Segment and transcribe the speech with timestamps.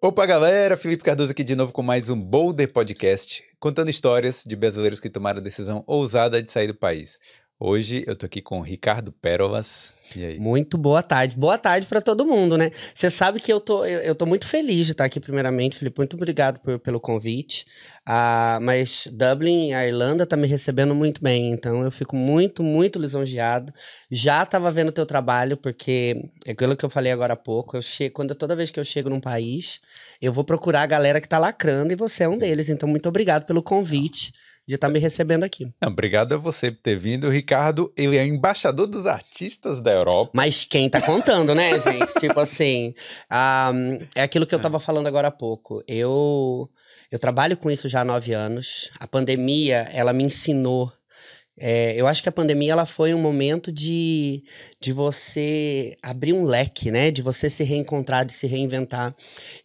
[0.00, 0.76] Opa, galera!
[0.76, 5.10] Felipe Cardoso aqui de novo com mais um Boulder Podcast, contando histórias de brasileiros que
[5.10, 7.18] tomaram a decisão ousada de sair do país.
[7.60, 9.92] Hoje eu tô aqui com o Ricardo Pérolas.
[10.14, 10.38] E aí?
[10.38, 11.36] Muito boa tarde.
[11.36, 12.70] Boa tarde para todo mundo, né?
[12.94, 15.98] Você sabe que eu tô, eu, eu tô muito feliz de estar aqui, primeiramente, Felipe.
[15.98, 17.66] Muito obrigado por, pelo convite.
[18.06, 21.50] Ah, mas Dublin, a Irlanda, tá me recebendo muito bem.
[21.50, 23.72] Então eu fico muito, muito lisonjeado.
[24.08, 27.76] Já tava vendo o teu trabalho, porque é aquilo que eu falei agora há pouco.
[27.76, 29.80] Eu chego, quando toda vez que eu chego num país,
[30.22, 32.68] eu vou procurar a galera que tá lacrando e você é um deles.
[32.68, 34.32] Então, muito obrigado pelo convite
[34.68, 35.72] de estar me recebendo aqui.
[35.80, 37.26] Não, obrigado a você por ter vindo.
[37.26, 40.32] O Ricardo, ele é embaixador dos artistas da Europa.
[40.34, 42.12] Mas quem tá contando, né, gente?
[42.20, 42.92] tipo assim,
[43.32, 45.82] um, é aquilo que eu tava falando agora há pouco.
[45.88, 46.68] Eu,
[47.10, 48.90] eu trabalho com isso já há nove anos.
[49.00, 50.92] A pandemia, ela me ensinou
[51.60, 54.42] é, eu acho que a pandemia ela foi um momento de,
[54.80, 57.10] de você abrir um leque, né?
[57.10, 59.14] De você se reencontrar, de se reinventar.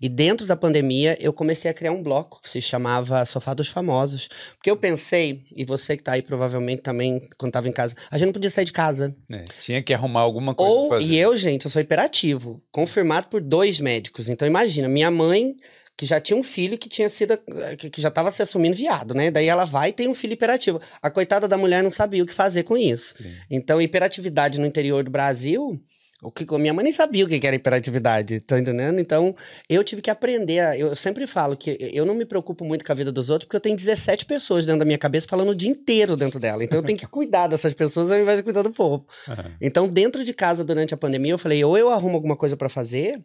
[0.01, 3.67] E dentro da pandemia, eu comecei a criar um bloco que se chamava Sofá dos
[3.67, 4.27] Famosos.
[4.55, 8.17] Porque eu pensei, e você que tá aí provavelmente também, quando tava em casa, a
[8.17, 9.15] gente não podia sair de casa.
[9.31, 11.01] É, tinha que arrumar alguma coisa Ou.
[11.01, 14.29] E eu, gente, eu sou hiperativo, confirmado por dois médicos.
[14.29, 15.55] Então imagina, minha mãe
[15.95, 17.37] que já tinha um filho que tinha sido.
[17.91, 19.29] que já estava se assumindo viado, né?
[19.29, 20.81] Daí ela vai e tem um filho hiperativo.
[21.01, 23.15] A coitada da mulher não sabia o que fazer com isso.
[23.17, 23.31] Sim.
[23.49, 25.79] Então, hiperatividade no interior do Brasil.
[26.23, 28.97] O que, minha mãe nem sabia o que era hiperatividade, tá entendendo?
[29.01, 29.35] Então,
[29.69, 30.59] eu tive que aprender.
[30.59, 33.45] A, eu sempre falo que eu não me preocupo muito com a vida dos outros,
[33.45, 36.63] porque eu tenho 17 pessoas dentro da minha cabeça falando o dia inteiro dentro dela.
[36.63, 39.05] Então, eu tenho que cuidar dessas pessoas ao invés de cuidar do povo.
[39.27, 39.35] Uhum.
[39.61, 42.69] Então, dentro de casa, durante a pandemia, eu falei: ou eu arrumo alguma coisa para
[42.69, 43.21] fazer,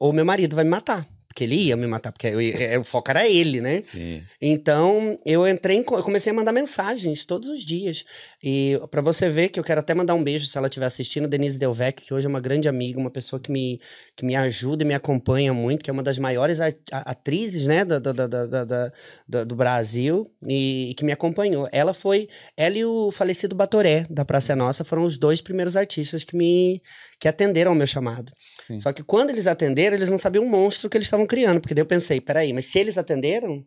[0.00, 1.06] ou meu marido vai me matar
[1.38, 3.80] porque ele ia me matar, porque eu, eu, o foco era ele, né?
[3.80, 4.20] Sim.
[4.42, 8.04] Então, eu entrei, em, eu comecei a mandar mensagens todos os dias.
[8.42, 11.28] E para você ver que eu quero até mandar um beijo se ela estiver assistindo,
[11.28, 13.80] Denise Delvec, que hoje é uma grande amiga, uma pessoa que me,
[14.16, 16.58] que me ajuda e me acompanha muito, que é uma das maiores
[16.90, 21.68] atrizes, né, do, do, do, do Brasil, e, e, que me acompanhou.
[21.70, 25.76] Ela foi, ela e o falecido Batoré, da Praça é Nossa, foram os dois primeiros
[25.76, 26.82] artistas que me
[27.20, 28.32] que atenderam ao meu chamado.
[28.68, 28.80] Sim.
[28.80, 31.74] Só que quando eles atenderam, eles não sabiam o monstro que eles estavam criando, porque
[31.74, 33.64] daí eu pensei, peraí, mas se eles atenderam,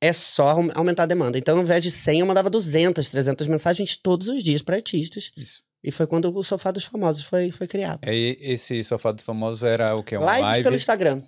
[0.00, 1.36] é só aumentar a demanda.
[1.36, 5.30] Então, ao invés de 100, eu mandava 200, 300 mensagens todos os dias para artistas.
[5.36, 5.62] Isso.
[5.84, 8.00] E foi quando o Sofá dos Famosos foi, foi criado.
[8.06, 10.16] Aí, esse Sofá dos Famosos era o que?
[10.16, 10.64] Uma Lives live?
[10.64, 11.22] pelo Instagram.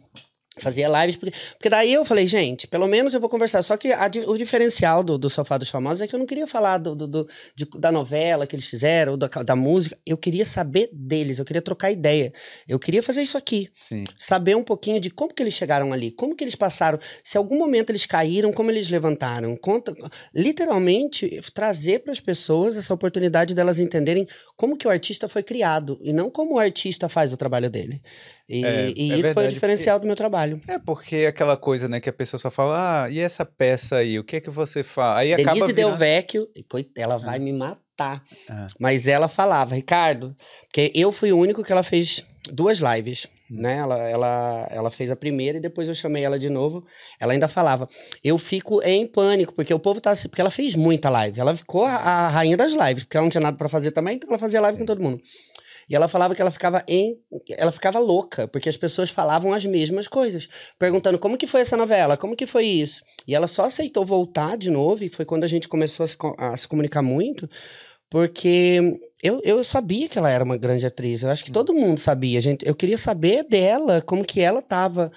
[0.58, 3.62] Fazia lives, porque, porque daí eu falei, gente, pelo menos eu vou conversar.
[3.62, 6.46] Só que a, o diferencial do, do Sofá dos Famosos é que eu não queria
[6.46, 9.98] falar do, do, do de, da novela que eles fizeram, da, da música.
[10.06, 12.32] Eu queria saber deles, eu queria trocar ideia.
[12.68, 13.68] Eu queria fazer isso aqui.
[13.74, 14.04] Sim.
[14.18, 17.58] Saber um pouquinho de como que eles chegaram ali, como que eles passaram, se algum
[17.58, 19.56] momento eles caíram, como eles levantaram.
[19.56, 19.94] Conta,
[20.34, 24.26] literalmente, trazer para as pessoas essa oportunidade delas entenderem
[24.56, 28.00] como que o artista foi criado e não como o artista faz o trabalho dele.
[28.48, 30.60] E, É, e é isso foi o verdade, diferencial do meu trabalho.
[30.68, 34.18] É porque aquela coisa, né, que a pessoa só fala, ah, e essa peça aí,
[34.18, 35.18] o que é que você faz?
[35.24, 35.90] Aí acaba Denise virando...
[35.90, 36.64] Delvecchio, e
[36.96, 38.22] ela vai me matar.
[38.50, 38.66] Ah.
[38.78, 43.26] Mas ela falava, Ricardo, porque eu fui o único que ela fez duas lives.
[43.50, 43.60] Hum.
[43.60, 43.76] Né?
[43.76, 46.84] Ela, ela, ela fez a primeira e depois eu chamei ela de novo.
[47.20, 47.86] Ela ainda falava:
[48.22, 50.28] Eu fico em pânico, porque o povo tá assim.
[50.28, 51.38] Porque ela fez muita live.
[51.38, 54.16] Ela ficou a, a rainha das lives, porque ela não tinha nada pra fazer também,
[54.16, 55.22] então ela fazia live com todo mundo.
[55.88, 57.16] E ela falava que ela ficava em.
[57.56, 60.48] Ela ficava louca, porque as pessoas falavam as mesmas coisas.
[60.78, 63.02] Perguntando como que foi essa novela, como que foi isso.
[63.26, 66.16] E ela só aceitou voltar de novo, e foi quando a gente começou a se,
[66.38, 67.48] a se comunicar muito,
[68.10, 71.22] porque eu, eu sabia que ela era uma grande atriz.
[71.22, 72.40] Eu acho que todo mundo sabia.
[72.40, 75.10] Gente, eu queria saber dela, como que ela estava.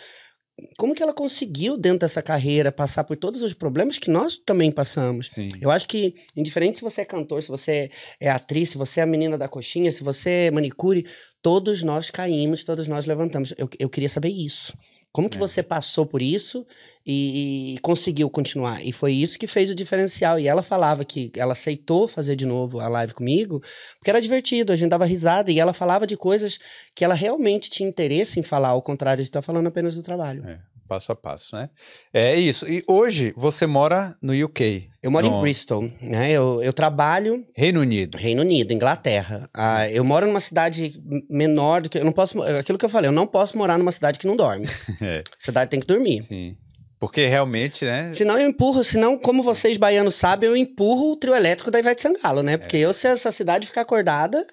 [0.75, 4.71] Como que ela conseguiu, dentro dessa carreira, passar por todos os problemas que nós também
[4.71, 5.29] passamos.
[5.29, 5.49] Sim.
[5.61, 9.03] Eu acho que, indiferente se você é cantor, se você é atriz, se você é
[9.03, 11.05] a menina da coxinha, se você é manicure,
[11.43, 13.53] todos nós caímos, todos nós levantamos.
[13.57, 14.73] Eu, eu queria saber isso.
[15.11, 15.39] Como que É.
[15.39, 16.65] você passou por isso
[17.05, 18.85] e, e conseguiu continuar?
[18.85, 20.39] E foi isso que fez o diferencial.
[20.39, 23.59] E ela falava que ela aceitou fazer de novo a live comigo,
[23.97, 26.59] porque era divertido, a gente dava risada e ela falava de coisas
[26.93, 30.45] que ela realmente tinha interesse em falar, ao contrário de estar falando apenas do trabalho.
[30.45, 31.69] É, passo a passo, né?
[32.13, 32.67] É isso.
[32.67, 36.31] E hoje você mora no UK, Eu moro No- em Bristol, né?
[36.31, 38.17] Eu, eu trabalho Reino Unido.
[38.17, 39.49] Reino Unido, Inglaterra.
[39.53, 40.99] Ah, eu moro numa cidade
[41.29, 41.97] menor do que.
[41.97, 42.41] Eu não posso.
[42.41, 44.65] Aquilo que eu falei, eu não posso morar numa cidade que não dorme.
[45.01, 46.23] É, cidade tem que dormir.
[46.23, 46.55] sim.
[46.99, 48.11] Porque realmente, né?
[48.15, 52.01] Senão eu empurro, senão, como vocês baianos sabem, eu empurro o trio elétrico da Ivete
[52.01, 52.57] Sangalo, né?
[52.57, 54.43] Porque eu, se essa cidade ficar acordada,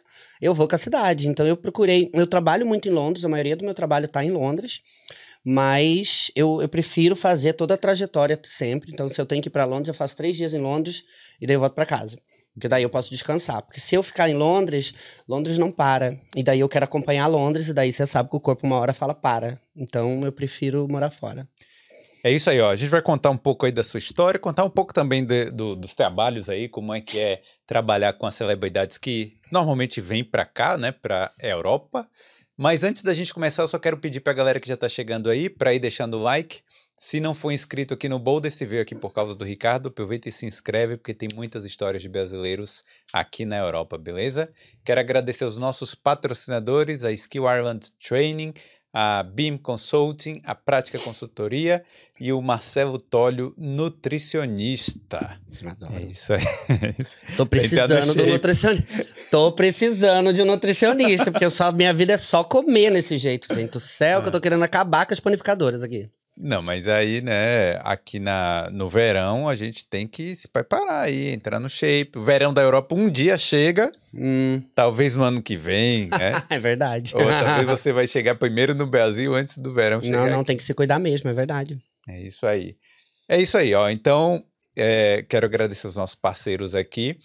[0.42, 1.26] eu vou com a cidade.
[1.26, 2.10] Então eu procurei.
[2.12, 4.82] Eu trabalho muito em Londres, a maioria do meu trabalho tá em Londres.
[5.44, 8.91] Mas eu, eu prefiro fazer toda a trajetória sempre.
[8.93, 11.05] Então, se eu tenho que ir para Londres, eu faço três dias em Londres
[11.41, 12.19] e daí eu volto para casa.
[12.55, 13.62] Porque daí eu posso descansar.
[13.62, 14.94] Porque se eu ficar em Londres,
[15.29, 16.19] Londres não para.
[16.35, 18.94] E daí eu quero acompanhar Londres, e daí você sabe que o corpo uma hora
[18.94, 19.61] fala para.
[19.76, 21.46] Então eu prefiro morar fora.
[22.23, 22.70] É isso aí, ó.
[22.70, 25.50] A gente vai contar um pouco aí da sua história, contar um pouco também de,
[25.50, 30.25] do, dos trabalhos aí, como é que é trabalhar com as celebridades que normalmente vêm
[30.25, 32.08] para cá, né, para Europa.
[32.56, 34.88] Mas antes da gente começar, eu só quero pedir para a galera que já está
[34.88, 36.60] chegando aí para ir deixando o like.
[36.96, 40.28] Se não for inscrito aqui no Boulder, se veio aqui por causa do Ricardo, aproveita
[40.28, 44.52] e se inscreve, porque tem muitas histórias de brasileiros aqui na Europa, beleza?
[44.84, 48.54] Quero agradecer aos nossos patrocinadores, a Skill Ireland Training,
[48.92, 51.84] a BIM Consulting, a Prática Consultoria
[52.20, 55.40] e o Marcelo Tólio, nutricionista.
[55.66, 55.94] Adoro.
[55.96, 56.44] É isso aí.
[57.36, 59.04] Tô precisando do nutricionista.
[59.34, 63.52] Tô precisando de um nutricionista, porque eu só, minha vida é só comer nesse jeito,
[63.52, 63.72] gente.
[63.72, 66.08] Do céu, que eu tô querendo acabar com as panificadoras aqui.
[66.36, 71.31] Não, mas aí, né, aqui na, no verão a gente tem que se preparar aí,
[71.31, 72.16] entrar no shape.
[72.16, 76.40] O verão da Europa um dia chega, Hum, talvez no ano que vem, né?
[76.48, 77.10] é verdade.
[77.12, 80.31] Ou talvez você vai chegar primeiro no Brasil antes do verão chegar.
[80.31, 81.76] Não, não, tem que se cuidar mesmo, é verdade.
[82.08, 82.76] É isso aí.
[83.28, 83.90] É isso aí, ó.
[83.90, 84.44] Então,
[84.76, 87.19] é, quero agradecer os nossos parceiros aqui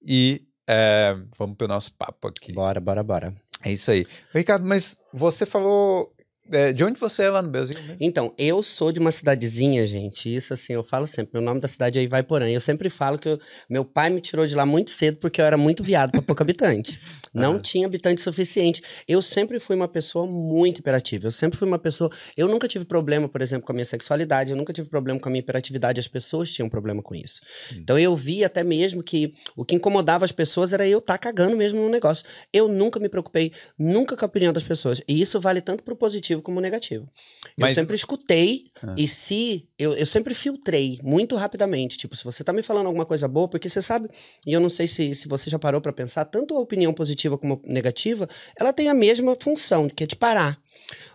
[0.00, 2.52] e é, vamos pro nosso papo aqui.
[2.52, 3.34] Bora, bora, bora.
[3.64, 4.06] É isso aí.
[4.32, 6.12] Ricardo, mas você falou.
[6.50, 7.96] É, de onde você é lá no Brasil mesmo?
[8.00, 10.34] Então, eu sou de uma cidadezinha, gente.
[10.34, 11.30] Isso, assim, eu falo sempre.
[11.34, 12.48] Meu nome da cidade é Ivaiporã.
[12.48, 15.44] Eu sempre falo que eu- meu pai me tirou de lá muito cedo porque eu
[15.44, 17.00] era muito viado para pouco habitante.
[17.34, 17.60] Não Ah.
[17.60, 18.82] tinha habitante suficiente.
[19.06, 21.26] Eu sempre fui uma pessoa muito hiperativa.
[21.26, 22.10] Eu sempre fui uma pessoa.
[22.36, 24.50] Eu nunca tive problema, por exemplo, com a minha sexualidade.
[24.50, 26.00] Eu nunca tive problema com a minha hiperatividade.
[26.00, 27.40] As pessoas tinham problema com isso.
[27.76, 31.56] Então, eu vi até mesmo que o que incomodava as pessoas era eu estar cagando
[31.56, 32.24] mesmo no negócio.
[32.52, 35.00] Eu nunca me preocupei, nunca com a opinião das pessoas.
[35.06, 37.08] E isso vale tanto pro positivo como negativo.
[37.56, 38.94] Mas- Eu sempre escutei Ah.
[38.96, 39.68] e se.
[39.78, 41.96] Eu, eu sempre filtrei muito rapidamente.
[41.96, 44.08] Tipo, se você tá me falando alguma coisa boa, porque você sabe,
[44.46, 47.36] e eu não sei se, se você já parou pra pensar, tanto a opinião positiva
[47.38, 50.58] como negativa, ela tem a mesma função, que é te parar.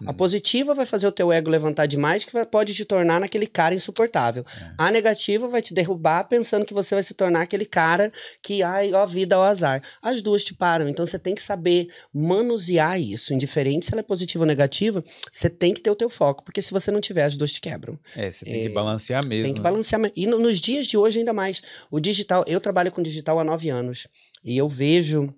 [0.06, 0.14] A Uhum.
[0.14, 3.74] positiva vai fazer o teu ego levantar demais, que vai- pode te tornar naquele cara
[3.74, 4.44] insuportável.
[4.62, 4.74] É.
[4.78, 8.12] A negativa vai te derrubar pensando que você vai se tornar aquele cara
[8.42, 9.82] que, ai, ó, vida, ó, azar.
[10.02, 13.34] As duas te param, então você tem que saber manusear isso.
[13.34, 16.62] Indiferente se ela é positiva ou negativa, você tem que ter o teu foco, porque
[16.62, 18.00] se você não tiver, as duas te quebram.
[18.16, 19.46] É, você tem que É, balancear mesmo.
[19.46, 19.64] Tem que né?
[19.64, 20.00] balancear.
[20.02, 20.14] mais.
[20.16, 21.62] E no- nos dias de hoje, ainda mais.
[21.90, 24.08] O digital, eu trabalho com digital há nove anos.
[24.44, 25.34] E eu vejo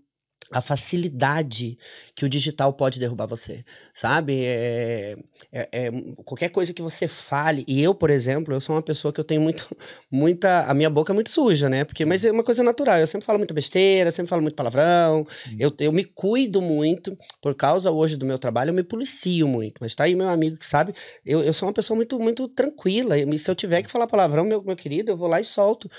[0.52, 1.78] a facilidade
[2.14, 3.64] que o digital pode derrubar você,
[3.94, 4.42] sabe?
[4.46, 5.16] É,
[5.52, 5.92] é- é
[6.24, 9.24] qualquer coisa que você fale, e eu, por exemplo, eu sou uma pessoa que eu
[9.24, 9.68] tenho muito,
[10.12, 11.84] muita, a minha boca é muito suja, né?
[11.84, 15.26] Porque, mas é uma coisa natural, eu sempre falo muita besteira, sempre falo muito palavrão,
[15.58, 19.80] eu, eu me cuido muito, por causa hoje do meu trabalho, eu me policio muito,
[19.82, 20.94] mas tá aí meu amigo que sabe,
[21.26, 24.46] eu, eu sou uma pessoa muito, muito tranquila, e se eu tiver que falar palavrão,
[24.46, 25.90] meu, meu querido, eu vou lá e solto,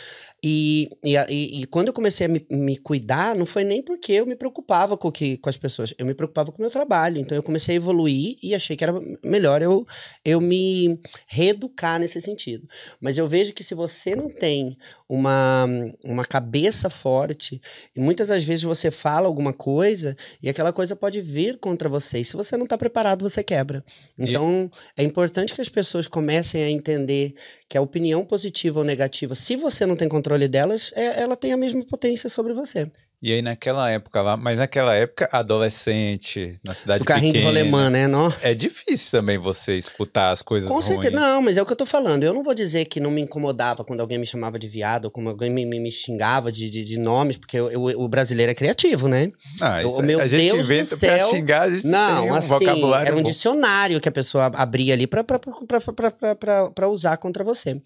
[0.48, 4.12] e, e, e- e quando eu comecei a me, me cuidar, não foi nem porque
[4.12, 7.18] eu me preocupava com, que, com as pessoas, eu me preocupava com o meu trabalho.
[7.18, 8.92] Então eu comecei a evoluir e achei que era
[9.24, 9.84] melhor eu,
[10.24, 12.68] eu me reeducar nesse sentido.
[13.00, 14.76] Mas eu vejo que se você não tem
[15.08, 15.66] uma,
[16.04, 17.60] uma cabeça forte,
[17.96, 22.20] e muitas das vezes você fala alguma coisa e aquela coisa pode vir contra você.
[22.20, 23.84] E se você não está preparado, você quebra.
[24.16, 27.34] Então é importante que as pessoas comecem a entender
[27.68, 31.52] que a opinião positiva ou negativa, se você não tem controle delas, é- ela tem
[31.52, 32.90] a mesma potência sobre você.
[33.22, 37.58] E aí naquela época lá, mas naquela época, adolescente, na cidade O carrinho pequena, de
[37.58, 38.06] rolemã, né?
[38.06, 38.32] Não?
[38.42, 40.86] É difícil também você escutar as coisas Com ruins.
[40.86, 41.16] certeza.
[41.16, 42.24] Não, mas é o que eu tô falando.
[42.24, 45.10] Eu não vou dizer que não me incomodava quando alguém me chamava de viado, ou
[45.10, 48.52] como alguém me, me, me xingava de, de, de nomes, porque eu- eu- o brasileiro
[48.52, 49.32] é criativo, né?
[49.62, 51.18] Ah, isso meu a gente Deus do inventa céu.
[51.18, 53.30] pra xingar, a gente Não, tem um assim, vocabulário era um bom.
[53.30, 57.42] dicionário que a pessoa abria ali pra, pra, pra, pra, pra, pra, pra usar contra
[57.42, 57.80] você.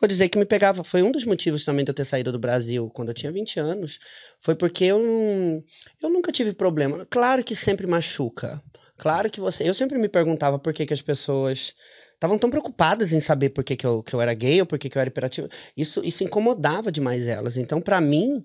[0.00, 0.84] Vou dizer que me pegava.
[0.84, 3.58] Foi um dos motivos também de eu ter saído do Brasil quando eu tinha 20
[3.58, 3.98] anos.
[4.40, 5.62] Foi porque eu,
[6.02, 7.06] eu nunca tive problema.
[7.08, 8.62] Claro que sempre machuca.
[8.98, 9.68] Claro que você.
[9.68, 11.74] Eu sempre me perguntava por que, que as pessoas
[12.14, 14.78] estavam tão preocupadas em saber por que, que, eu, que eu era gay ou por
[14.78, 15.48] que, que eu era hiperativo.
[15.76, 17.56] Isso, isso incomodava demais elas.
[17.58, 18.42] Então, pra mim,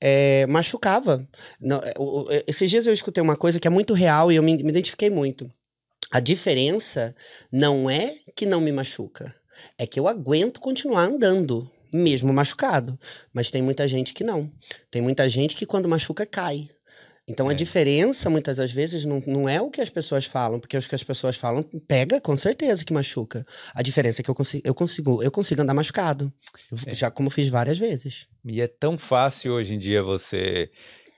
[0.00, 1.26] é, machucava.
[1.60, 4.42] Não, é, o- esses dias eu escutei uma coisa que é muito real e eu
[4.42, 5.48] me, me identifiquei muito.
[6.10, 7.14] A diferença
[7.52, 9.34] não é que não me machuca,
[9.78, 12.98] é que eu aguento continuar andando, mesmo machucado.
[13.32, 14.50] Mas tem muita gente que não.
[14.90, 16.68] Tem muita gente que quando machuca cai.
[17.26, 17.54] Então a É.
[17.54, 20.94] diferença, muitas das vezes, não, não é o que as pessoas falam, porque o que
[20.94, 23.46] as pessoas falam pega com certeza que machuca.
[23.74, 26.30] A diferença é que eu consigo, eu consigo, eu consigo andar machucado.
[26.86, 26.94] É.
[26.94, 28.26] Já como fiz várias vezes.
[28.44, 30.70] E é tão fácil hoje em dia você.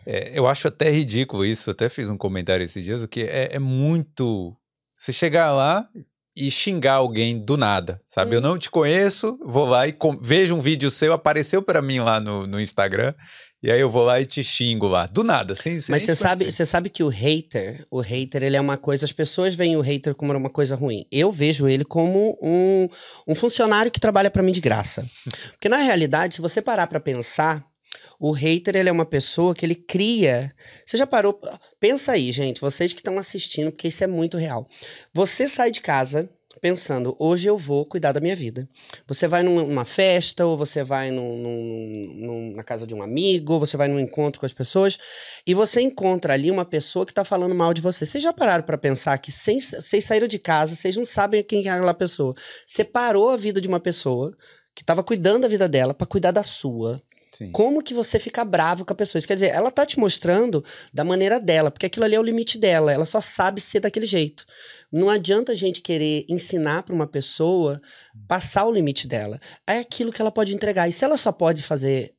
[0.07, 3.57] é, eu acho até ridículo isso, até fiz um comentário esses dias, o que é,
[3.57, 4.57] é muito.
[4.95, 5.89] Você chegar lá
[6.37, 8.37] e xingar alguém do nada, sabe?
[8.37, 8.43] Eu Hum.
[8.43, 12.47] não te conheço, vou lá e vejo um vídeo seu, apareceu pra mim lá no,
[12.47, 13.15] no Instagram,
[13.63, 16.15] E aí eu vou lá e te xingo lá, do nada, sem, sem Mas você
[16.15, 19.77] sabe, você sabe que o hater, o hater, ele é uma coisa, as pessoas veem
[19.77, 21.07] o hater como uma coisa ruim.
[21.11, 22.87] Eu vejo ele como um,
[23.27, 25.05] um funcionário que trabalha pra mim de graça.
[25.53, 27.65] Porque na realidade, se você parar pra pensar,
[28.19, 30.53] o hater, ele é uma pessoa que ele cria.
[30.85, 31.39] Você já parou?
[31.79, 34.67] Pensa aí, gente, vocês que estão assistindo, porque isso é muito real.
[35.13, 36.29] Você sai de casa
[36.59, 38.67] pensando, hoje eu vou cuidar da minha vida.
[39.07, 41.37] Você vai num- numa festa, ou você vai num-
[42.17, 44.97] num- na casa de um amigo, ou você vai num encontro com as pessoas,
[45.47, 48.07] e você encontra ali uma pessoa que tá falando mal de você.
[48.07, 51.67] Vocês já pararam pra pensar que sem, vocês saíram de casa, vocês não sabem quem
[51.67, 52.35] é aquela pessoa.
[52.67, 54.35] Você parou a vida de uma pessoa
[54.75, 57.03] que tava cuidando da vida dela pra cuidar da sua.
[57.37, 57.53] Sim.
[57.53, 59.19] Como que você fica bravo com a pessoa?
[59.19, 62.23] Isso quer dizer, ela tá te mostrando da maneira dela, porque aquilo ali é o
[62.23, 64.47] limite dela, ela só sabe ser daquele jeito.
[64.91, 67.79] Não adianta a gente querer ensinar pra uma pessoa
[68.27, 69.39] passar o limite dela.
[69.67, 70.89] É aquilo que ela pode entregar.
[70.89, 72.15] E se ela só pode fazer,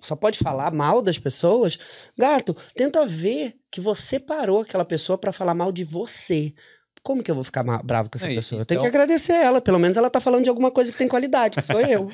[0.00, 1.78] só pode falar mal das pessoas,
[2.16, 6.54] gato, tenta ver que você parou aquela pessoa pra falar mal de você.
[7.04, 8.60] Como que eu vou ficar bravo com essa Aí, pessoa?
[8.62, 9.60] Eu tenho então- que agradecer ela.
[9.60, 12.08] Pelo menos ela tá falando de alguma coisa que tem qualidade, que sou eu.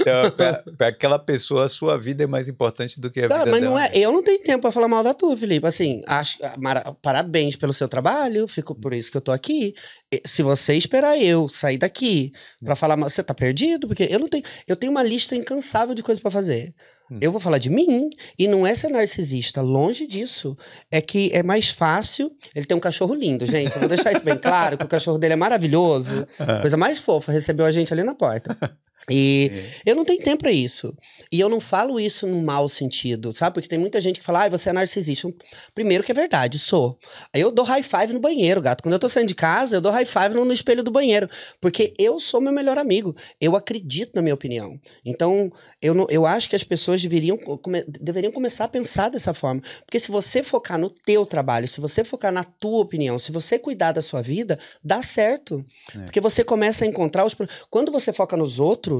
[0.00, 3.38] Então, pra, pra aquela pessoa, a sua vida é mais importante do que a Tá,
[3.38, 3.72] vida mas dela.
[3.74, 3.90] não é.
[3.94, 5.66] Eu não tenho tempo pra falar mal da tua, Felipe.
[5.66, 9.72] Assim, acho, mara- parabéns pelo seu trabalho, fico por isso que eu tô aqui.
[10.26, 12.30] Se você esperar eu sair daqui
[12.62, 14.44] pra falar mal, você tá perdido, porque eu não tenho.
[14.68, 16.74] Eu tenho uma lista incansável de coisas pra fazer.
[17.10, 17.18] Hum.
[17.20, 20.56] Eu vou falar de mim e não é ser narcisista, longe disso.
[20.90, 22.30] É que é mais fácil.
[22.54, 23.74] Ele tem um cachorro lindo, gente.
[23.74, 26.26] Eu vou deixar isso bem claro, que o cachorro dele é maravilhoso.
[26.60, 28.56] Coisa mais fofa, recebeu a gente ali na porta.
[29.08, 29.50] E
[29.84, 30.92] eu não tenho tempo pra isso.
[31.30, 33.54] E eu não falo isso num mau sentido, sabe?
[33.54, 35.32] Porque tem muita gente que fala, ah, você é narcisista.
[35.74, 36.98] Primeiro que é verdade, sou.
[37.32, 38.82] Aí eu dou high five no banheiro, gato.
[38.82, 41.28] Quando eu tô saindo de casa, eu dou high five no, no espelho do banheiro.
[41.60, 43.14] Porque eu sou meu melhor amigo.
[43.40, 44.78] Eu acredito na minha opinião.
[45.04, 49.32] Então, eu, não, eu acho que as pessoas deveriam, come- deveriam começar a pensar dessa
[49.32, 49.60] forma.
[49.84, 53.58] Porque se você focar no teu trabalho, se você focar na tua opinião, se você
[53.58, 55.64] cuidar da sua vida, dá certo.
[55.94, 55.98] É.
[56.00, 57.36] Porque você começa a encontrar os.
[57.70, 58.95] Quando você foca nos outros,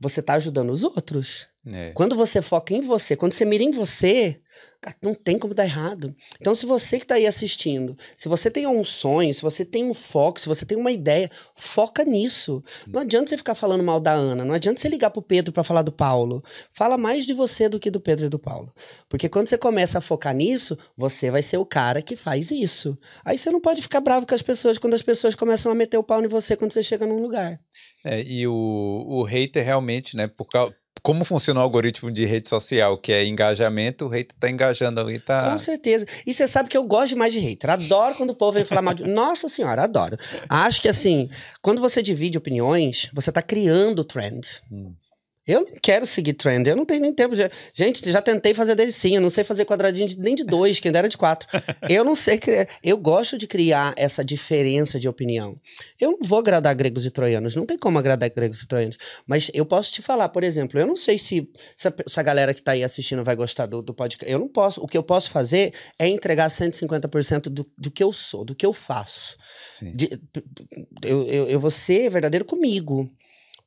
[0.00, 1.46] você tá ajudando os outros.
[1.66, 1.92] É.
[1.92, 4.40] Quando você foca em você, quando você mira em você,
[5.02, 6.14] não tem como dar errado.
[6.40, 9.84] Então, se você que tá aí assistindo, se você tem um sonho, se você tem
[9.84, 12.62] um foco, se você tem uma ideia, foca nisso.
[12.86, 15.64] Não adianta você ficar falando mal da Ana, não adianta você ligar pro Pedro pra
[15.64, 16.42] falar do Paulo.
[16.70, 18.72] Fala mais de você do que do Pedro e do Paulo.
[19.08, 22.98] Porque quando você começa a focar nisso, você vai ser o cara que faz isso.
[23.24, 25.98] Aí você não pode ficar bravo com as pessoas quando as pessoas começam a meter
[25.98, 27.60] o pau em você quando você chega num lugar.
[28.04, 30.74] É, e o, o hater realmente, né, por causa,
[31.04, 35.18] como funciona o algoritmo de rede social, que é engajamento, o hater tá engajando ali,
[35.18, 35.50] tá...
[35.50, 36.06] Com certeza.
[36.26, 37.68] E você sabe que eu gosto demais de hater.
[37.68, 39.04] Adoro quando o povo vem falar mal de.
[39.06, 40.16] Nossa senhora, adoro.
[40.48, 41.28] Acho que assim,
[41.60, 44.46] quando você divide opiniões, você tá criando trend.
[44.72, 44.94] Hum.
[45.46, 47.36] Eu não quero seguir trend, eu não tenho nem tempo.
[47.36, 50.80] de- Gente, já tentei fazer delicinho, eu não sei fazer quadradinho de- nem de dois,
[50.80, 51.46] quem dera de quatro.
[51.90, 52.66] Eu não sei criar.
[52.82, 55.58] Eu gosto de criar essa diferença de opinião.
[56.00, 58.96] Eu não vou agradar gregos e troianos, não tem como agradar gregos e troianos.
[59.26, 61.46] Mas eu posso te falar, por exemplo, eu não sei se,
[61.76, 64.32] se, a, se a galera que tá aí assistindo vai gostar do, do podcast.
[64.32, 64.80] Eu não posso.
[64.82, 68.64] O que eu posso fazer é entregar 150% do, do que eu sou, do que
[68.64, 69.36] eu faço.
[69.78, 69.92] Sim.
[69.94, 70.18] De-
[71.02, 73.10] eu, eu, eu vou ser verdadeiro comigo.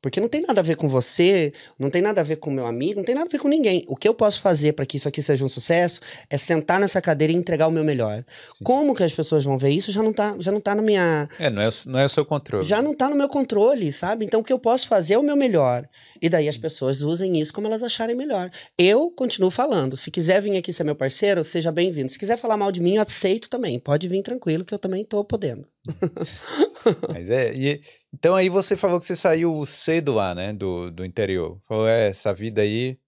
[0.00, 2.66] Porque não tem nada a ver com você, não tem nada a ver com meu
[2.66, 3.84] amigo, não tem nada a ver com ninguém.
[3.88, 6.00] O que eu posso fazer para que isso aqui seja um sucesso
[6.30, 8.24] é sentar nessa cadeira e entregar o meu melhor.
[8.56, 8.64] Sim.
[8.64, 11.28] Como que as pessoas vão ver isso já não tá, já não tá na minha,
[11.38, 12.64] É, não é, não é o seu controle.
[12.64, 14.24] já não tá no meu controle, sabe?
[14.24, 15.88] Então o que eu posso fazer é o meu melhor.
[16.22, 18.50] E daí as pessoas usem isso como elas acharem melhor.
[18.76, 19.96] Eu continuo falando.
[19.96, 22.08] Se quiser vir aqui ser meu parceiro, seja bem-vindo.
[22.10, 23.78] Se quiser falar mal de mim, eu aceito também.
[23.78, 25.64] Pode vir tranquilo, que eu também tô podendo.
[27.12, 27.80] Mas é, e-
[28.14, 31.58] então aí você falou que você saiu cedo lá, né, do, do interior.
[31.66, 32.98] Falou, é, essa vida aí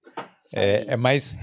[0.55, 1.35] é, é mais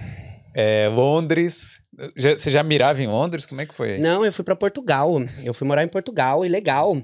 [0.56, 1.80] é, Londres.
[2.16, 3.46] Já- você já mirava em Londres?
[3.46, 3.98] Como é que foi?
[3.98, 5.12] Não, eu fui pra Portugal.
[5.44, 6.98] Eu fui morar em Portugal, e legal.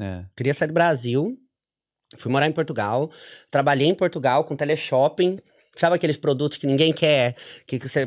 [0.00, 0.24] É.
[0.36, 1.36] Queria sair do Brasil.
[2.16, 3.10] Fui morar em Portugal.
[3.50, 5.38] Trabalhei em Portugal com teleshopping.
[5.80, 7.34] Sabe aqueles produtos que ninguém quer?
[7.66, 8.06] Que, que você,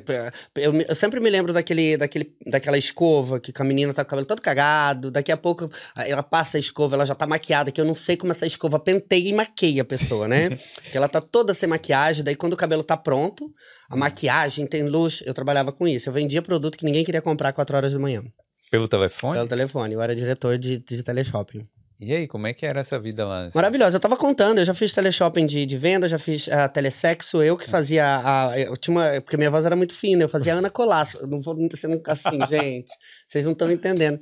[0.56, 4.10] eu, me- eu sempre me lembro daquele, daquele, daquela escova que a menina tá com
[4.10, 5.10] o cabelo todo cagado.
[5.10, 7.72] Daqui a pouco ela passa a escova, ela já tá maquiada.
[7.72, 10.50] Que eu não sei como essa escova penteia e maqueia a pessoa, né?
[10.84, 12.24] Porque ela tá toda sem maquiagem.
[12.24, 13.52] Daí quando o cabelo tá pronto,
[13.90, 15.24] a maquiagem tem luz.
[15.26, 16.08] Eu trabalhava com isso.
[16.10, 18.22] Eu vendia produto que ninguém queria comprar 4 horas da manhã.
[18.70, 19.34] Pelo telefone?
[19.36, 19.94] Pelo telefone.
[19.96, 21.68] Eu era diretor de, de teleshopping.
[22.00, 23.50] E aí, como é que era essa vida lá?
[23.54, 23.96] Maravilhosa.
[23.96, 27.56] Eu tava contando, eu já fiz teleshopping de, de venda, já fiz uh, telesexo, eu
[27.56, 28.60] que fazia a.
[28.60, 31.26] Eu tinha uma, porque minha voz era muito fina, eu fazia Ana Colasso.
[31.28, 32.92] Não vou sendo assim, gente.
[33.28, 34.20] Vocês não estão entendendo.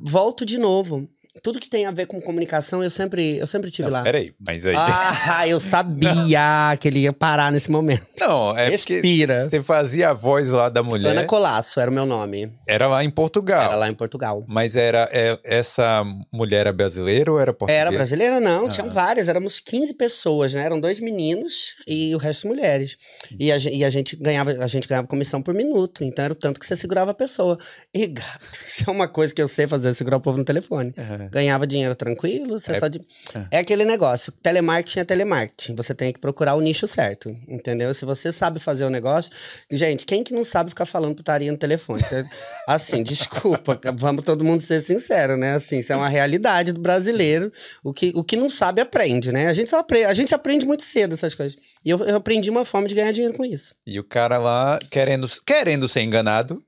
[0.00, 1.08] Volto de novo.
[1.42, 4.02] Tudo que tem a ver com comunicação, eu sempre, eu sempre tive Não, lá.
[4.02, 4.74] Peraí, mas aí.
[4.76, 8.06] Ah, eu sabia que ele ia parar nesse momento.
[8.18, 9.48] Não, é Respira.
[9.48, 11.10] você fazia a voz lá da mulher.
[11.10, 12.52] Ana Colasso era o meu nome.
[12.66, 13.62] Era lá em Portugal.
[13.62, 14.44] Era lá em Portugal.
[14.46, 17.80] Mas era é, essa mulher era brasileira ou era portuguesa?
[17.80, 18.38] Era brasileira?
[18.40, 18.68] Não, Ah.
[18.70, 19.28] tinham várias.
[19.28, 20.62] Éramos 15 pessoas, né?
[20.62, 22.96] Eram dois meninos e o resto mulheres.
[23.38, 26.04] E a, e a gente ganhava, a gente ganhava comissão por minuto.
[26.04, 27.58] Então era o tanto que você segurava a pessoa.
[27.92, 30.92] E gato, isso é uma coisa que eu sei fazer, segurar o povo no telefone.
[31.22, 31.30] Aham.
[31.30, 32.98] Ganhava dinheiro tranquilo, você É- só de...
[33.34, 33.46] é.
[33.52, 37.92] É aquele negócio, telemarketing é telemarketing, você tem que procurar o nicho certo, entendeu?
[37.94, 39.30] Se você sabe fazer o negócio...
[39.70, 42.02] Gente, quem que não sabe ficar falando putaria no telefone?
[42.66, 45.54] Assim, desculpa, vamos todo mundo ser sincero, né?
[45.54, 47.52] Assim, isso é uma realidade do brasileiro,
[47.82, 49.48] o que, o que não sabe aprende, né?
[49.48, 51.58] A gente, só aprende, a gente aprende muito cedo essas coisas.
[51.84, 53.74] E eu, eu aprendi uma forma de ganhar dinheiro com isso.
[53.86, 56.62] E o cara lá querendo, querendo ser enganado.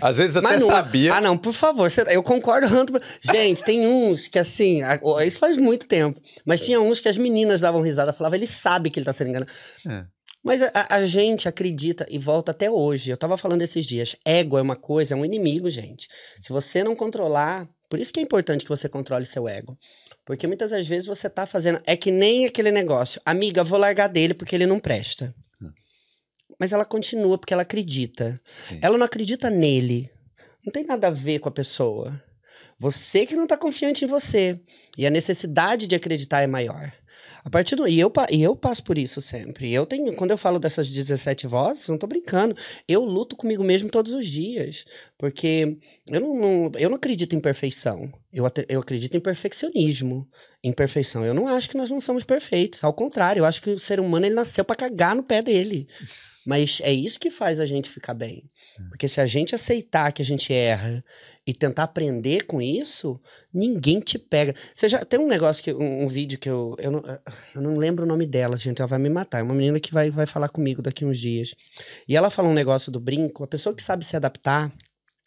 [0.00, 1.14] Às vezes até Mas não- sabia.
[1.14, 1.90] Ah, não, por favor.
[2.08, 2.66] Eu concordo.
[3.20, 4.82] Gente, tem uns que assim.
[4.82, 6.20] a- Isso faz muito tempo.
[6.44, 9.30] Mas tinha uns que as meninas davam risada, falavam, ele sabe que ele tá sendo
[9.30, 9.50] enganado.
[9.88, 10.04] É.
[10.42, 13.10] Mas a, a- gente acredita e volta até hoje.
[13.10, 14.14] Eu tava falando esses dias.
[14.24, 16.06] Ego é uma coisa, é um inimigo, gente.
[16.42, 17.66] Se você não controlar.
[17.88, 19.76] Por isso que é importante que você controle seu ego.
[20.24, 21.80] Porque muitas das vezes você tá fazendo.
[21.86, 23.20] É que nem aquele negócio.
[23.24, 25.34] Amiga, vou largar dele porque ele não presta.
[26.58, 28.40] Mas ela continua porque ela acredita.
[28.68, 28.78] Sim.
[28.82, 30.10] Ela não acredita nele.
[30.64, 32.12] Não tem nada a ver com a pessoa.
[32.78, 34.60] Você que não tá confiante em você.
[34.98, 36.92] E a necessidade de acreditar é maior.
[37.44, 37.86] A partir do.
[37.86, 39.70] E eu, e eu passo por isso sempre.
[39.72, 40.14] Eu tenho.
[40.14, 42.56] Quando eu falo dessas 17 vozes, não tô brincando.
[42.88, 44.84] Eu luto comigo mesmo todos os dias.
[45.18, 45.76] Porque
[46.08, 48.10] eu não, não- eu não acredito em perfeição.
[48.32, 50.26] Eu, eu acredito em perfeccionismo.
[50.62, 51.24] Em perfeição.
[51.24, 52.82] Eu não acho que nós não somos perfeitos.
[52.82, 55.86] Ao contrário, eu acho que o ser humano ele nasceu pra cagar no pé dele.
[56.46, 58.42] Mas é isso que faz a gente ficar bem.
[58.88, 61.04] Porque se a gente aceitar que a gente erra
[61.46, 63.20] e tentar aprender com isso,
[63.52, 64.54] ninguém te pega.
[64.74, 67.02] Você já tem um negócio que um, um vídeo que eu eu não,
[67.54, 69.40] eu não lembro o nome dela, gente, ela vai me matar.
[69.40, 71.54] É uma menina que vai, vai falar comigo daqui uns dias.
[72.08, 74.72] E ela fala um negócio do brinco, a pessoa que sabe se adaptar,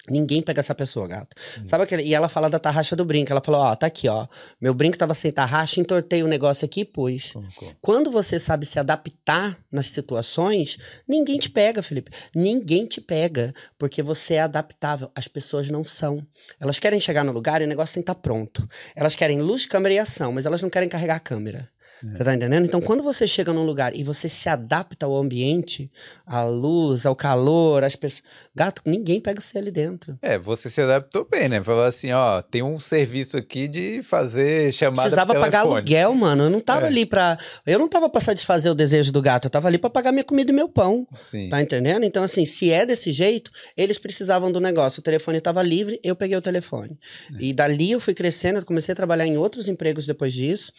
[0.09, 1.35] Ninguém pega essa pessoa, gato.
[1.67, 2.03] Sabe aquele.
[2.03, 3.31] E ela fala da tarraxa do brinco.
[3.31, 4.25] Ela falou: Ó, tá aqui, ó.
[4.59, 7.33] Meu brinco tava sem tarraxa, entortei o negócio aqui e pus.
[7.33, 7.73] Colocou.
[7.81, 12.11] Quando você sabe se adaptar nas situações, ninguém te pega, Felipe.
[12.33, 15.11] Ninguém te pega, porque você é adaptável.
[15.15, 16.25] As pessoas não são.
[16.59, 18.67] Elas querem chegar no lugar e o negócio tem que estar pronto.
[18.95, 21.69] Elas querem luz, câmera e ação, mas elas não querem carregar a câmera.
[22.03, 22.65] Você tá entendendo?
[22.65, 25.91] Então, quando você chega num lugar e você se adapta ao ambiente,
[26.25, 28.23] à luz, ao calor, às pessoas.
[28.55, 30.17] Gato, ninguém pega você ali dentro.
[30.21, 31.63] É, você se adaptou bem, né?
[31.63, 36.43] Falou assim, ó, tem um serviço aqui de fazer chamada Precisava pagar aluguel, mano.
[36.45, 36.87] Eu não tava É.
[36.87, 37.37] ali pra.
[37.65, 39.45] Eu não tava pra satisfazer o desejo do gato.
[39.45, 41.07] Eu tava ali pra pagar minha comida e meu pão.
[41.19, 41.49] Sim.
[41.49, 42.03] Tá entendendo?
[42.03, 44.99] Então, assim, se é desse jeito, eles precisavam do negócio.
[44.99, 46.97] O telefone estava livre, eu peguei o telefone.
[47.39, 50.71] E dali eu fui crescendo, eu comecei a trabalhar em outros empregos depois disso.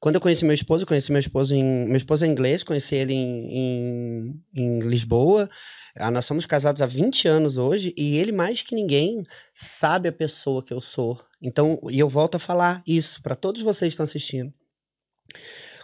[0.00, 1.86] Quando eu conheci meu esposo, conheci meu esposo em.
[1.86, 5.48] Meu esposo é inglês, conheci ele em, em, em Lisboa.
[5.96, 9.22] Ah, nós somos casados há 20 anos hoje, e ele, mais que ninguém,
[9.54, 11.18] sabe a pessoa que eu sou.
[11.40, 14.52] Então, e eu volto a falar isso para todos vocês que estão assistindo.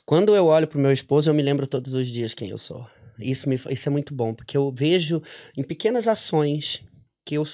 [0.04, 2.84] Quando eu olho pro meu esposo, eu me lembro todos os dias quem eu sou.
[3.18, 5.22] Isso, me, isso é muito bom, porque eu vejo
[5.56, 6.82] em pequenas ações
[7.24, 7.44] que eu,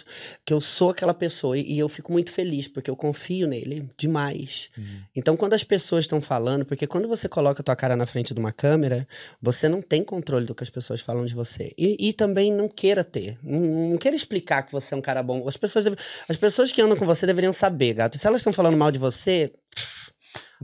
[0.45, 4.71] que eu sou aquela pessoa e, eu fico muito feliz, porque eu confio nele demais.
[4.77, 5.01] Uhum.
[5.15, 8.33] Então, quando as pessoas estão falando, porque quando você coloca a tua cara na frente
[8.33, 9.07] de uma câmera,
[9.41, 11.73] você não tem controle do que as pessoas falam de você.
[11.77, 13.39] E, e também não queira ter.
[13.43, 15.47] Não, não queira explicar que você é um cara bom.
[15.47, 18.17] As pessoas, deve- as pessoas que andam com você deveriam saber, gato.
[18.17, 19.53] Se elas estão falando mal de você,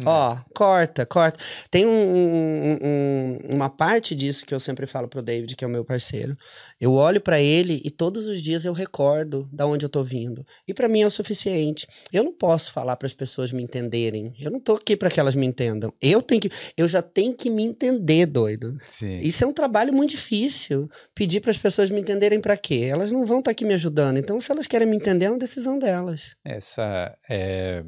[0.04, 1.38] Ó, corta, corta.
[1.70, 5.68] Tem um- um- um- uma parte disso que eu sempre falo pro David, que é
[5.68, 6.36] o meu parceiro.
[6.80, 10.44] Eu olho pra ele e todos os dias eu recordo da onde eu tô vindo.
[10.66, 11.86] E pra mim é o suficiente.
[12.12, 14.34] Eu não posso falar para as pessoas me entenderem.
[14.40, 15.92] Eu não tô aqui pra que elas me entendam.
[16.02, 18.72] Eu tenho que, eu já tenho que me entender, doido.
[18.84, 19.18] Sim.
[19.18, 20.88] Isso é um trabalho muito difícil.
[21.14, 22.88] Pedir para as pessoas me entenderem pra quê?
[22.90, 24.18] Elas não vão estar aqui me ajudando.
[24.18, 26.34] Então, se elas querem me entender, é uma decisão delas.
[26.44, 27.84] Essa, é,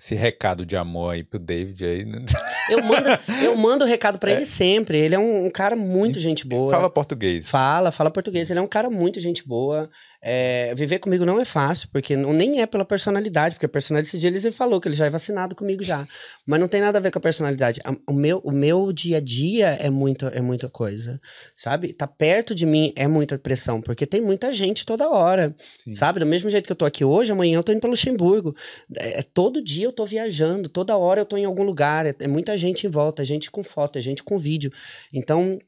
[0.00, 2.04] esse recado de amor aí pro David aí.
[2.04, 2.24] né?
[2.70, 3.08] Eu mando,
[3.42, 4.96] eu mando o recado pra ele sempre.
[4.96, 6.70] Ele é um, um cara muito gente boa.
[6.70, 7.48] Fala português.
[7.48, 8.48] Fala, fala português.
[8.48, 9.90] Ele é um cara muito gente boa.
[10.20, 14.08] É, viver comigo não é fácil, porque não, nem é pela personalidade, porque a personalidade,
[14.08, 16.06] esse dia ele falou que ele já é vacinado comigo já.
[16.44, 17.80] Mas não tem nada a ver com a personalidade.
[17.84, 21.20] A- O meu, o meu dia a dia é muita, é muita coisa,
[21.56, 21.92] sabe?
[21.92, 25.54] Tá perto de mim é muita pressão, porque tem muita gente toda hora,
[25.84, 25.94] Sim.
[25.94, 26.18] sabe?
[26.18, 28.56] Do mesmo jeito que eu tô aqui hoje, amanhã eu tô indo pra Luxemburgo.
[28.98, 32.06] É, é todo dia eu tô viajando, toda hora eu tô em algum lugar.
[32.06, 34.72] É, é muita gente em volta, gente com foto, é gente com vídeo.
[35.12, 35.60] Então,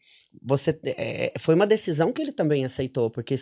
[0.43, 3.35] você é, foi uma decisão que ele também aceitou, porque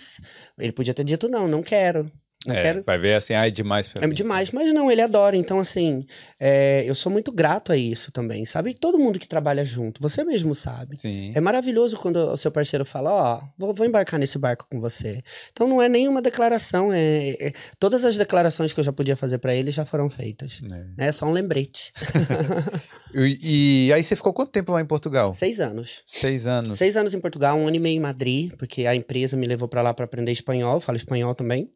[0.58, 2.10] ele podia ter dito não, não quero.
[2.46, 2.82] Não é, quero...
[2.84, 4.14] vai ver assim, ah, é demais pra É mim.
[4.14, 5.36] demais, mas não, ele adora.
[5.36, 6.06] Então, assim,
[6.38, 8.74] é, eu sou muito grato a isso também, sabe?
[8.74, 10.96] Todo mundo que trabalha junto, você mesmo sabe.
[10.96, 11.32] Sim.
[11.34, 15.20] É maravilhoso quando o seu parceiro fala, ó, vou, vou embarcar nesse barco com você.
[15.50, 19.38] Então não é nenhuma declaração, é, é- todas as declarações que eu já podia fazer
[19.38, 20.60] pra ele já foram feitas.
[20.98, 21.08] É.
[21.08, 21.92] É só um lembrete.
[23.14, 25.32] E, e aí você ficou quanto tempo lá em Portugal?
[25.34, 26.02] Seis anos.
[26.04, 26.76] Seis anos.
[26.76, 29.66] Seis anos em Portugal, um ano e meio em Madrid, porque a empresa me levou
[29.66, 31.70] pra lá pra aprender espanhol, falo espanhol também.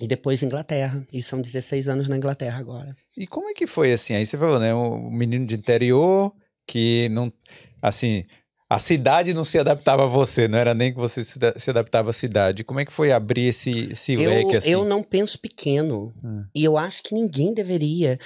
[0.00, 1.06] E depois Inglaterra.
[1.12, 2.94] E são 16 anos na Inglaterra agora.
[3.16, 4.14] E como é que foi assim?
[4.14, 4.74] Aí você falou, né?
[4.74, 6.32] Um menino de interior
[6.66, 7.32] que não.
[7.80, 8.24] Assim,
[8.68, 11.70] a cidade não se adaptava a você, não era nem que você se, da- se
[11.70, 12.64] adaptava à cidade.
[12.64, 14.70] Como é que foi abrir esse, esse Eu, leque assim?
[14.70, 16.12] eu não penso pequeno.
[16.22, 16.44] Hum.
[16.54, 18.18] E eu acho que ninguém deveria.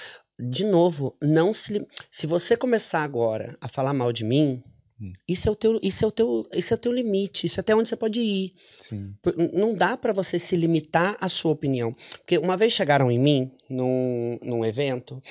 [0.43, 1.87] De novo, não se.
[2.11, 4.63] Se você começar agora a falar mal de mim,
[5.01, 5.13] Hum.
[5.27, 7.63] isso é o teu, isso é o teu, isso é o teu limite, isso é
[7.63, 8.55] até onde você pode ir.
[8.79, 9.15] Sim.
[9.55, 11.95] Não dá pra você se limitar à sua opinião.
[12.19, 15.23] Porque uma vez chegaram em mim, num, num evento,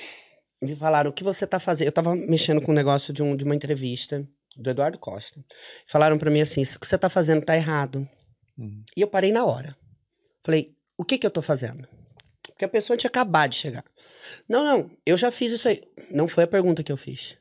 [0.62, 1.86] me falaram o que você tá fazendo.
[1.86, 5.44] Eu tava mexendo com um negócio de, um, de uma entrevista do Eduardo Costa.
[5.86, 8.08] Falaram pra mim assim: isso que você tá fazendo tá errado.
[8.58, 8.82] Uhum.
[8.96, 9.76] E eu parei na hora.
[10.42, 10.66] Falei,
[10.98, 11.86] o que que eu tô fazendo?
[12.42, 13.84] Porque a pessoa tinha acabado de chegar.
[14.48, 15.80] Não, não, eu já fiz isso aí.
[16.10, 17.38] Não foi a pergunta que eu fiz.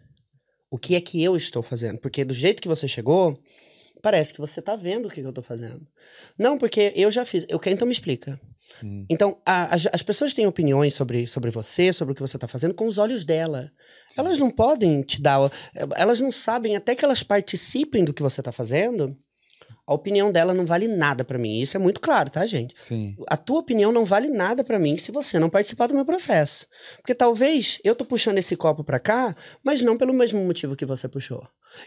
[0.72, 1.98] O que é que eu estou fazendo?
[2.00, 3.40] Porque do jeito que você chegou,
[4.02, 5.86] parece que você tá vendo o que, que eu tô fazendo.
[6.38, 7.46] Não, porque eu já fiz.
[7.50, 8.40] Eu quero, então me explica.
[8.84, 9.06] Hum.
[9.10, 12.48] Então, a- as, as pessoas têm opiniões sobre, sobre você, sobre o que você tá
[12.48, 13.72] fazendo, com os olhos dela.
[14.16, 15.52] Elas não podem te dar.
[15.96, 19.18] Elas não sabem, até que elas participem do que você tá fazendo,
[19.90, 21.60] a opinião dela não vale nada pra mim.
[21.60, 22.76] Isso é muito claro, tá, gente?
[22.80, 23.16] Sim.
[23.28, 26.68] A tua opinião não vale nada pra mim se você não participar do meu processo.
[26.98, 30.86] Porque talvez eu tô puxando esse copo pra cá, mas não pelo mesmo motivo que
[30.86, 31.42] você puxou.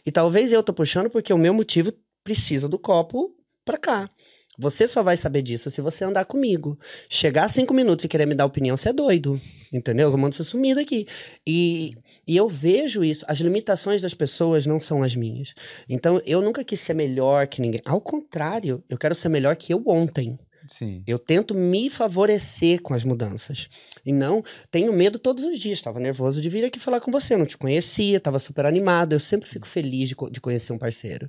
[0.05, 1.93] E talvez eu tô puxando porque o meu motivo
[2.25, 4.11] precisa do copo pra cá.
[4.59, 6.79] Você só vai saber disso se você andar comigo.
[7.09, 9.41] Chegar cinco minutos e querer me dar opinião, você é doido.
[9.73, 10.11] Entendeu?
[10.11, 11.07] Eu mando você sumir daqui.
[11.47, 11.95] E,
[12.27, 13.25] e eu vejo isso.
[13.27, 15.55] As limitações das pessoas não são as minhas.
[15.89, 17.81] Então, eu nunca quis ser melhor que ninguém.
[17.85, 20.39] Ao contrário, eu quero ser melhor que eu ontem.
[20.67, 21.03] Sim.
[21.07, 23.69] Eu tento me favorecer com as mudanças.
[24.05, 25.79] E não tenho medo todos os dias.
[25.79, 27.35] Estava nervoso de vir aqui falar com você.
[27.35, 29.15] Eu não te conhecia, estava super animado.
[29.15, 31.29] Eu sempre fico feliz de, de conhecer um parceiro.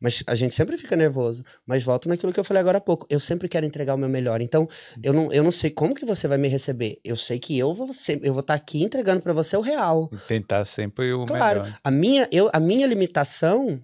[0.00, 1.42] Mas a gente sempre fica nervoso.
[1.66, 3.06] Mas volto naquilo que eu falei agora há pouco.
[3.10, 4.40] Eu sempre quero entregar o meu melhor.
[4.40, 4.68] Então,
[5.02, 6.98] eu não, eu não sei como que você vai me receber.
[7.04, 10.08] Eu sei que eu vou ser, eu vou estar aqui entregando para você o real.
[10.28, 11.78] Tentar sempre o Claro, melhor.
[11.82, 13.82] a minha, eu, a minha limitação,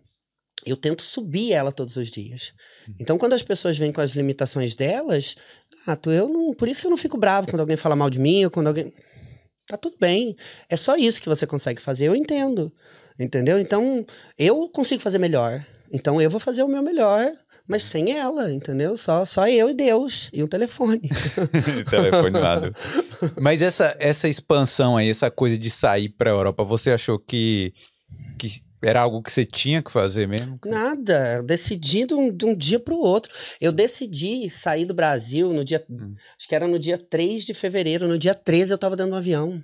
[0.65, 2.53] eu tento subir ela todos os dias.
[3.01, 5.35] Então, quando as pessoas vêm com as limitações delas,
[5.87, 8.09] ah, tu, eu não, por isso que eu não fico bravo quando alguém fala mal
[8.09, 8.93] de mim ou quando alguém.
[9.67, 10.37] Tá tudo bem.
[10.69, 12.73] É só isso que você consegue fazer, eu entendo.
[13.19, 13.59] Entendeu?
[13.59, 14.05] Então,
[14.39, 15.65] eu consigo fazer melhor.
[15.95, 17.31] Então, eu vou fazer o meu melhor.
[17.67, 18.95] Mas sem ela, entendeu?
[18.95, 21.01] Só, só eu e Deus e um telefone.
[21.89, 27.19] telefone do- Mas essa, essa expansão aí, essa coisa de sair pra Europa, você achou
[27.19, 27.73] que,
[28.39, 30.59] que era algo que você tinha que fazer mesmo?
[30.67, 33.33] Nada, eu decidi de um, de um dia para o outro.
[33.59, 35.83] Eu decidi sair do Brasil no dia.
[35.89, 36.11] Hum.
[36.39, 38.07] Acho que era no dia 3 de fevereiro.
[38.07, 39.63] No dia 13 eu tava dentro de um avião.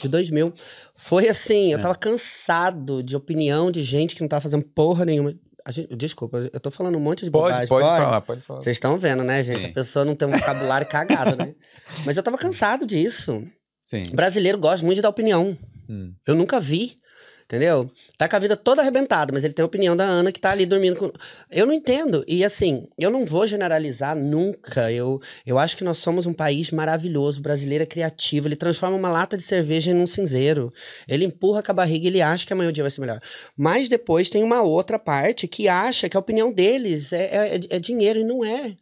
[0.00, 0.52] De 2000.
[0.94, 1.82] Foi assim, eu É.
[1.82, 5.34] tava cansado de opinião de gente que não tava fazendo porra nenhuma.
[5.64, 7.68] A gente- desculpa, eu tô falando um monte de Pode, bobagem.
[7.68, 8.62] pode falar, pode falar.
[8.62, 9.60] Vocês estão vendo, né, gente?
[9.60, 9.66] Sim.
[9.66, 11.54] A pessoa não tem um vocabulário cagado, né?
[12.04, 13.44] Mas eu tava cansado disso.
[13.84, 14.10] Sim.
[14.12, 15.56] Brasileiro gosta muito de dar opinião.
[15.88, 16.12] Hum.
[16.26, 16.96] Eu nunca vi.
[17.52, 17.90] Entendeu?
[18.16, 20.52] Tá com a vida toda arrebentada, mas ele tem a opinião da Ana que tá
[20.52, 21.12] ali dormindo com.
[21.50, 22.24] Eu não entendo.
[22.26, 24.90] E assim, eu não vou generalizar nunca.
[24.90, 27.42] Eu, eu acho que nós somos um país maravilhoso.
[27.42, 28.48] Brasileiro é criativo.
[28.48, 30.72] Ele transforma uma lata de cerveja em um cinzeiro.
[31.06, 33.20] Ele empurra com a barriga e ele acha que amanhã o dia vai ser melhor.
[33.54, 37.78] Mas depois tem uma outra parte que acha que a opinião deles é, é, é
[37.78, 38.72] dinheiro e não é.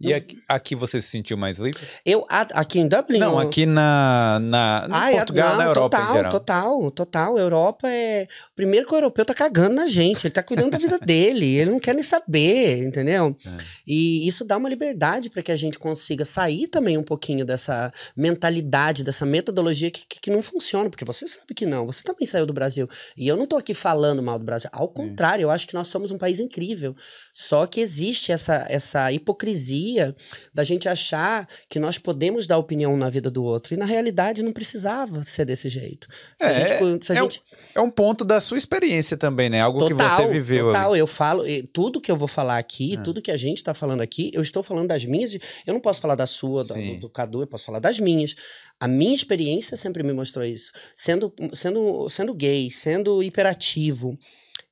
[0.00, 1.80] E aqui, aqui você se sentiu mais livre?
[2.06, 3.18] Eu, aqui em Dublin.
[3.18, 6.30] Não, aqui na, na no Ah, é- Portugal, não, na Europa total, em geral.
[6.32, 7.38] Total, total.
[7.38, 8.28] Europa é.
[8.54, 11.72] Primeiro que o europeu tá cagando na gente, ele tá cuidando da vida dele, ele
[11.72, 13.36] não quer nem saber, entendeu?
[13.44, 13.50] É.
[13.88, 17.90] E isso dá uma liberdade para que a gente consiga sair também um pouquinho dessa
[18.16, 22.24] mentalidade, dessa metodologia que, que, que não funciona, porque você sabe que não, você também
[22.26, 22.86] saiu do Brasil.
[23.16, 25.88] E eu não tô aqui falando mal do Brasil, ao contrário, eu acho que nós
[25.88, 26.94] somos um país incrível.
[27.34, 29.87] Só que existe essa, essa hipocrisia
[30.52, 33.74] da gente achar que nós podemos dar opinião na vida do outro.
[33.74, 36.06] E na realidade não precisava ser desse jeito.
[36.40, 36.72] Se É, gente-
[37.12, 37.42] é um- gente-
[37.74, 39.60] É um ponto da sua experiência também, né?
[39.60, 41.00] Algo que você viveu Total, ali.
[41.00, 43.02] eu falo, tudo que eu vou falar aqui, É.
[43.02, 45.32] tudo que a gente tá falando aqui, eu estou falando das minhas,
[45.66, 46.94] eu não posso falar da sua, da- Sim.
[46.94, 48.34] do, do Cadu, eu posso falar das minhas.
[48.80, 50.72] A minha experiência sempre me mostrou isso.
[50.96, 54.16] Sendo, sendo, sendo gay, sendo hiperativo,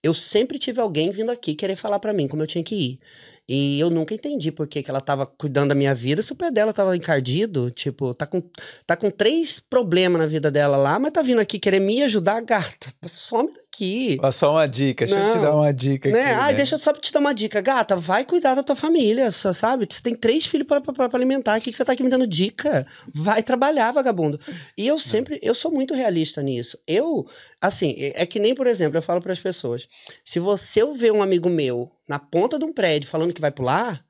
[0.03, 3.01] eu sempre tive alguém vindo aqui querer falar pra mim como eu tinha que ir.
[3.49, 6.35] E eu nunca entendi por que, que ela tava cuidando da minha vida se o
[6.35, 7.71] pé dela tava encardido.
[7.71, 8.43] Tipo, tá com,
[8.85, 12.41] tá com três problemas na vida dela lá, mas tá vindo aqui querer me ajudar,
[12.43, 12.93] gata.
[13.07, 14.19] Some daqui.
[14.33, 15.43] Só uma dica, deixa eu te Não.
[15.43, 16.21] dar uma dica Né?
[16.23, 16.33] aqui.
[16.41, 16.57] Ai, né?
[16.57, 17.61] deixa eu só te dar uma dica.
[17.61, 19.87] Gata, vai cuidar da tua família, só, sabe?
[19.89, 21.59] Você tem três filhos pra, pra, pra alimentar.
[21.59, 22.85] O que, que você tá aqui me dando dica?
[23.15, 24.41] Vai trabalhar, vagabundo.
[24.77, 26.77] E eu sempre, eu sou muito realista nisso.
[26.87, 27.27] Eu,
[27.61, 29.87] assim, é é que nem, por exemplo, eu falo para as pessoas:
[30.25, 34.05] se você ver um amigo meu na ponta de um prédio falando que vai pular.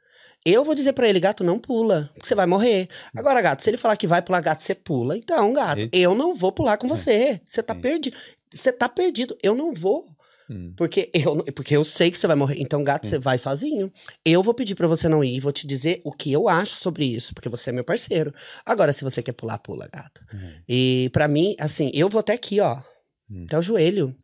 [0.44, 2.88] Eu vou dizer pra ele, gato, não pula, porque você vai morrer.
[3.16, 5.16] Agora, gato, se ele falar que vai pular, gato, você pula.
[5.16, 5.98] Então, gato, Eita.
[5.98, 7.40] eu não vou pular com você.
[7.44, 7.80] Você tá Sim.
[7.80, 8.16] perdido.
[8.54, 9.36] Você tá perdido.
[9.42, 10.04] Eu não vou.
[10.48, 10.72] Hum.
[10.76, 12.60] Porque eu, porque eu sei que você vai morrer.
[12.60, 13.92] Então, gato, você vai sozinho.
[14.24, 16.76] Eu vou pedir pra você não ir e vou te dizer o que eu acho
[16.76, 18.32] sobre isso, porque você é meu parceiro.
[18.64, 20.24] Agora, se você quer pular, pula, gato.
[20.32, 20.52] Uhum.
[20.68, 22.80] E pra mim, assim, eu vou até aqui, ó.
[23.28, 23.44] Hum.
[23.46, 24.14] Até o joelho.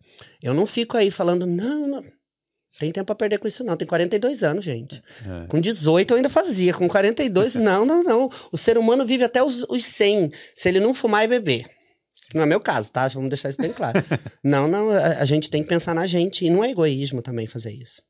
[0.41, 2.05] Eu não fico aí falando, não, não.
[2.79, 3.77] Tem tempo pra perder com isso, não.
[3.77, 5.03] Tem 42 anos, gente.
[5.27, 5.47] É.
[5.47, 6.73] Com 18 eu ainda fazia.
[6.73, 8.31] Com 42, não, não, não.
[8.51, 11.67] O ser humano vive até os, os 100, se ele não fumar e beber.
[12.35, 13.07] Não é meu caso, tá?
[13.09, 14.03] Vamos deixar isso bem claro.
[14.43, 16.45] não, não, a, a gente tem que pensar na gente.
[16.45, 18.03] E não é egoísmo também fazer isso.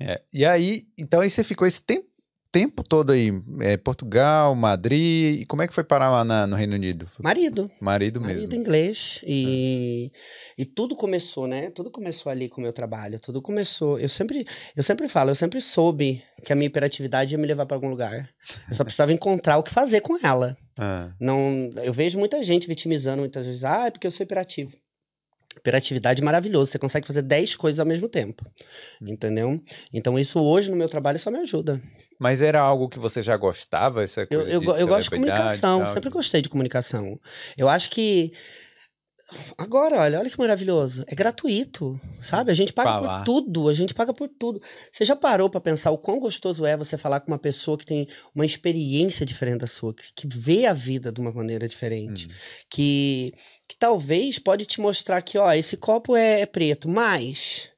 [0.00, 2.06] É, E aí, então aí você ficou esse tempo,
[2.52, 3.30] tempo todo aí,
[3.62, 7.08] é, Portugal, Madrid, e como é que foi parar lá na- no Reino Unido?
[7.18, 7.70] Marido.
[7.80, 8.34] Marido mesmo.
[8.34, 9.20] Marido inglês.
[9.26, 10.12] E,
[10.58, 11.70] e tudo começou, né?
[11.70, 13.18] Tudo começou ali com o meu trabalho.
[13.18, 13.98] Tudo começou.
[13.98, 17.64] Eu sempre, eu sempre falo, eu sempre soube que a minha hiperatividade ia me levar
[17.66, 18.28] pra algum lugar.
[18.68, 20.56] Eu só precisava encontrar o que fazer com ela.
[20.78, 23.64] Ah, Não, eu vejo muita gente vitimizando muitas vezes.
[23.64, 24.72] Ah, é porque eu sou hiperativo.
[25.58, 26.70] Hiperatividade é maravilhoso.
[26.70, 28.44] Você consegue fazer 10 coisas ao mesmo tempo.
[29.00, 29.60] Entendeu?
[29.92, 31.80] Então, isso hoje no meu trabalho só me ajuda.
[32.18, 35.04] Mas era algo que você já gostava, essa Eu, coisa eu, de go- eu gosto
[35.04, 35.86] de comunicação.
[35.88, 37.18] Sempre gostei de comunicação.
[37.56, 38.32] Eu acho que.
[39.56, 41.04] Agora, olha, olha que maravilhoso.
[41.06, 42.50] É gratuito, sabe?
[42.50, 43.18] A gente paga Falar.
[43.20, 44.60] por tudo, a gente paga por tudo.
[44.92, 47.86] Você já parou pra pensar o quão gostoso é você falar com uma pessoa que
[47.86, 52.26] tem uma experiência diferente da sua, que, que vê a vida de uma maneira diferente,
[52.28, 52.30] Hum.
[52.68, 53.32] que,
[53.66, 57.70] que talvez pode te mostrar que, ó, esse copo é, é preto, mas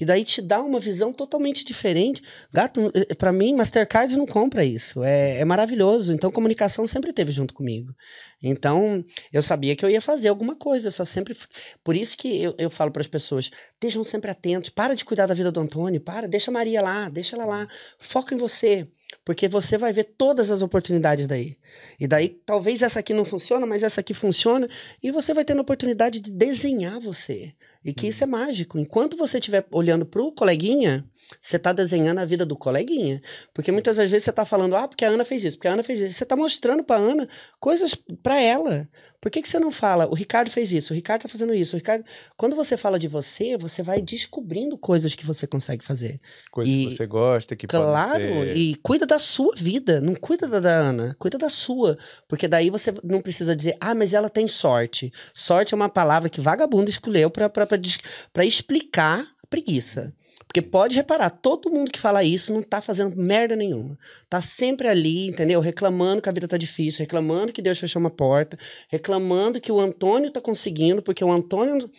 [0.00, 2.22] e daí te dá uma visão totalmente diferente.
[2.52, 5.02] Gato, eh, pra mim, Mastercard não compra isso.
[5.02, 6.12] É, é maravilhoso.
[6.12, 7.94] Então, comunicação sempre teve junto comigo.
[8.42, 10.88] Então, eu sabia que eu ia fazer alguma coisa.
[10.88, 11.36] Eu só sempre.
[11.84, 14.70] Por isso que eu, eu falo para as pessoas: estejam sempre atentos.
[14.70, 16.00] Para de cuidar da vida do Antônio.
[16.00, 17.68] Para, deixa a Maria lá, deixa ela lá.
[17.98, 18.88] Foca em você.
[19.24, 21.56] Porque você vai ver todas as oportunidades daí.
[22.00, 24.66] E daí, talvez essa aqui não funciona, mas essa aqui funciona.
[25.02, 27.52] E você vai tendo a oportunidade de desenhar você.
[27.84, 28.78] E que isso é mágico.
[28.78, 31.04] Enquanto você estiver olhando pro coleguinha,
[31.40, 33.20] você tá desenhando a vida do coleguinha.
[33.54, 35.72] Porque muitas das vezes você tá falando, ah, porque a Ana fez isso, porque a
[35.72, 36.12] Ana fez isso.
[36.18, 37.28] Você tá mostrando pra Ana
[37.60, 38.88] coisas pra ela.
[39.20, 41.76] Por que, que você não fala, o Ricardo fez isso, o Ricardo tá fazendo isso,
[41.76, 42.04] o Ricardo.
[42.36, 46.20] Quando você fala de você, você vai descobrindo coisas que você consegue fazer.
[46.50, 48.56] Coisa E- que você gosta, que pode Claro, ser...
[48.56, 51.96] e cuida da sua vida, não cuida da da Ana, cuida da sua.
[52.26, 55.12] Porque daí você não precisa dizer, ah, mas ela tem sorte.
[55.32, 60.12] Sorte é uma palavra que vagabundo escolheu pra explicar a preguiça.
[60.52, 63.98] Porque pode reparar, todo mundo que fala isso não tá fazendo merda nenhuma.
[64.28, 65.62] Tá sempre ali, entendeu?
[65.62, 68.58] Reclamando que a vida tá difícil, reclamando que Deus fechou uma porta,
[68.90, 71.90] reclamando que o Antônio tá conseguindo, porque o Antônio.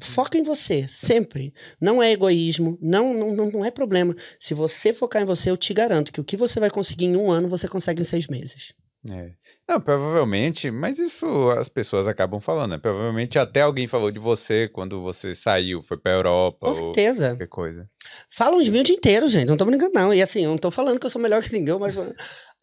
[0.00, 1.52] Foca em você, sempre.
[1.78, 4.16] Não é egoísmo, não, não, não, é problema.
[4.40, 7.16] Se você focar em você, eu te garanto que o que você vai conseguir em
[7.16, 8.72] um ano, você consegue em seis meses.
[9.10, 9.32] É.
[9.68, 12.78] Não, provavelmente, mas isso as pessoas acabam falando, né?
[12.78, 17.28] Provavelmente até alguém falou de você quando você saiu, foi pra Europa Com ou certeza.
[17.28, 17.90] qualquer coisa.
[18.30, 19.48] Falam de mim o dia inteiro, gente.
[19.48, 20.12] Não tô brincando, não.
[20.12, 21.94] E assim, eu não tô falando que eu sou melhor que ninguém, mas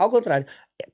[0.01, 0.47] ao contrário.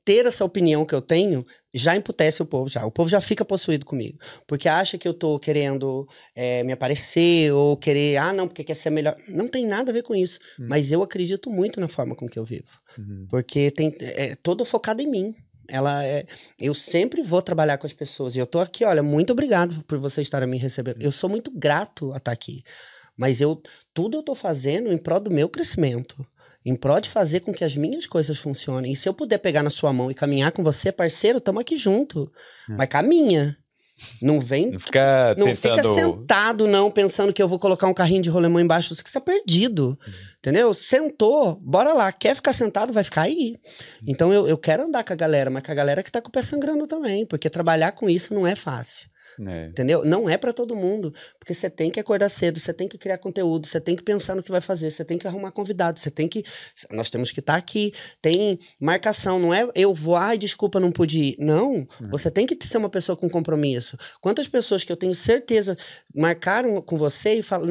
[0.03, 2.85] Ter essa opinião que eu tenho já emputece o povo já.
[2.85, 4.19] O povo já fica possuído comigo.
[4.45, 8.73] Porque acha que eu tô querendo é, me aparecer ou querer, ah, não, porque quer
[8.73, 9.15] ser melhor.
[9.29, 10.39] Não tem nada a ver com isso.
[10.59, 10.65] Hum.
[10.67, 12.67] Mas eu acredito muito na forma com que eu vivo.
[12.97, 13.27] Uhum.
[13.29, 15.35] Porque tem é todo focado em mim.
[15.69, 16.25] Ela é,
[16.59, 18.35] eu sempre vou trabalhar com as pessoas.
[18.35, 21.01] E eu tô aqui, olha, muito obrigado por você estar me recebendo.
[21.01, 22.61] Eu sou muito grato a estar aqui.
[23.17, 23.61] Mas eu
[23.93, 26.25] tudo eu tô fazendo em prol do meu crescimento.
[26.65, 28.91] Em prol de fazer com que as minhas coisas funcionem.
[28.91, 31.77] E se eu puder pegar na sua mão e caminhar com você, parceiro, tamo aqui
[31.77, 32.31] junto.
[32.67, 33.57] Mas caminha.
[34.21, 38.21] Não vem Não fica não fica sentado, não, pensando que eu vou colocar um carrinho
[38.21, 38.93] de rolemã embaixo.
[38.93, 39.97] Você tá perdido.
[40.37, 40.71] Entendeu?
[40.73, 42.11] Sentou, bora lá.
[42.11, 43.55] Quer ficar sentado, vai ficar aí.
[44.05, 46.29] Então eu, eu quero andar com a galera, mas com a galera que tá com
[46.29, 47.25] o pé sangrando também.
[47.25, 49.09] Porque trabalhar com isso não é fácil.
[49.45, 49.67] É.
[49.67, 50.03] Entendeu?
[50.03, 51.13] Não é pra todo mundo.
[51.39, 54.35] Porque você tem que acordar cedo, você tem que criar conteúdo, você tem que pensar
[54.35, 56.43] no que vai fazer, você tem que arrumar convidado, você tem que.
[56.91, 57.91] Nós temos que estar aqui.
[58.21, 61.35] Tem marcação, não é eu vou, ai, desculpa, não pude ir.
[61.39, 61.87] Não.
[62.09, 63.97] Você tem que ser uma pessoa com compromisso.
[64.21, 65.75] Quantas pessoas que eu tenho certeza
[66.13, 67.67] marcaram com você e falam,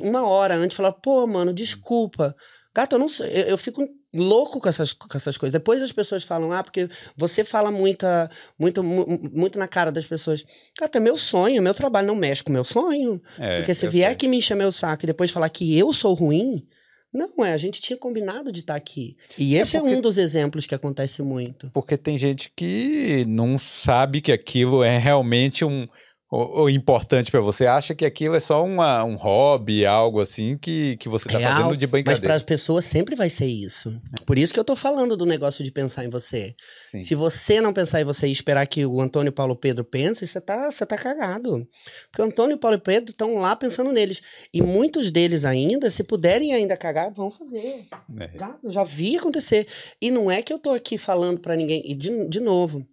[0.00, 2.34] uma hora antes, falaram, pô, mano, desculpa.
[2.74, 5.52] Gato, eu não sei, eu, eu fico louco com essas, com essas coisas.
[5.52, 10.44] Depois as pessoas falam, ah, porque você fala muita, muito, muito na cara das pessoas.
[10.80, 13.20] Gato, é meu sonho, meu trabalho não mexe com meu sonho.
[13.38, 14.12] É, porque se vier sei.
[14.14, 16.64] aqui me encher meu saco e depois falar que eu sou ruim,
[17.12, 19.16] não, é, a gente tinha combinado de estar aqui.
[19.36, 21.68] E esse é, porque- um dos exemplos que acontece muito.
[21.72, 25.88] Porque tem gente que não sabe que aquilo é realmente um
[26.30, 27.66] o, o importante pra você.
[27.66, 31.52] Acha que aquilo é só uma, um hobby, algo assim que, que você tá Real,
[31.54, 32.20] fazendo de Mas brincadeira.
[32.22, 34.00] para as pessoas sempre vai ser isso.
[34.24, 36.54] Por isso que eu tô falando do negócio de pensar em você.
[36.90, 37.02] Sim.
[37.02, 40.40] Se você não pensar em você e esperar que o Antônio Paulo Pedro pense, você
[40.40, 41.66] tá, você tá cagado.
[42.10, 44.20] Porque o Antônio Paulo e Pedro estão lá pensando neles.
[44.54, 47.86] E muitos deles ainda, se puderem ainda cagar, vão fazer.
[48.18, 48.38] É.
[48.38, 49.66] Já, já vi acontecer.
[50.00, 51.82] E não é que eu tô aqui falando pra ninguém.
[51.84, 52.86] E de, de novo,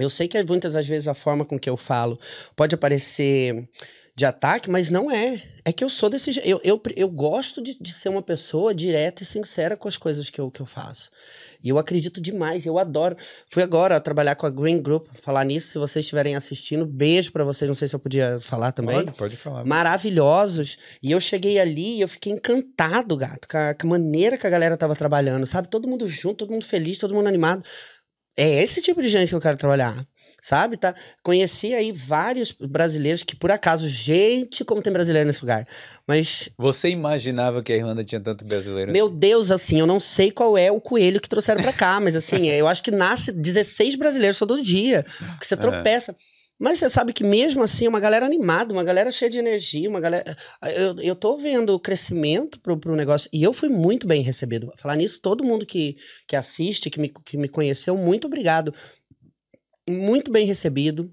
[0.00, 2.18] eu sei que muitas das vezes a forma com que eu falo
[2.56, 3.68] pode aparecer
[4.16, 5.40] de ataque, mas não é.
[5.64, 6.46] É que eu sou desse jeito.
[6.46, 10.28] Eu, eu, eu gosto de, de ser uma pessoa direta e sincera com as coisas
[10.28, 11.10] que eu, que eu faço.
[11.62, 13.16] E eu acredito demais, eu adoro.
[13.50, 17.44] Fui agora trabalhar com a Green Group, falar nisso, se vocês estiverem assistindo, beijo pra
[17.44, 19.64] vocês, não sei se eu podia falar também Pode, pode falar.
[19.64, 20.76] maravilhosos.
[21.02, 24.46] E eu cheguei ali e eu fiquei encantado, gato, com a, com a maneira que
[24.46, 25.68] a galera tava trabalhando, sabe?
[25.68, 27.62] Todo mundo junto, todo mundo feliz, todo mundo animado.
[28.36, 29.96] É esse tipo de gente que eu quero trabalhar.
[30.42, 30.94] Sabe, tá?
[31.22, 35.66] Conheci aí vários brasileiros que, por acaso, gente, como tem brasileiro nesse lugar.
[36.06, 38.90] Mas, Você imaginava que a Irlanda tinha tanto brasileiro?
[38.90, 42.16] meu Deus, assim, eu não sei qual é o coelho que trouxeram pra cá, mas
[42.16, 45.04] assim, eu acho que nasce 16 brasileiros todo dia.
[45.38, 46.16] Que você tropeça.
[46.60, 49.98] Mas você sabe que mesmo assim, uma galera animada, uma galera cheia de energia, uma
[49.98, 50.36] galera.
[50.76, 53.30] Eu, eu tô vendo o crescimento pro, pro negócio.
[53.32, 54.70] E eu fui muito bem recebido.
[54.76, 55.96] Falar nisso, todo mundo que,
[56.28, 58.74] que assiste, que me, que me conheceu, muito obrigado.
[59.88, 61.10] Muito bem recebido.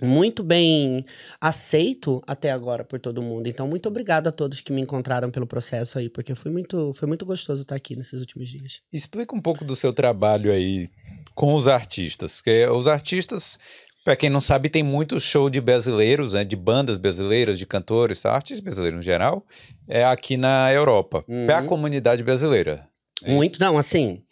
[0.00, 1.04] Muito bem
[1.40, 3.48] aceito até agora por todo mundo.
[3.48, 7.08] Então, muito obrigado a todos que me encontraram pelo processo aí, porque foi muito, foi
[7.08, 8.80] muito gostoso estar aqui nesses últimos dias.
[8.92, 10.90] Explica um pouco do seu trabalho aí
[11.34, 12.42] com os artistas.
[12.42, 13.58] Que os artistas,
[14.06, 18.24] para quem não sabe, tem muito show de brasileiros, né, de bandas brasileiras, de cantores,
[18.24, 19.44] artistas brasileiros no geral,
[19.88, 21.44] é aqui na Europa, Uhum.
[21.44, 22.86] para a comunidade brasileira.
[23.20, 24.22] É Muito, não, assim.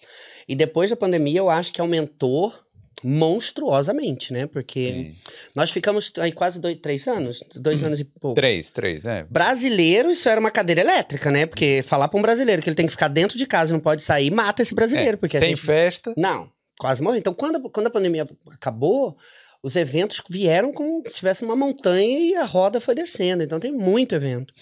[0.47, 2.55] E depois da pandemia, eu acho que aumentou
[3.03, 4.47] monstruosamente, né?
[4.47, 5.51] Porque Sim.
[5.57, 8.37] nós ficamos aí quase dois, três anos, dois anos e pouco.
[8.37, 9.25] Três, três, é.
[9.29, 11.47] Brasileiro, isso era uma cadeira elétrica, né?
[11.47, 13.81] Porque falar pra um brasileiro que ele tem que ficar dentro de casa e não
[13.81, 15.15] pode sair, mata esse brasileiro.
[15.15, 15.63] É, porque Sem gente...
[15.63, 16.15] festa.
[16.17, 17.19] Não, quase morreu.
[17.19, 19.17] Então, quando, quando a pandemia acabou,
[19.65, 23.43] os eventos vieram como se tivesse uma montanha e a roda foi descendo.
[23.43, 24.53] Então, tem muito evento.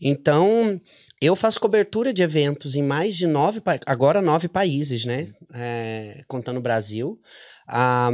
[0.00, 0.80] Então,
[1.20, 5.28] eu faço cobertura de eventos em mais de nove, agora nove países, né?
[5.52, 7.20] É, contando o Brasil.
[7.68, 8.08] Ah,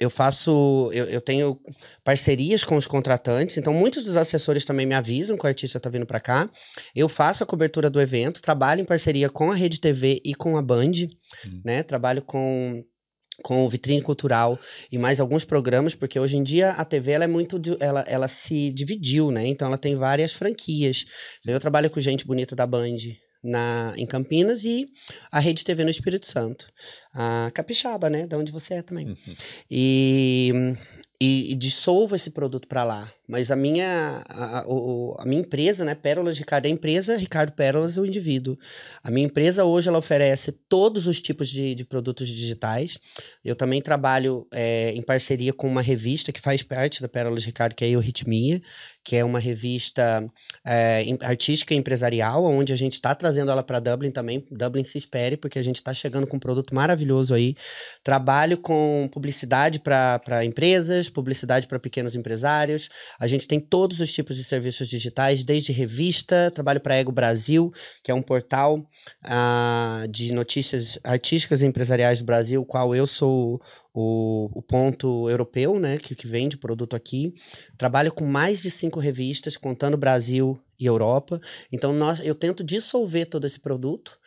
[0.00, 1.60] eu faço, eu, eu tenho
[2.02, 5.90] parcerias com os contratantes, então muitos dos assessores também me avisam que o artista está
[5.90, 6.48] vindo para cá.
[6.96, 10.56] Eu faço a cobertura do evento, trabalho em parceria com a Rede TV e com
[10.56, 10.92] a Band,
[11.62, 11.82] né?
[11.82, 12.82] Trabalho com
[13.42, 14.58] com o Vitrine Cultural
[14.90, 17.60] e mais alguns programas, porque hoje em dia a TV ela é muito.
[17.80, 19.46] Ela, ela se dividiu, né?
[19.46, 21.04] Então ela tem várias franquias.
[21.46, 22.96] Eu trabalho com gente bonita da Band
[23.42, 24.86] na, em Campinas e
[25.30, 26.68] a Rede TV no Espírito Santo.
[27.12, 28.26] A Capixaba, né?
[28.26, 29.08] Da onde você é também.
[29.08, 29.16] Uhum.
[29.70, 30.52] E,
[31.24, 33.12] e, e dissolvo esse produto para lá.
[33.28, 34.64] Mas a minha, a, a-
[35.18, 38.58] a minha empresa, né, Pérolas Ricardo, é a empresa Ricardo Pérolas, o indivíduo.
[39.04, 42.98] A minha empresa hoje ela oferece todos os tipos de, de produtos digitais.
[43.44, 47.74] Eu também trabalho é, em parceria com uma revista que faz parte da Pérolas Ricardo,
[47.76, 48.60] que é a Euritmia,
[49.04, 50.24] que é uma revista
[50.64, 54.46] é, artística e empresarial, onde a gente está trazendo ela para Dublin também.
[54.50, 57.56] Dublin se espere, porque a gente está chegando com um produto maravilhoso aí.
[58.04, 62.88] Trabalho com publicidade para empresas, publicidade para pequenos empresários.
[63.18, 67.72] A gente tem todos os tipos de serviços digitais, desde revista, trabalho para Ego Brasil,
[68.02, 68.88] que é um portal
[69.24, 73.60] ah, de notícias artísticas e empresariais do Brasil, qual eu sou
[73.94, 77.34] o, o ponto europeu, né, que, que vende produto aqui.
[77.76, 81.40] Trabalho com mais de cinco revistas, contando Brasil e Europa.
[81.70, 84.18] Então, nós, eu tento dissolver todo esse produto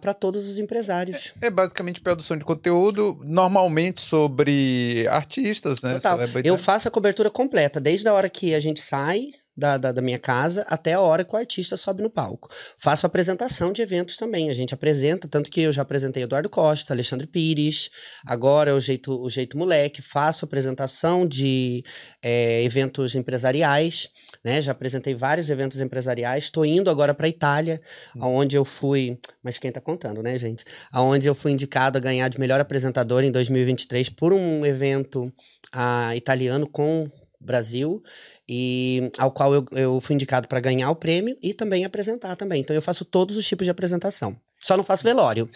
[0.00, 1.34] para todos os empresários.
[1.42, 5.94] É basicamente produção de conteúdo, normalmente sobre artistas, né?
[5.94, 6.18] Total.
[6.42, 10.00] Eu faço a cobertura completa, desde a hora que a gente sai da, da, da
[10.00, 12.48] minha casa até a hora que o artista sobe no palco.
[12.78, 14.50] Faço apresentação de eventos também.
[14.50, 17.90] A gente apresenta, tanto que eu já apresentei Eduardo Costa, Alexandre Pires,
[18.24, 20.00] agora é o Jeito, o Jeito Moleque.
[20.00, 21.82] Faço apresentação de
[22.22, 24.08] é, eventos empresariais,
[24.44, 24.62] né?
[24.62, 26.44] Já apresentei vários eventos empresariais.
[26.44, 27.80] Estou indo agora para Itália,
[28.20, 29.18] aonde eu fui.
[29.42, 30.64] Mas quem tá contando, né, gente?
[30.92, 35.32] Aonde eu fui indicado a ganhar de melhor apresentador em 2023 por um evento
[35.72, 37.10] ah, italiano com
[37.40, 38.02] Brasil,
[38.48, 42.60] e ao qual eu, eu fui indicado para ganhar o prêmio e também apresentar também.
[42.60, 44.36] Então eu faço todos os tipos de apresentação.
[44.58, 45.48] Só não faço velório.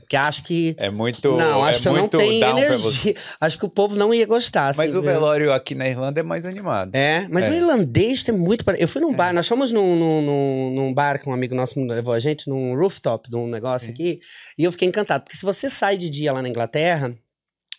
[0.00, 0.74] Porque acho que.
[0.78, 1.36] É muito.
[1.36, 3.14] Não, acho é que eu não tenho energia.
[3.38, 4.68] Acho que o povo não ia gostar.
[4.68, 5.02] assim, Mas o viu?
[5.02, 6.94] velório aqui na Irlanda é mais animado.
[6.94, 7.50] É, mas É.
[7.50, 8.64] o irlandês tem muito.
[8.78, 11.78] Eu fui num bar, nós fomos num, num, num, num bar que um amigo nosso
[11.78, 14.18] levou a gente, num rooftop de um negócio aqui,
[14.56, 15.24] e eu fiquei encantado.
[15.24, 17.14] Porque se você sai de dia lá na Inglaterra,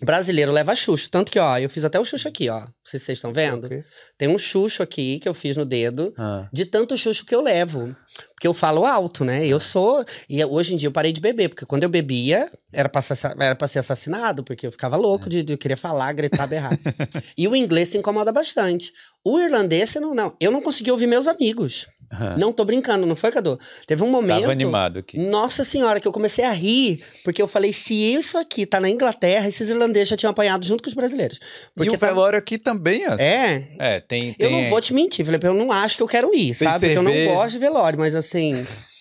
[0.04, 1.10] brasileiro leva xuxo.
[1.10, 2.62] Tanto que, ó, eu fiz até o xuxo aqui, ó.
[2.84, 3.66] Se vocês estão vendo.
[3.66, 3.84] Ok.
[4.18, 6.47] Tem um xuxo aqui que eu fiz no dedo, Ah.
[6.51, 7.95] de tanto xuxo que eu levo.
[8.36, 9.45] Porque eu falo alto, né?
[9.47, 10.06] Eu sou.
[10.30, 13.18] E hoje em dia eu parei de beber, porque quando eu bebia, era pra ser,
[13.39, 16.78] era pra ser assassinado, porque eu ficava louco de, de querer falar, gritar, berrar.
[17.38, 18.91] e o inglês se incomoda bastante.
[19.26, 20.36] O irlandês, você não, não.
[20.39, 21.88] Eu não consegui ouvir meus amigos.
[22.14, 22.38] Aham.
[22.38, 23.59] Não tô brincando, não foi, Cadu?
[23.88, 24.41] Teve um momento.
[24.41, 25.18] Tava animado aqui.
[25.18, 28.89] Nossa senhora, que eu comecei a rir, porque eu falei: se isso aqui tá na
[28.89, 31.38] Inglaterra, esses irlandeses já tinham apanhado junto com os brasileiros.
[31.38, 33.24] E Porque o tava- velório aqui também, assim.
[33.24, 34.36] É, É, tem.
[34.39, 36.68] eu tem- não vou te mentir, Felipe, eu não acho que eu quero ir, Tem
[36.68, 36.86] sabe?
[36.88, 38.53] Porque eu não gosto de velório, mas assim,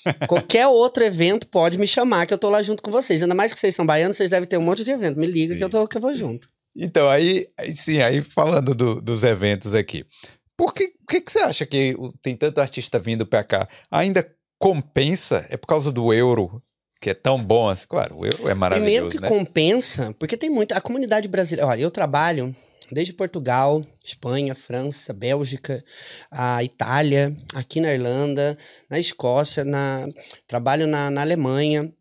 [0.28, 3.22] qualquer outro evento pode me chamar que eu tô lá junto com vocês.
[3.22, 5.18] Ainda mais que vocês são baianos, vocês devem ter um monte de evento.
[5.18, 6.48] Me liga que eu, tô, que eu vou junto.
[6.74, 10.04] Então, aí, aí sim, aí falando do- dos eventos aqui.
[10.62, 13.68] Por que, que, que você acha que tem tanto artista vindo pra cá?
[13.90, 14.24] Ainda
[14.60, 15.44] compensa?
[15.50, 16.62] É por causa do euro,
[17.00, 17.84] que é tão bom assim?
[17.88, 19.28] Claro, o euro é Primeiro maravilhoso, que né?
[19.28, 20.76] compensa, porque tem muita.
[20.76, 21.68] A comunidade brasileira.
[21.68, 22.54] Olha, eu trabalho
[22.92, 25.84] desde Portugal, Espanha, França, Bélgica,
[26.30, 28.56] a Itália, aqui na Irlanda,
[28.88, 30.06] na Escócia, na,
[30.46, 31.92] trabalho na, na Alemanha.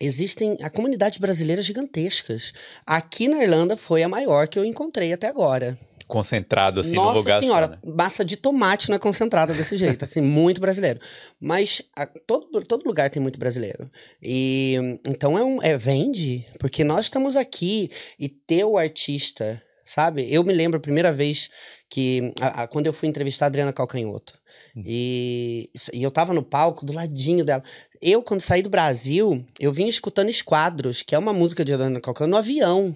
[0.00, 2.52] Existem a comunidade brasileira gigantescas.
[2.84, 5.78] Aqui na Irlanda foi a maior que eu encontrei até agora.
[6.12, 7.78] Concentrado assim Nossa no lugar senhora, só, né?
[7.96, 11.00] massa de tomate não é concentrada desse jeito, assim, muito brasileiro.
[11.40, 13.90] Mas a- todo, todo lugar tem muito brasileiro.
[14.22, 20.26] E então é um é vende, porque nós estamos aqui e ter o artista, sabe?
[20.32, 21.48] Eu me lembro a primeira vez
[21.88, 24.34] que a- a- quando eu fui entrevistar a Adriana Calcanhoto.
[24.76, 24.82] Hum.
[24.86, 27.62] E, e eu tava no palco do ladinho dela.
[28.00, 32.00] Eu, quando saí do Brasil, eu vim escutando Esquadros, que é uma música de Adriana
[32.00, 32.94] Calcanhoto, no avião.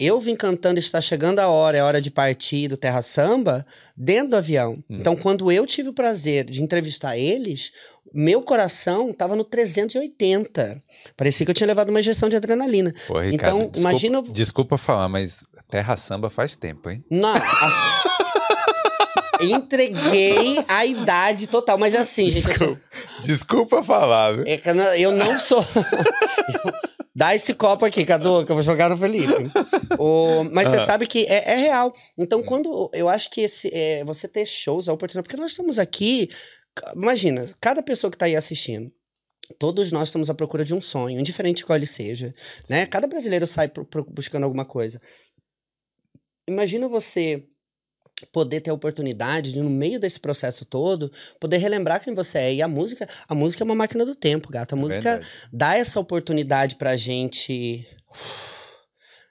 [0.00, 4.30] Eu vim cantando Está Chegando a Hora, é hora de partir do Terra Samba, dentro
[4.30, 4.74] do avião.
[4.88, 4.98] Hum.
[5.00, 7.72] Então, quando eu tive o prazer de entrevistar eles,
[8.14, 10.80] meu coração tava no 380.
[11.16, 12.94] Parecia que eu tinha levado uma injeção de adrenalina.
[13.08, 17.04] Pô, Ricardo, Então, desculpa, imagina- Desculpa falar, mas Terra Samba faz tempo, hein?
[17.10, 17.42] Não, assim,
[19.52, 21.76] entreguei a idade total.
[21.76, 22.46] Mas é assim, gente.
[22.48, 22.80] assim, Desculpa,
[23.22, 24.44] desculpa falar, viu?
[24.46, 25.64] é eu não- eu não sou.
[27.18, 29.32] Dá esse copo aqui, Cadu, que eu vou jogar no Felipe.
[29.98, 30.86] O- mas você Ah.
[30.86, 31.92] sabe que é, é real.
[32.16, 35.80] Então, quando eu acho que esse, é, você ter shows, a oportunidade, porque nós estamos
[35.80, 36.28] aqui.
[36.94, 38.92] Imagina, cada pessoa que está aí assistindo.
[39.58, 42.32] Todos nós estamos à procura de um sonho, indiferente qual ele seja.
[42.70, 42.86] Né?
[42.86, 45.00] Cada brasileiro sai pro- pro- buscando alguma coisa.
[46.48, 47.42] Imagina você
[48.32, 52.54] poder ter a oportunidade de, no meio desse processo todo, poder relembrar quem você é.
[52.54, 54.74] E a música, a música é uma máquina do tempo, gata.
[54.74, 55.26] A É música verdade.
[55.52, 57.86] dá essa oportunidade pra gente,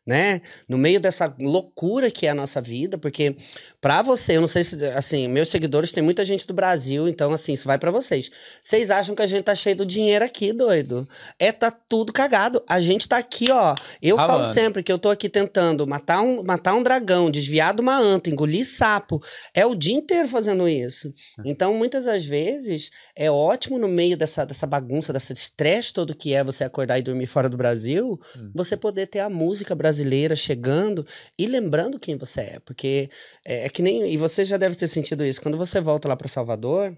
[0.07, 0.41] né?
[0.69, 3.35] No meio dessa loucura que é a nossa vida, porque
[3.81, 7.31] pra você, eu não sei se, assim, meus seguidores tem muita gente do Brasil, então,
[7.33, 8.29] assim, isso vai pra vocês.
[8.63, 11.07] Vocês acham que a gente tá cheio do dinheiro aqui, doido?
[11.37, 12.63] É, tá tudo cagado.
[12.69, 13.75] A gente tá aqui, ó.
[14.01, 14.53] Eu falo Ralando.
[14.53, 18.29] sempre que eu tô aqui tentando matar um, matar um dragão, desviar de uma anta,
[18.29, 19.21] engolir sapo.
[19.53, 21.13] É o dia inteiro fazendo isso.
[21.43, 26.33] Então, muitas das vezes, é ótimo no meio dessa, dessa bagunça, desse estresse todo que
[26.33, 28.51] é você acordar e dormir fora do Brasil, Hum.
[28.53, 29.96] você poder ter a música brasileira
[30.35, 31.05] chegando
[31.37, 32.59] e lembrando quem você é.
[32.59, 33.09] Porque
[33.45, 34.11] é, é que nem.
[34.11, 35.41] E você já deve ter sentido isso.
[35.41, 36.95] Quando você volta lá para Salvador,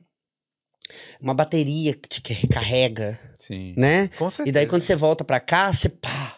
[1.21, 3.73] uma bateria que te recarrega, Sim.
[3.77, 4.07] né?
[4.09, 4.49] Com certeza.
[4.49, 6.37] E daí, quando você volta pra cá, você pá,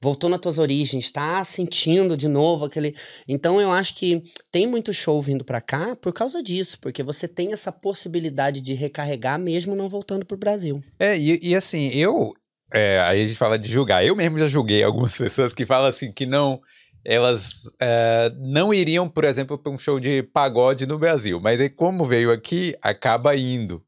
[0.00, 2.94] voltou nas tuas origens, tá sentindo de novo aquele.
[3.28, 7.28] Então, eu acho que tem muito show vindo pra cá por causa disso, porque você
[7.28, 10.82] tem essa possibilidade de recarregar mesmo não voltando pro Brasil.
[10.98, 12.32] É, e, e assim, eu.
[12.72, 14.04] É, aí a gente fala de julgar.
[14.04, 16.60] Eu mesmo já julguei algumas pessoas que falam assim que não.
[17.04, 21.40] Elas é, não iriam, por exemplo, para um show de pagode no Brasil.
[21.40, 23.82] Mas aí, como veio aqui, acaba indo.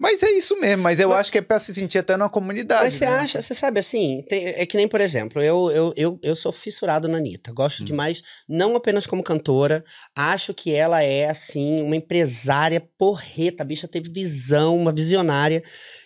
[0.00, 2.28] Mas é isso mesmo, mas eu Mas- acho que é pra se sentir até numa
[2.28, 2.82] comunidade.
[2.84, 3.12] Mas você né?
[3.12, 6.50] acha, você sabe assim, tem- é que nem, por exemplo, eu, eu, eu, eu sou
[6.50, 7.52] fissurado na Anitta.
[7.52, 7.84] Gosto Hum.
[7.84, 9.84] demais, não apenas como cantora,
[10.16, 13.62] acho que ela é, assim, uma empresária porreta.
[13.62, 15.62] A bicha teve visão, uma visionária.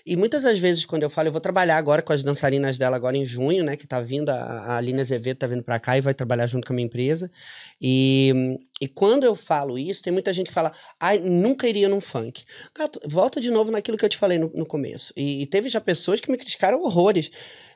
[0.08, 2.96] E muitas das vezes, quando eu falo, eu vou trabalhar agora com as dançarinas dela
[2.96, 3.76] agora em junho, né?
[3.76, 6.66] Que tá vindo, a, a Aline Azevedo tá vindo pra cá e vai trabalhar junto
[6.66, 7.30] com a minha empresa.
[7.78, 12.00] E, e quando eu falo isso, tem muita gente que fala, ai, nunca iria num
[12.00, 12.42] funk.
[12.74, 15.12] Gato, volta de novo naquilo que eu te falei no, no começo.
[15.14, 17.30] E, e teve já pessoas que me criticaram horrores.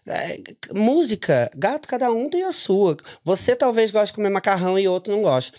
[0.08, 0.38] É,
[0.74, 2.96] música, gato, cada um tem a sua.
[3.22, 5.58] Você talvez goste de comer macarrão e outro não gosta.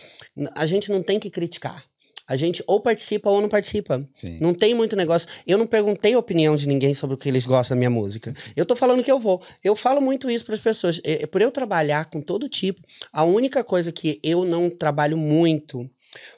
[0.55, 1.85] A gente não tem que criticar.
[2.33, 4.03] A gente ou participa ou não participa.
[4.13, 4.37] Sim.
[4.41, 5.27] Não tem muito negócio.
[5.45, 8.33] Eu não perguntei a opinião de ninguém sobre o que eles gostam da minha música.
[8.55, 9.41] Eu tô falando que eu vou.
[9.63, 10.99] Eu falo muito isso para as pessoas.
[11.03, 12.81] É, por eu trabalhar com todo tipo,
[13.11, 15.89] a única coisa que eu não trabalho muito,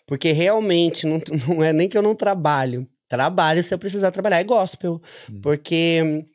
[0.05, 2.87] porque realmente não, não é nem que eu não trabalho.
[3.07, 5.01] Trabalho se eu precisar trabalhar, é gospel.
[5.31, 5.39] Hum.
[5.41, 6.25] Porque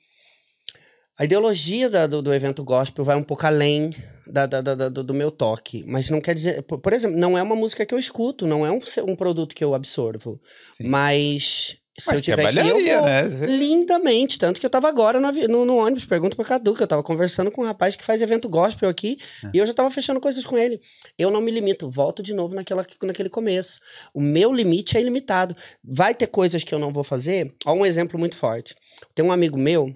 [1.18, 3.90] a ideologia da- do, do evento gospel vai um pouco além
[4.30, 5.84] da, da- da- do, meu toque.
[5.86, 6.62] Mas não quer dizer.
[6.62, 9.54] Por, por exemplo, não é uma música que eu escuto, não é um, um produto
[9.54, 10.40] que eu absorvo.
[10.72, 10.88] Sim.
[10.88, 11.76] Mas.
[11.98, 13.06] Se eu Mas tiver que ir, eu vou.
[13.06, 13.22] né?
[13.46, 14.38] Lindamente.
[14.38, 17.02] Tanto que eu tava agora no, no, no ônibus, pergunta pro Cadu, que eu tava
[17.02, 19.50] conversando com um rapaz que faz evento gospel aqui, Ah.
[19.52, 20.80] e eu já tava fechando coisas com ele.
[21.18, 23.80] Eu não me limito, volto de novo naquela, naquele começo.
[24.14, 25.54] O meu limite é ilimitado.
[25.84, 27.52] Vai ter coisas que eu não vou fazer.
[27.66, 28.74] Ó, um exemplo muito forte.
[29.14, 29.94] Tem um amigo meu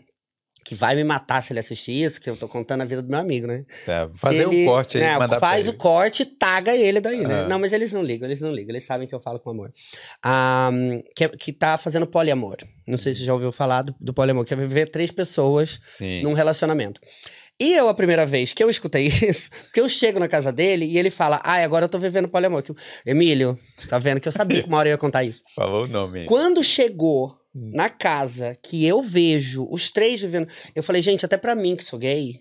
[0.64, 3.08] que vai me matar se ele assistir isso, que eu tô contando a vida do
[3.10, 3.64] meu amigo, né?
[3.84, 5.76] Tá, fazer Ele- um corte aí, né, mandar Faz o ele.
[5.76, 7.42] corte e taga ele daí, né?
[7.42, 7.48] Ah.
[7.48, 8.70] Não, mas eles não ligam, eles não ligam.
[8.70, 9.70] Eles sabem que eu falo com amor.
[10.22, 10.70] Ah,
[11.14, 12.56] que, é- que tá fazendo poliamor.
[12.86, 15.78] Não sei se você já ouviu falar do, do poliamor, que é viver três pessoas
[15.86, 16.22] Sim.
[16.22, 17.00] num relacionamento.
[17.60, 20.86] E eu, a primeira vez que eu escutei isso, porque eu chego na casa dele
[20.86, 22.62] e ele fala, ai, agora eu tô vivendo poliamor.
[22.62, 22.74] Que
[23.06, 23.58] Emílio,
[23.88, 25.40] tá vendo que eu sabia que uma hora eu ia contar isso.
[25.54, 26.24] Falou o nome.
[26.24, 27.70] Quando chegou Hum.
[27.72, 31.84] na casa que eu vejo os três vivendo, eu falei, gente, até pra mim que
[31.84, 32.34] sou gay.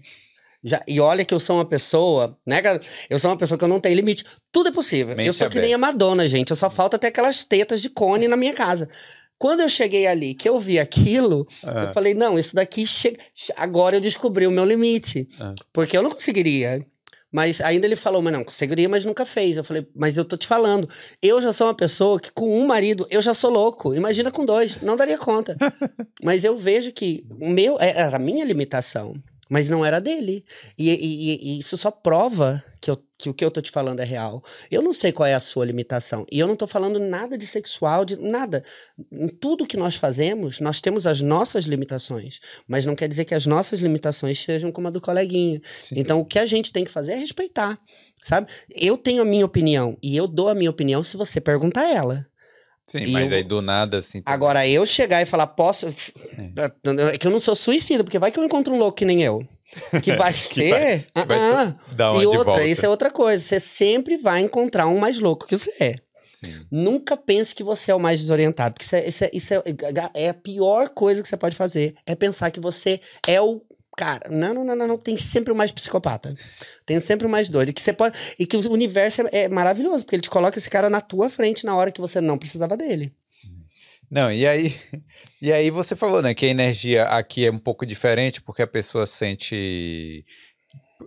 [0.64, 2.80] Já, e olha que eu sou uma pessoa, né, cara?
[3.10, 4.24] Eu sou uma pessoa que eu não tenho limite.
[4.52, 5.16] Tudo é possível.
[5.16, 6.52] Mente eu sou que nem a Madonna, gente.
[6.52, 8.88] Eu só falta ter aquelas tetas de cone na minha casa.
[9.38, 11.84] Quando eu cheguei ali, que eu vi aquilo, Ah.
[11.88, 13.20] eu falei, não, isso daqui chega.
[13.58, 15.28] Agora eu descobri o meu limite.
[15.38, 15.54] Ah.
[15.74, 16.86] Porque eu não conseguiria.
[17.34, 19.58] Mas ainda ele falou, mas não, conseguiria, mas nunca fez.
[19.58, 20.88] Eu falei, mas eu tô te falando.
[21.20, 23.96] Eu já sou uma pessoa que com um marido, eu já sou louco.
[23.96, 25.58] Imagina com dois, não daria conta.
[26.24, 29.16] mas eu vejo que o meu era a minha limitação,
[29.50, 30.44] mas não era dele.
[30.78, 34.00] E, e- e isso só prova que, eu- que o que eu tô te falando
[34.00, 34.44] é real.
[34.70, 36.26] Eu não sei qual é a sua limitação.
[36.32, 38.64] E eu não tô falando nada de sexual, de nada.
[39.12, 42.40] Em tudo que nós fazemos, nós temos as nossas limitações.
[42.68, 45.62] Mas não quer dizer que as nossas limitações sejam como a do coleguinha.
[45.80, 45.96] Sim.
[45.98, 47.80] Então, o que a gente tem que fazer é respeitar,
[48.24, 48.48] sabe?
[48.76, 52.26] Eu tenho a minha opinião e eu dou a minha opinião se você perguntar ela.
[52.88, 54.22] Sim, e mas eu- aí do nada, assim.
[54.22, 54.34] também.
[54.36, 55.88] Agora, eu chegar e falar, posso.
[57.12, 59.22] É que eu não sou suicida, porque vai que eu encontro um louco que nem
[59.24, 59.46] eu.
[60.04, 60.70] Que vai Que ter.
[60.70, 61.76] vai- que vai Ah.
[61.96, 62.66] Dá uma E outra, volta.
[62.66, 63.44] isso é outra coisa.
[63.44, 65.96] Você sempre vai encontrar um mais louco que você é.
[66.34, 66.54] Sim.
[66.70, 68.74] Nunca pense que você é o mais desorientado.
[68.76, 69.64] Porque isso é, isso é, isso é,
[70.26, 71.96] é a pior coisa que você pode fazer.
[72.06, 73.62] É pensar que você é o.
[73.96, 74.98] Cara, não, não, não, não.
[74.98, 76.34] Tem sempre o mais psicopata.
[76.86, 77.72] Tem sempre o mais doido.
[77.72, 78.18] Que você pode.
[78.40, 81.30] E que o universo é, é maravilhoso, porque ele te coloca esse cara na tua
[81.30, 83.14] frente na hora que você não precisava dele.
[84.10, 84.76] Não, e aí,
[85.42, 88.68] e aí você falou, né, que a energia aqui é um pouco diferente, porque a
[88.68, 90.24] pessoa sente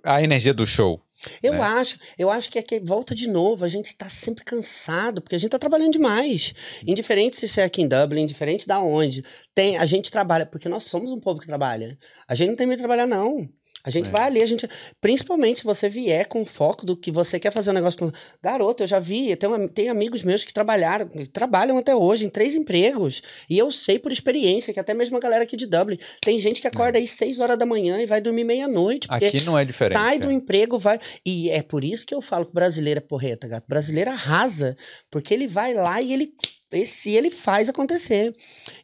[0.03, 1.01] a energia do show.
[1.43, 1.61] Eu né?
[1.61, 5.39] acho, eu acho que aqui volta de novo, a gente tá sempre cansado, porque a
[5.39, 6.55] gente tá trabalhando demais.
[6.87, 9.25] Indiferente se isso é aqui em Dublin, indiferente da onde,
[9.55, 11.99] tem, a gente trabalha, porque nós somos um povo que trabalha.
[12.29, 13.49] A gente não tem medo de trabalhar, não.
[13.85, 14.11] A gente É.
[14.11, 14.69] vai ali, a gente.
[15.01, 18.11] Principalmente se você vier com foco do que você quer fazer um negócio com.
[18.43, 21.95] Garoto, eu já vi, eu tenho, am- tenho amigos meus que trabalharam, que trabalham até
[21.95, 23.23] hoje em três empregos.
[23.49, 26.61] E eu sei por experiência que até mesmo a galera aqui de Dublin tem gente
[26.61, 29.07] que acorda aí seis horas da manhã e vai dormir meia-noite.
[29.09, 29.99] Aqui não é diferente.
[29.99, 30.35] Sai do é.
[30.35, 30.99] emprego, vai.
[31.25, 33.67] E é por isso que eu falo que brasileiro é porreta, gato.
[33.69, 34.77] Brasileiro arrasa.
[35.13, 36.33] Porque ele vai lá e ele.
[36.73, 38.35] Esse, ele faz acontecer.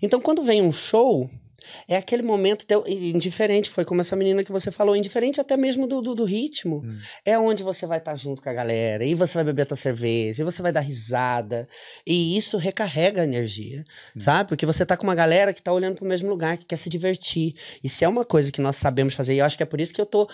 [0.01, 1.29] Então, quando vem um show.
[1.89, 5.87] É aquele momento teu, indiferente, foi como essa menina que você falou, indiferente até mesmo
[5.87, 6.83] do, do, do ritmo.
[6.85, 6.99] Hum.
[7.25, 9.77] É onde você vai estar junto com a galera, e você vai beber a tua
[9.77, 11.69] cerveja, e você vai dar risada.
[12.07, 13.85] E isso recarrega a energia,
[14.17, 14.21] Hum.
[14.21, 14.49] sabe?
[14.49, 16.89] Porque você tá com uma galera que tá olhando pro mesmo lugar, que quer se
[16.89, 17.55] divertir.
[17.83, 19.81] E se é uma coisa que nós sabemos fazer, e eu acho que é por
[19.81, 20.29] isso que eu tô.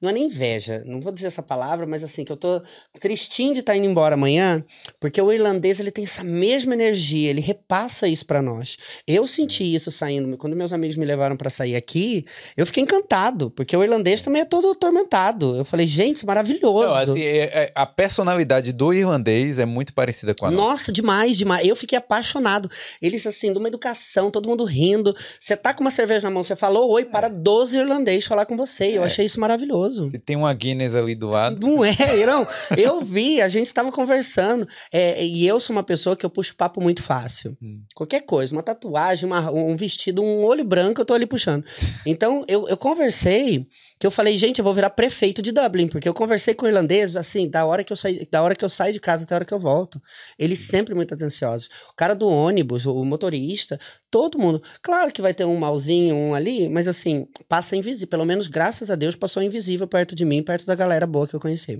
[0.00, 2.62] Não é nem inveja, não vou dizer essa palavra, mas assim, que eu tô
[3.00, 4.62] tristinho de estar indo embora amanhã,
[5.00, 8.76] porque o irlandês ele tem essa mesma energia, ele repassa isso pra nós.
[9.06, 12.24] Eu senti isso saindo, quando meus amigos me levaram pra sair aqui,
[12.56, 15.56] eu fiquei encantado, porque o irlandês também é todo atormentado.
[15.56, 16.86] Eu falei, gente, isso é maravilhoso.
[16.88, 20.70] Não, assim, é- é- a personalidade do irlandês é muito parecida com a nossa.
[20.70, 21.66] Nossa, demais, demais.
[21.66, 22.70] Eu fiquei apaixonado.
[23.02, 25.14] Eles, assim, de uma educação, todo mundo rindo.
[25.40, 28.56] Você tá com uma cerveja na mão, você falou oi para 12 irlandês falar com
[28.56, 28.86] você.
[28.96, 29.06] Eu É.
[29.06, 30.08] achei isso maravilhoso.
[30.10, 31.60] Se tem uma Guinness ali do lado.
[31.66, 31.94] Não é,
[32.26, 32.46] não.
[32.76, 34.66] Eu vi, a gente tava conversando.
[34.92, 37.56] É, e eu sou uma pessoa que eu puxo papo muito fácil.
[37.62, 37.80] Hum.
[37.94, 41.64] Qualquer coisa, uma tatuagem, uma- um vestido, um um olho branco, eu tô ali puxando.
[42.06, 43.66] Então, eu, eu conversei,
[43.98, 46.68] que eu falei, gente, eu vou virar prefeito de Dublin, porque eu conversei com o
[46.68, 49.34] irlandês, assim, da hora que eu saí, da hora que eu saio de casa até
[49.34, 50.00] a hora que eu volto.
[50.38, 51.68] Eles sempre muito atenciosos.
[51.90, 53.78] O cara do ônibus, o motorista,
[54.10, 54.62] todo mundo.
[54.82, 58.08] Claro que vai ter um malzinho, um ali, mas assim, passa invisível.
[58.08, 61.34] Pelo menos, graças a Deus, passou invisível perto de mim, perto da galera boa que
[61.34, 61.78] eu conheci.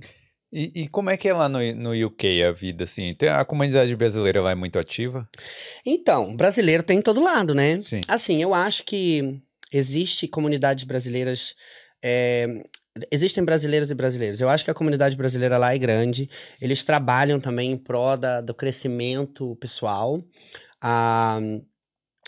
[0.52, 3.14] E, e, como é que é lá no, no UK a vida, assim?
[3.14, 5.28] Tem, a comunidade brasileira lá é muito ativa?
[5.86, 7.80] Então, brasileiro tem em todo lado, né?
[7.82, 8.00] Sim.
[8.08, 9.40] Assim, eu acho que
[9.72, 11.54] existe comunidades brasileiras...
[12.02, 12.62] É,
[13.12, 14.40] existem brasileiros e brasileiros.
[14.40, 16.28] Eu acho que a comunidade brasileira lá é grande.
[16.60, 20.20] Eles trabalham também em prol da, do crescimento pessoal.
[20.82, 21.38] Ah,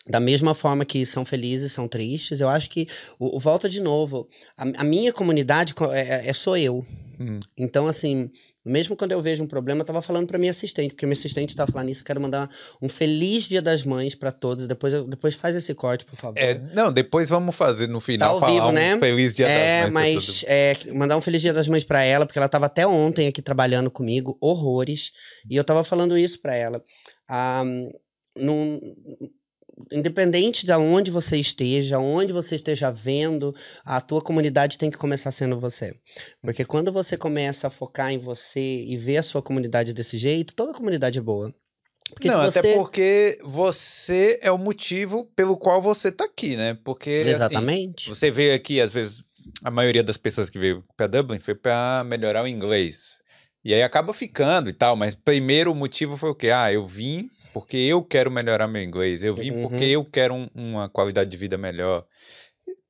[0.07, 2.41] da mesma forma que são felizes, são tristes.
[2.41, 6.33] Eu acho que, o, o volta de novo, a, a minha comunidade é, é, é
[6.33, 6.87] sou eu.
[7.21, 7.39] Hum.
[7.57, 8.31] Então, assim,
[8.65, 11.55] mesmo quando eu vejo um problema, eu tava falando pra minha assistente, porque minha assistente
[11.55, 12.51] tá falando isso, eu quero mandar
[12.81, 14.67] um feliz dia das mães para todos.
[14.67, 16.39] Depois, depois faz esse corte, por favor.
[16.39, 18.99] É, não, depois vamos fazer no final Tá ao vivo, um né?
[18.99, 20.15] feliz dia é, das mães.
[20.15, 23.29] mas é, mandar um feliz dia das mães pra ela, porque ela tava até ontem
[23.29, 25.11] aqui trabalhando comigo, horrores,
[25.51, 26.83] e eu tava falando isso pra ela.
[27.29, 27.65] Ah,
[28.37, 28.81] num,
[29.91, 33.55] independente de onde você esteja, onde você esteja vendo,
[33.85, 35.95] a tua comunidade tem que começar sendo você.
[36.43, 40.55] Porque quando você começa a focar em você e ver a sua comunidade desse jeito,
[40.55, 41.55] toda comunidade é boa.
[42.11, 42.59] Porque não, você...
[42.59, 46.77] até porque você é o motivo pelo qual você tá aqui, né?
[46.85, 48.09] Porque assim, Exatamente.
[48.09, 49.25] você veio aqui, às vezes,
[49.63, 53.23] a maioria das pessoas que veio para Dublin foi para melhorar o inglês.
[53.65, 56.51] E aí acaba ficando e tal, mas primeiro o motivo foi o quê?
[56.51, 59.23] Ah, eu vim porque eu quero melhorar meu inglês.
[59.23, 59.63] Eu vim Uhum.
[59.63, 62.05] porque eu quero um- uma qualidade de vida melhor.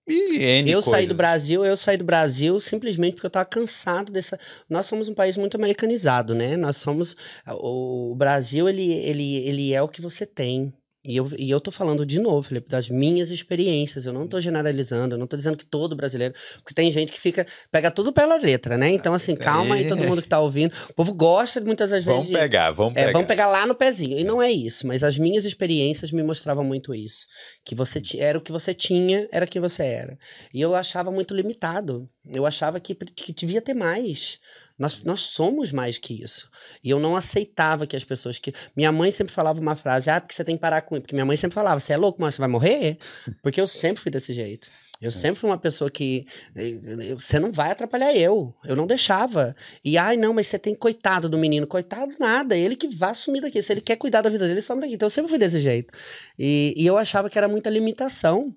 [0.07, 1.09] E N Eu saí coisas.
[1.09, 4.39] do Brasil, eu saí do Brasil simplesmente porque eu tava cansado dessa.
[4.69, 6.57] Nós somos um país muito americanizado, né?
[6.57, 7.15] Nós somos.
[7.49, 10.73] O Brasil, ele, ele, ele é o que você tem.
[11.05, 14.07] E eu, e eu tô falando de novo, Felipe, das minhas experiências.
[14.07, 16.33] Eu não tô generalizando, eu não tô dizendo que todo brasileiro.
[16.59, 17.45] Porque tem gente que fica.
[17.73, 18.89] pega tudo pela letra, né?
[18.91, 19.89] Então, assim, calma aí, É.
[19.89, 20.73] todo mundo que tá ouvindo.
[20.91, 22.17] O povo gosta muitas das vezes.
[22.17, 23.13] Vamos de- pegar, vamos é, pegar.
[23.13, 24.17] vamos pegar lá no pezinho.
[24.17, 27.27] E não é isso, mas as minhas experiências me mostravam muito isso.
[27.65, 30.17] Que você era o que você tinha, era quem você era.
[30.55, 32.09] E eu achava muito limitado.
[32.33, 34.39] Eu achava que, que devia ter mais.
[34.79, 36.49] Nós, nós somos mais que isso.
[36.83, 38.53] E eu não aceitava que as pessoas que.
[38.77, 41.03] Minha mãe sempre falava uma frase: ah, porque você tem que parar com isso.
[41.03, 42.97] Porque minha mãe sempre falava: você é louco, mas você vai morrer?
[43.43, 44.69] Porque eu sempre fui desse jeito.
[45.01, 46.25] Eu sempre fui uma pessoa que.
[46.55, 48.55] eh, Você não vai atrapalhar eu.
[48.65, 49.55] Eu não deixava.
[49.85, 51.67] E, ai, não, mas você tem coitado do menino.
[51.67, 52.57] Coitado nada.
[52.57, 53.61] Ele que vai sumir daqui.
[53.61, 54.95] Se ele quer cuidar da vida dele, ele some daqui.
[54.95, 55.93] Então eu sempre fui desse jeito.
[56.39, 58.55] E, e eu achava que era muita limitação.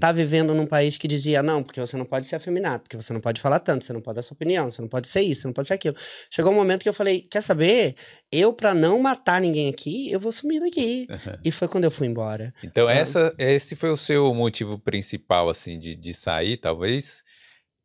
[0.00, 3.12] Tá vivendo num país que dizia, não, porque você não pode ser afeminado, porque você
[3.12, 5.42] não pode falar tanto, você não pode dar sua opinião, você não pode ser isso,
[5.42, 5.96] você não pode ser aquilo.
[6.30, 7.94] Chegou um momento que eu falei, quer saber?
[8.30, 11.06] Eu, pra não matar ninguém aqui, eu vou sumir daqui.
[11.44, 12.52] E foi quando eu fui embora.
[12.62, 12.92] Então, Ah.
[12.94, 17.22] essa, esse foi o seu motivo principal, assim, de, de sair, talvez.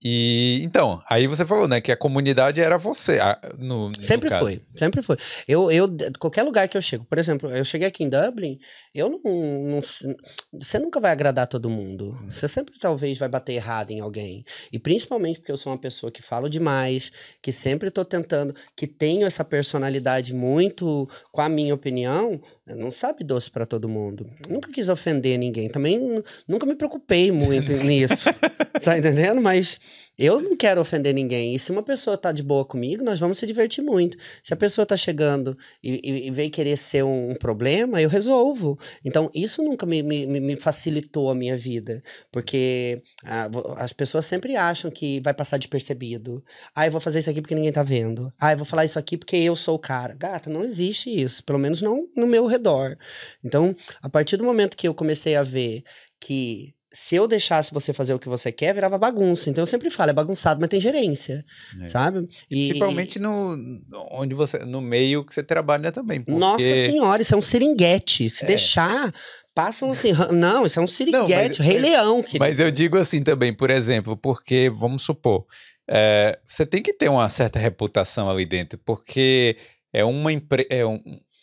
[0.03, 3.19] E então, aí você falou, né, que a comunidade era você.
[3.19, 4.43] a- no, no Sempre caso.
[4.43, 5.17] foi, sempre foi.
[5.47, 5.87] Eu, eu,
[6.19, 8.59] qualquer lugar que eu chego, por exemplo, eu cheguei aqui em Dublin,
[8.93, 9.81] eu não, não-
[10.59, 12.15] Você nunca vai agradar todo mundo.
[12.29, 14.43] Você sempre talvez vai bater errado em alguém.
[14.71, 18.85] E principalmente porque eu sou uma pessoa que falo demais, que sempre tô tentando, que
[18.85, 24.29] tenho essa personalidade muito com a minha opinião, não sabe doce pra todo mundo.
[24.47, 25.69] Nunca quis ofender ninguém.
[25.69, 28.29] Também nu- nunca me preocupei muito nisso.
[28.83, 29.41] tá entendendo?
[29.41, 29.79] Mas
[30.17, 31.53] eu não quero ofender ninguém.
[31.55, 34.17] E se uma pessoa tá de boa comigo, nós vamos se divertir muito.
[34.43, 38.09] Se a pessoa tá chegando e, e, e vem querer ser um, um problema, eu
[38.09, 38.77] resolvo.
[39.05, 42.01] Então, isso nunca me, me, me- facilitou a minha vida.
[42.31, 46.43] Porque ah, vo- as pessoas sempre acham que vai passar despercebido.
[46.75, 48.31] Ah, eu vou fazer isso aqui porque ninguém tá vendo.
[48.39, 50.15] Ah, eu vou falar isso aqui porque eu sou o cara.
[50.15, 51.43] Gata, não existe isso.
[51.43, 52.95] Pelo menos não no meu redor.
[53.43, 55.83] Então, a partir do momento que eu comecei a ver
[56.19, 59.49] que se eu deixasse você fazer o que você quer, virava bagunça.
[59.49, 61.43] Então eu sempre falo, é bagunçado, mas tem gerência,
[61.81, 61.89] É.
[61.89, 62.27] sabe?
[62.49, 63.57] E, Principalmente no,
[64.11, 66.21] onde você, no meio que você trabalha também.
[66.21, 66.39] Porque...
[66.39, 68.29] Nossa senhora, isso é um seringuete.
[68.29, 68.47] Se É.
[68.47, 69.11] deixar,
[69.53, 70.11] passam assim.
[70.33, 71.61] Não, isso é um seringuete.
[71.61, 72.23] Rei Leão.
[72.23, 72.39] querido.
[72.39, 75.45] Mas eu digo assim também, por exemplo, porque, vamos supor,
[75.89, 79.57] é, você tem que ter uma certa reputação ali dentro, porque
[79.93, 80.67] é uma empre...
[80.69, 81.01] é um,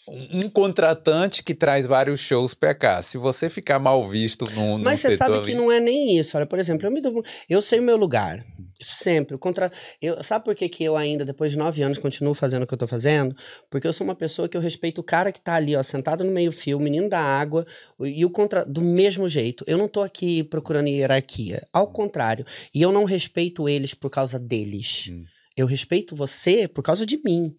[0.08, 3.00] um contratante que traz vários shows pra cá.
[3.00, 6.18] Se você ficar mal visto num, num Mas você sabe ali- que não é nem
[6.18, 6.36] isso.
[6.36, 8.44] Olha, por exemplo, eu me dou, eu sei o meu lugar.
[8.80, 9.34] Sempre.
[9.34, 9.70] O contra...
[10.02, 12.74] eu, sabe por que, que eu ainda, depois de nove anos, continuo fazendo o que
[12.74, 13.34] eu tô fazendo?
[13.70, 16.24] Porque eu sou uma pessoa que eu respeito o cara que tá ali, ó, sentado
[16.24, 17.64] no meio-fio, o menino da água,
[18.00, 18.64] e o contra...
[18.64, 19.64] do mesmo jeito.
[19.66, 21.62] Eu não tô aqui procurando hierarquia.
[21.72, 22.44] Ao contrário.
[22.74, 25.08] E eu não respeito eles por causa deles.
[25.10, 25.24] Hum.
[25.56, 27.54] Eu respeito você por causa de mim.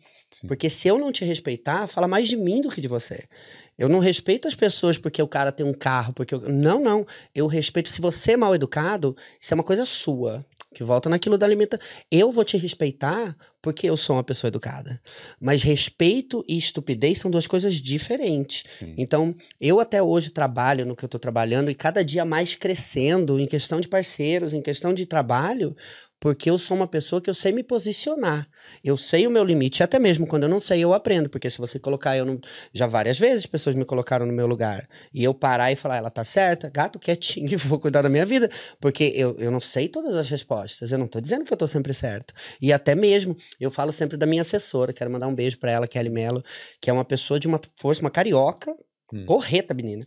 [0.46, 0.48] Sim.
[0.48, 3.24] Porque se eu não te respeitar, fala mais de mim do que de você.
[3.78, 6.41] Eu não respeito as pessoas porque o cara tem um carro, porque eu...
[6.50, 7.06] não, não.
[7.34, 10.46] Eu respeito se você é mal educado, isso é uma coisa sua.
[10.74, 11.88] Que volta naquilo da alimentação.
[12.12, 15.02] Eu vou te respeitar porque eu sou uma pessoa educada.
[15.39, 18.64] Mas respeito e estupidez são duas coisas diferentes.
[18.80, 18.93] Sim.
[18.98, 23.39] Então, eu até hoje trabalho no que eu tô trabalhando e cada dia mais crescendo
[23.39, 25.74] em questão de parceiros, em questão de trabalho,
[26.20, 28.47] porque eu sou uma pessoa que eu sei me posicionar.
[28.84, 31.57] Eu sei o meu limite, até mesmo quando eu não sei, eu aprendo, porque se
[31.57, 32.39] você colocar eu não,
[32.74, 36.09] já várias vezes pessoas me colocaram no meu lugar e eu parar e falar, ela
[36.09, 38.49] tá certa, gato quietinho, vou cuidar da minha vida,
[38.80, 40.91] porque eu, eu não sei todas as respostas.
[40.91, 42.34] Eu não tô dizendo que eu tô sempre certo.
[42.61, 45.88] E até mesmo, eu falo sempre da minha assessora, quero mandar um beijo para ela,
[45.88, 46.43] Kelly Mello,
[46.82, 48.76] que é uma pessoa de uma força, uma carioca,
[49.14, 49.24] Hum.
[49.26, 50.03] Porreta, menina.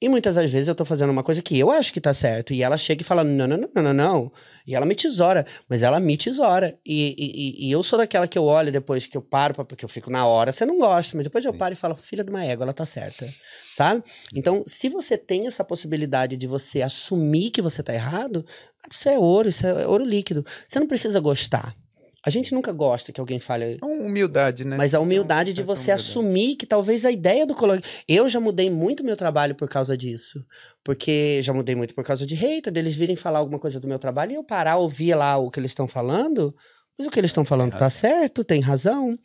[0.00, 2.54] E muitas das vezes eu tô fazendo uma coisa que eu acho que tá certo.
[2.54, 4.32] E ela chega e fala: não, não, não, não, não, não.
[4.66, 5.44] E ela me tesoura.
[5.68, 6.78] Mas ela me tesoura.
[6.84, 9.84] E, e, e eu sou daquela que eu olho depois que eu paro, pra, porque
[9.84, 11.14] eu fico na hora, você não gosta.
[11.14, 13.28] Mas depois eu paro e falo: filha de uma égua, ela tá certa.
[13.76, 14.02] Sabe?
[14.34, 18.44] Então, se você tem essa possibilidade de você assumir que você tá errado,
[18.90, 20.44] isso é ouro, isso é ouro líquido.
[20.66, 21.76] Você não precisa gostar.
[22.26, 23.78] A gente nunca gosta que alguém fale.
[23.80, 24.76] É humildade, né?
[24.76, 27.84] Mas a humildade de você assumir que talvez a ideia do colégio.
[28.08, 30.44] Eu já mudei muito meu trabalho por causa disso.
[30.82, 33.98] Porque já mudei muito por causa de hater, deles virem falar alguma coisa do meu
[33.98, 36.54] trabalho e eu parar, ouvir lá o que eles estão falando.
[36.98, 39.16] Mas o que eles estão falando é tá certo, tem razão.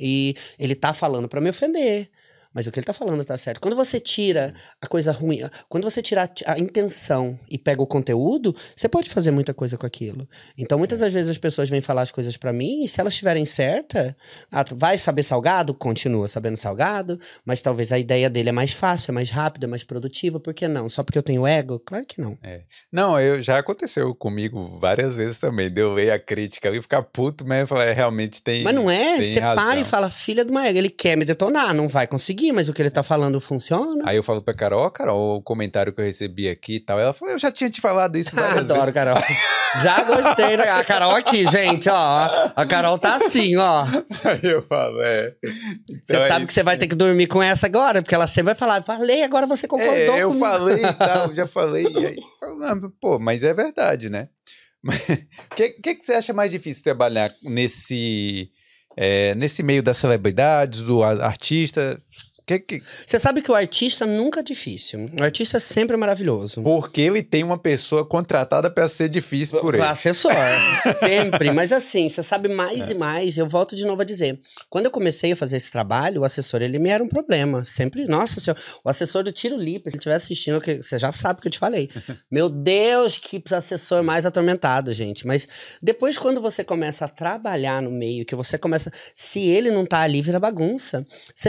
[0.00, 2.08] E ele tá falando para me ofender.
[2.56, 3.60] Mas o que ele tá falando tá certo.
[3.60, 8.56] Quando você tira a coisa ruim, quando você tira a, intenção e pega o conteúdo,
[8.74, 10.26] você pode fazer muita coisa com aquilo.
[10.56, 13.12] Então, muitas das vezes as pessoas vêm falar as coisas para mim, e se elas
[13.12, 14.16] estiverem certa,
[14.50, 15.74] ah, vai saber salgado?
[15.74, 19.68] Continua sabendo salgado, mas talvez a ideia dele é mais fácil, é mais rápida, é
[19.68, 20.40] mais produtiva.
[20.40, 20.88] Por que não?
[20.88, 21.78] Só porque eu tenho ego?
[21.80, 22.38] Claro que não.
[22.42, 22.62] É.
[22.90, 25.70] Não, eu, já aconteceu comigo várias vezes também.
[25.70, 28.62] Deu ver a crítica ali, ficar puto, mas falar, é, realmente tem.
[28.62, 29.18] Mas não é?
[29.18, 32.45] Você para e fala, filha de uma ego, ele quer me detonar, não vai conseguir
[32.52, 34.04] mas o que ele tá falando funciona.
[34.06, 36.98] Aí eu falo pra Carol, ó, Carol, o comentário que eu recebi aqui e tal.
[36.98, 38.94] Ela falou, eu já tinha te falado isso várias Adoro, vezes.
[38.94, 39.22] Carol.
[39.82, 42.50] Já gostei da Carol aqui, gente, ó.
[42.56, 43.84] A Carol tá assim, ó.
[44.24, 45.34] Aí eu falo, é.
[45.88, 46.46] Então você é sabe isso.
[46.48, 49.22] que você vai ter que dormir com essa agora, porque ela sempre vai falar, falei,
[49.22, 50.46] agora você concordou é, eu comigo.
[50.46, 51.86] falei e tal, já falei.
[51.88, 52.16] E aí,
[53.00, 54.28] pô, mas é verdade, né?
[54.84, 54.90] O
[55.56, 58.50] que, que, que você acha mais difícil trabalhar nesse
[58.96, 62.00] é, nesse meio das celebridades, do artista,
[62.46, 62.82] que, que...
[63.04, 65.10] Você sabe que o artista nunca é difícil.
[65.18, 66.62] O artista sempre é maravilhoso.
[66.62, 69.82] Porque ele tem uma pessoa contratada para ser difícil por ele.
[69.82, 70.32] Assessor.
[71.00, 71.50] sempre.
[71.50, 72.92] Mas assim, você sabe mais é.
[72.92, 73.36] e mais.
[73.36, 74.38] Eu volto de novo a dizer.
[74.70, 77.64] Quando eu comecei a fazer esse trabalho, o assessor, ele me era um problema.
[77.64, 78.62] Sempre, nossa senhora.
[78.84, 81.52] O assessor do Tiro Lipa, se ele estiver assistindo, você já sabe o que eu
[81.52, 81.90] te falei.
[82.30, 85.26] Meu Deus, que assessor mais atormentado, gente.
[85.26, 85.48] Mas
[85.82, 88.90] depois, quando você começa a trabalhar no meio, que você começa.
[89.16, 91.04] Se ele não tá ali, vira bagunça.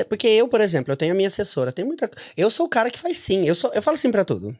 [0.10, 2.10] Porque eu, por exemplo, exemplo, eu tenho a minha assessora, tem muita.
[2.36, 3.46] Eu sou o cara que faz sim.
[3.46, 4.56] Eu, sou, eu falo sim para tudo.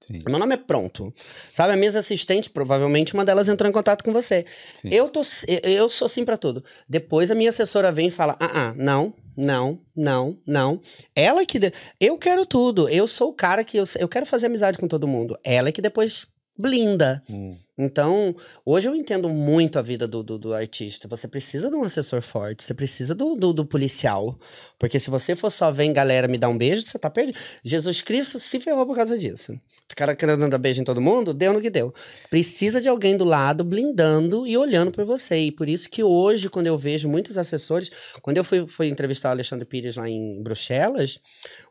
[0.00, 0.20] Sim.
[0.26, 1.12] Meu nome é Pronto.
[1.52, 4.44] Sabe, as minhas assistentes, provavelmente uma delas entrou em contato com você.
[4.84, 5.22] Eu, tô,
[5.62, 6.64] eu sou sim para tudo.
[6.88, 10.80] Depois a minha assessora vem e fala: ah, ah, não, não, não, não.
[11.14, 11.58] Ela que.
[11.58, 11.72] De...
[12.00, 12.88] Eu quero tudo.
[12.88, 13.76] Eu sou o cara que.
[13.76, 15.38] Eu, eu quero fazer amizade com todo mundo.
[15.44, 16.26] Ela é que depois
[16.56, 17.22] blinda.
[17.28, 17.56] Hum.
[17.78, 18.34] Então,
[18.66, 21.06] hoje eu entendo muito a vida do, do, do, artista.
[21.06, 24.36] Você precisa de um assessor forte, você precisa do, do, do, policial.
[24.76, 27.38] Porque se você for só vem galera me dar um beijo, você tá perdido.
[27.62, 29.58] Jesus Cristo se ferrou por causa disso.
[29.88, 31.94] Ficaram querendo dar beijo em todo mundo, deu no que deu.
[32.28, 35.38] Precisa de alguém do lado, blindando e olhando por você.
[35.38, 39.30] E por isso que hoje, quando eu vejo muitos assessores, quando eu fui, fui entrevistar
[39.30, 41.18] o Alexandre Pires lá em Bruxelas,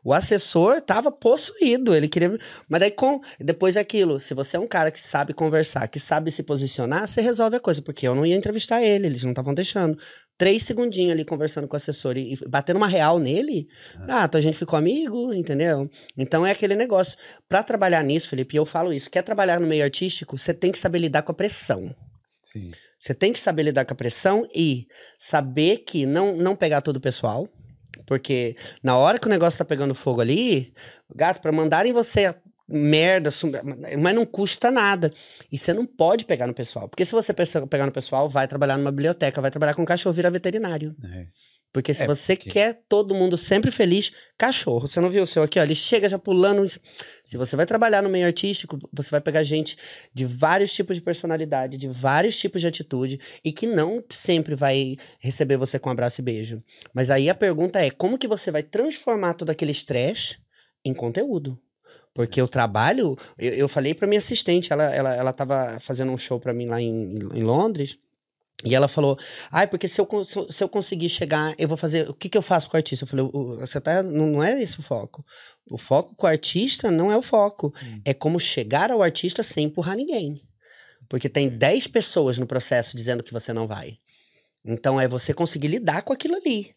[0.02, 1.94] o assessor tava possuído.
[1.94, 2.36] Ele queria.
[2.68, 3.20] Mas daí, com...
[3.38, 4.18] depois é aquilo.
[4.18, 7.56] Se você é um cara que sabe conversar, que que sabe se posicionar, você resolve
[7.56, 7.82] a coisa.
[7.82, 9.98] Porque eu não ia entrevistar ele, eles não estavam deixando.
[10.36, 13.68] Três segundinhos ali conversando com o assessor e, e batendo uma real nele.
[14.08, 15.90] Ah, então a gente ficou amigo, entendeu?
[16.16, 17.18] Então é aquele negócio.
[17.48, 19.10] Para trabalhar nisso, Felipe, eu falo isso.
[19.10, 21.92] Quer trabalhar no meio artístico, você tem que saber lidar com a pressão.
[22.44, 22.70] Sim.
[22.98, 24.86] Você tem que saber lidar com a pressão e
[25.18, 27.48] saber que não, não pegar todo o pessoal.
[28.06, 30.72] Porque na hora que o negócio tá pegando fogo ali,
[31.14, 32.32] gato, para mandarem você
[32.68, 33.30] merda,
[33.98, 35.12] mas não custa nada.
[35.50, 36.88] E você não pode pegar no pessoal.
[36.88, 40.30] Porque se você pegar no pessoal, vai trabalhar numa biblioteca, vai trabalhar com cachorro, vira
[40.30, 40.94] veterinário.
[41.04, 41.26] É.
[41.72, 42.50] Porque se é, você porque...
[42.50, 44.88] quer todo mundo sempre feliz, cachorro.
[44.88, 45.62] Você não viu o seu aqui, ó?
[45.62, 46.66] Ele chega já pulando.
[47.24, 49.76] Se você vai trabalhar no meio artístico, você vai pegar gente
[50.14, 54.96] de vários tipos de personalidade, de vários tipos de atitude, e que não sempre vai
[55.20, 56.62] receber você com abraço e beijo.
[56.94, 60.38] Mas aí a pergunta é: como que você vai transformar todo aquele estresse
[60.84, 61.60] em conteúdo?
[62.18, 66.18] Porque o trabalho, eu, eu falei para minha assistente, ela, ela, ela tava fazendo um
[66.18, 67.96] show para mim lá em, em Londres.
[68.64, 69.16] E ela falou,
[69.52, 72.10] ai, porque se eu, se eu conseguir chegar, eu vou fazer.
[72.10, 73.04] O que, que eu faço com o artista?
[73.04, 73.24] Eu falei,
[73.60, 74.02] você tá.
[74.02, 75.24] Não, não é esse o foco.
[75.70, 77.72] O foco com o artista não é o foco.
[77.80, 78.00] Hum.
[78.04, 80.42] É como chegar ao artista sem empurrar ninguém.
[81.08, 83.96] Porque tem 10 pessoas no processo dizendo que você não vai.
[84.64, 86.74] Então é você conseguir lidar com aquilo ali.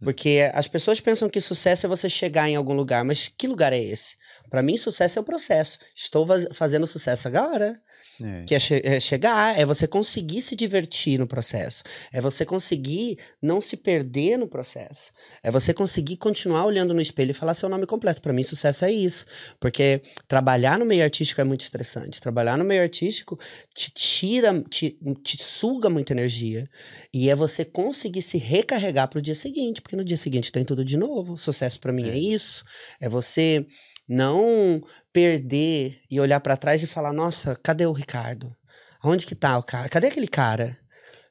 [0.00, 0.04] Hum.
[0.04, 3.72] Porque as pessoas pensam que sucesso é você chegar em algum lugar, mas que lugar
[3.72, 4.14] é esse?
[4.48, 5.78] Para mim, sucesso é o processo.
[5.94, 7.80] Estou fazendo sucesso agora.
[8.22, 8.44] É.
[8.44, 11.82] Que é, che é, chegar, é você conseguir se divertir no processo.
[12.12, 15.12] É você conseguir não se perder no processo.
[15.42, 18.22] É você conseguir continuar olhando no espelho e falar seu nome completo.
[18.22, 19.26] Para mim, sucesso é isso.
[19.60, 22.20] Porque trabalhar no meio artístico é muito estressante.
[22.20, 23.38] Trabalhar no meio artístico
[23.74, 26.66] te tira, te, te suga muita energia.
[27.12, 29.82] E é você conseguir se recarregar para o dia seguinte.
[29.82, 31.36] Porque no dia seguinte tem tudo de novo.
[31.36, 32.12] Sucesso para mim é.
[32.12, 32.64] é isso.
[33.00, 33.66] É você
[34.08, 34.82] não
[35.12, 38.54] perder e olhar para trás e falar: nossa, cadê o Ricardo?
[39.02, 39.88] Onde que tá o cara?
[39.88, 40.76] Cadê aquele cara?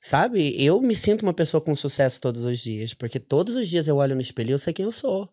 [0.02, 0.56] Sabe?
[0.64, 3.98] Eu me sinto uma pessoa com sucesso todos os dias, porque todos os dias eu
[3.98, 5.28] olho no espelho e eu sei quem eu sou.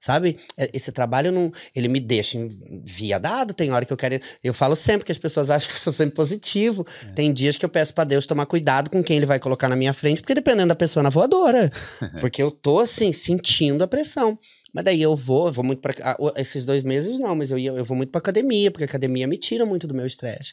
[0.00, 0.36] Sabe?
[0.56, 4.20] É, esse trabalho não, ele me deixa enviadado, tem hora que eu quero.
[4.44, 6.86] Eu falo sempre que as pessoas acham que eu sou sempre positivo.
[7.08, 7.12] É.
[7.12, 9.76] Tem dias que eu peço para Deus tomar cuidado com quem ele vai colocar na
[9.76, 11.70] minha frente, porque dependendo da pessoa na voadora.
[12.20, 14.38] porque eu tô assim, sentindo a pressão.
[14.72, 15.94] Mas daí eu vou, eu vou muito para
[16.36, 19.36] esses dois meses não, mas eu, eu vou muito para academia, porque a academia me
[19.36, 20.52] tira muito do meu estresse.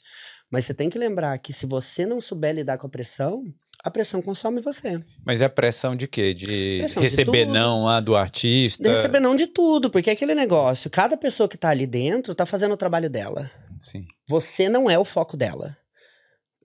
[0.49, 3.43] Mas você tem que lembrar que se você não souber lidar com a pressão,
[3.85, 4.99] a pressão consome você.
[5.23, 6.33] Mas é pressão de quê?
[6.33, 8.81] De pressão receber de não lá do artista?
[8.81, 12.33] De receber não de tudo, porque é aquele negócio, cada pessoa que tá ali dentro
[12.33, 13.49] tá fazendo o trabalho dela.
[13.79, 14.07] Sim.
[14.27, 15.77] Você não é o foco dela.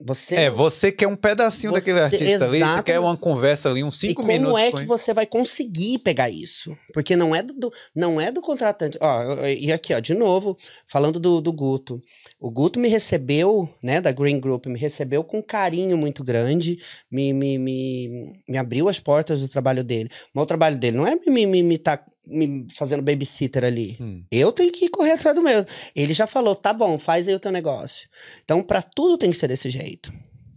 [0.05, 3.69] Você é, você quer um pedacinho você, daquele artista exato, ali, você quer uma conversa
[3.69, 4.41] ali, uns cinco minutos.
[4.41, 6.75] E como é que você vai conseguir pegar isso?
[6.93, 8.97] Porque não é do, não é do contratante.
[8.99, 12.01] Ó, e aqui, ó, de novo, falando do, do Guto.
[12.39, 16.79] O Guto me recebeu, né, da Green Group, me recebeu com carinho muito grande,
[17.09, 20.09] me, me, me, me abriu as portas do trabalho dele.
[20.33, 23.97] Mas o trabalho dele não é me, me, me tá me fazendo babysitter ali.
[23.99, 24.23] Hum.
[24.31, 25.65] Eu tenho que correr atrás do meu.
[25.95, 28.09] Ele já falou, tá bom, faz aí o teu negócio.
[28.43, 30.11] Então, para tudo tem que ser desse jeito.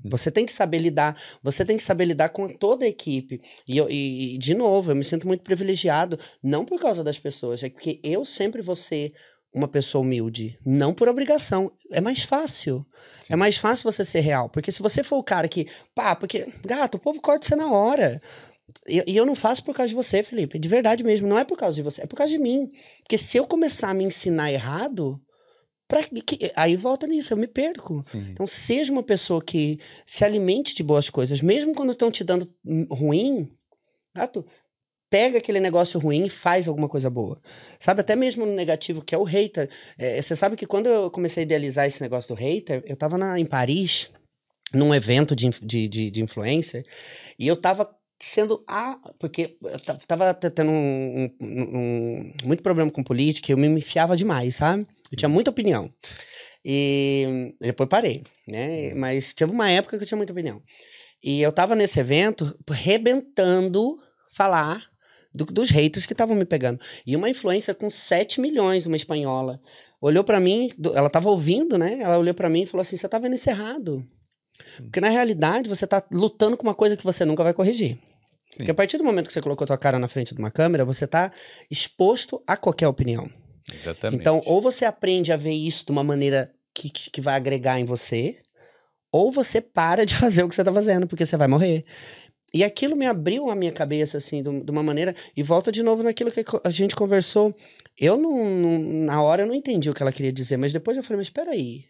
[0.05, 0.11] Hum.
[0.11, 3.41] Você tem que saber lidar, você tem que saber lidar com toda a equipe.
[3.67, 7.63] E, eu, e, de novo, eu me sinto muito privilegiado, não por causa das pessoas,
[7.63, 9.15] é porque eu sempre vou ser
[9.55, 11.71] uma pessoa humilde, não por obrigação.
[11.93, 12.85] É mais fácil.
[13.21, 13.35] Sim.
[13.35, 14.49] É mais fácil você ser real.
[14.49, 17.71] Porque se você for o cara que, pá, porque, gato, o povo corta você na
[17.71, 18.21] hora.
[18.89, 20.59] E, e, eu não faço por causa de você, Felipe.
[20.59, 21.27] De verdade mesmo.
[21.27, 22.71] Não é por causa de você, é por causa de mim.
[23.03, 25.21] Porque se eu começar a me ensinar errado,
[25.89, 28.03] pra, que, aí volta nisso, eu me perco.
[28.03, 28.27] Sim.
[28.31, 32.49] Então, seja uma pessoa que se alimente de boas coisas, mesmo quando estão te dando
[32.91, 33.51] ruim.
[34.15, 34.47] Gato,
[35.11, 37.41] pega aquele negócio ruim e faz alguma coisa boa.
[37.79, 39.71] Sabe, até mesmo no negativo, que é o hater.
[39.99, 43.17] É, você sabe que quando eu comecei a idealizar esse negócio do hater, eu tava
[43.17, 44.11] na, em Paris,
[44.73, 46.85] num evento de, de, de, de influencer,
[47.39, 47.89] e eu tava
[48.25, 48.99] sendo a.
[49.19, 54.57] Porque eu tava tendo um, um, um, muito problema com política, eu me enfiava demais,
[54.57, 54.87] sabe?
[55.11, 55.91] Eu tinha muita opinião.
[56.65, 58.95] E depois parei, né?
[58.95, 60.63] Mas teve uma época que eu tinha muita opinião.
[61.23, 63.97] E eu tava nesse evento rebentando
[64.31, 64.83] falar
[65.33, 66.81] do, dos haters que estavam me pegando.
[67.07, 69.61] E uma influência com 7 milhões, uma espanhola,
[70.01, 71.99] olhou para mim, ela tava ouvindo, né?
[72.01, 74.07] Ela olhou para mim e falou assim: "Você tá vendo isso errado?"
[74.77, 77.99] Porque na realidade você tá lutando com uma coisa que você nunca vai corrigir.
[78.55, 78.59] Sim.
[78.59, 80.51] Porque a partir do momento que você colocou a tua cara na frente de uma
[80.51, 81.33] câmera, você tá
[81.69, 83.29] exposto a qualquer opinião.
[83.73, 84.21] Exatamente.
[84.21, 87.85] Então, ou você aprende a ver isso de uma maneira que, que vai agregar em
[87.85, 88.39] você,
[89.11, 91.85] ou você para de fazer o que você tá fazendo, porque você vai morrer.
[92.53, 95.17] E aquilo me abriu a minha cabeça, assim, de, uma maneira.
[95.37, 97.53] E volta de novo naquilo que a gente conversou.
[97.99, 100.97] Eu, não, não, na hora, eu não entendi o que ela queria dizer, mas depois
[100.97, 101.85] eu falei, mas espera aí.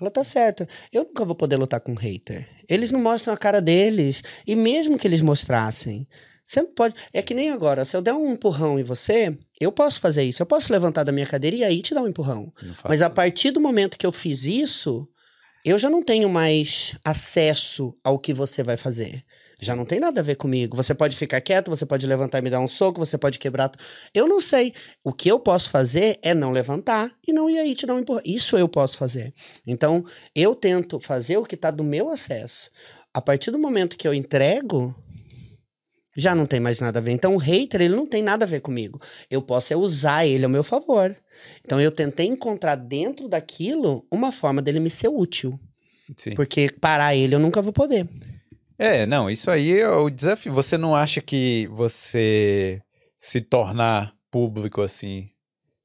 [0.00, 0.66] Ela tá certa.
[0.92, 2.48] Eu nunca vou poder lutar com um hater.
[2.68, 4.22] Eles não mostram a cara deles.
[4.46, 6.08] E mesmo que eles mostrassem,
[6.46, 6.94] você não pode.
[7.12, 10.42] É que nem agora, se eu der um empurrão em você, eu posso fazer isso.
[10.42, 12.52] Eu posso levantar da minha cadeira e aí te dar um empurrão.
[12.88, 15.08] Mas a partir do momento que eu fiz isso,
[15.64, 19.22] eu já não tenho mais acesso ao que você vai fazer
[19.64, 20.76] já não tem nada a ver comigo.
[20.76, 23.70] Você pode ficar quieto, você pode levantar e me dar um soco, você pode quebrar.
[24.14, 24.72] Eu não sei.
[25.04, 28.00] O que eu posso fazer é não levantar e não ir aí te dar um
[28.00, 28.22] empurrão.
[28.24, 29.32] Isso eu posso fazer.
[29.66, 30.04] Então,
[30.34, 32.70] eu tento fazer o que está do meu acesso.
[33.12, 34.94] A partir do momento que eu entrego,
[36.16, 37.12] já não tem mais nada a ver.
[37.12, 39.00] Então, o hater, ele não tem nada a ver comigo.
[39.30, 41.14] Eu posso é usar ele ao meu favor.
[41.64, 45.58] Então, eu tentei encontrar dentro daquilo uma forma dele me ser útil.
[46.16, 46.34] Sim.
[46.34, 48.08] Porque parar ele eu nunca vou poder.
[48.80, 50.52] É, não, isso aí é o desafio.
[50.54, 52.80] Você não acha que você
[53.18, 55.28] se tornar público assim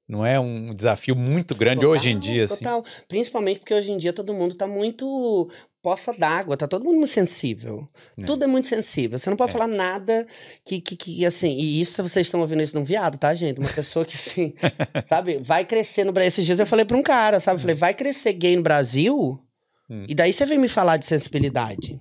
[0.07, 2.55] Não é um desafio muito grande Total, hoje em dia, assim.
[2.57, 2.85] Total.
[3.07, 5.49] Principalmente porque hoje em dia todo mundo tá muito
[5.81, 7.87] poça d'água, tá todo mundo muito sensível.
[8.19, 8.23] É.
[8.23, 9.19] Tudo é muito sensível.
[9.19, 9.53] Você não pode É.
[9.53, 10.25] falar nada
[10.63, 13.59] que, que, que, assim, e isso vocês estão ouvindo isso de um viado, tá, gente?
[13.59, 14.53] Uma pessoa que, assim,
[15.05, 16.27] sabe, vai crescer no Brasil.
[16.29, 17.57] Esses dias eu falei pra um cara, sabe?
[17.57, 19.39] Eu falei, vai crescer gay no Brasil,
[19.89, 20.05] Hum.
[20.07, 21.99] e daí você vem me falar de sensibilidade.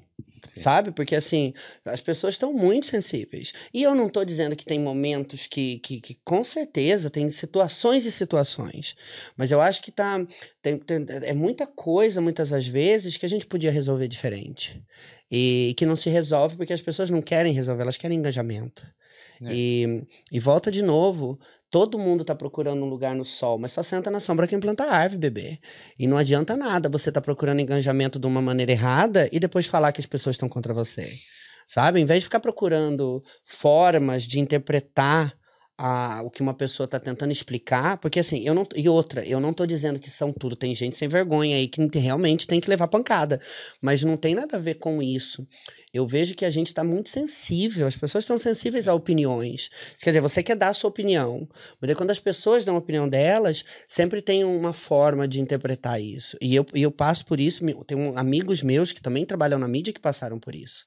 [0.54, 0.62] Sim.
[0.62, 0.92] Sabe?
[0.92, 1.52] Porque assim,
[1.84, 3.52] as pessoas estão muito sensíveis.
[3.72, 8.04] E eu não tô dizendo que tem momentos que, que, que com certeza tem situações
[8.04, 8.94] e situações.
[9.36, 10.24] Mas eu acho que tá.
[10.62, 14.82] Tem, tem- é muita coisa, muitas das vezes, que a gente podia resolver diferente.
[15.30, 18.86] E que não se resolve porque as pessoas não querem resolver, elas querem engajamento.
[19.42, 19.52] É.
[19.52, 21.38] E, e volta de novo.
[21.74, 24.84] Todo mundo tá procurando um lugar no sol, mas só senta na sombra quem planta
[24.84, 25.58] árvore, bebê.
[25.98, 29.90] E não adianta nada você tá procurando engajamento de uma maneira errada e depois falar
[29.90, 31.12] que as pessoas estão contra você.
[31.66, 31.98] Sabe?
[31.98, 35.34] Em vez de ficar procurando formas de interpretar
[35.76, 38.66] a, o que uma pessoa tá tentando explicar, porque assim, eu não.
[38.76, 40.54] E outra, eu não tô dizendo que são tudo.
[40.54, 43.40] Tem gente sem vergonha aí que realmente tem que levar pancada.
[43.80, 45.46] Mas não tem nada a ver com isso.
[45.92, 49.68] Eu vejo que a gente tá muito sensível, as pessoas estão sensíveis a opiniões.
[50.02, 51.48] Quer dizer, você quer dar a sua opinião,
[51.80, 56.36] mas quando as pessoas dão a opinião delas, sempre tem uma forma de interpretar isso.
[56.40, 59.92] E eu, e eu passo por isso, tenho amigos meus que também trabalham na mídia
[59.92, 60.84] que passaram por isso.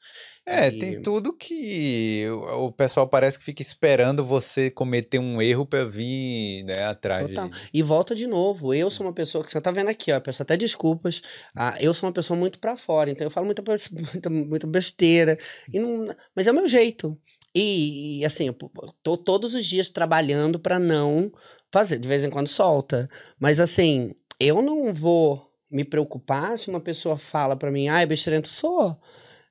[0.49, 5.65] É, E- tem tudo que o, pessoal parece que fica esperando você cometer um erro
[5.65, 7.49] pra vir, né, atrás Total.
[7.49, 7.69] de...
[7.73, 8.73] E volta de novo.
[8.73, 10.19] Eu sou uma pessoa que você tá vendo aqui, ó.
[10.21, 11.21] Pessoa até desculpas.
[11.53, 15.37] Ah, eu sou uma pessoa muito pra fora, então eu falo muita, muita, muita besteira.
[15.73, 17.19] E não, mas é o meu jeito.
[17.53, 18.55] E, e, assim, eu
[19.03, 21.29] tô todos os dias trabalhando pra não
[21.73, 21.99] fazer.
[21.99, 23.09] De vez em quando solta.
[23.37, 28.47] Mas assim, eu não vou me preocupar se uma pessoa fala pra mim, ai, besteirento,
[28.47, 28.97] sou.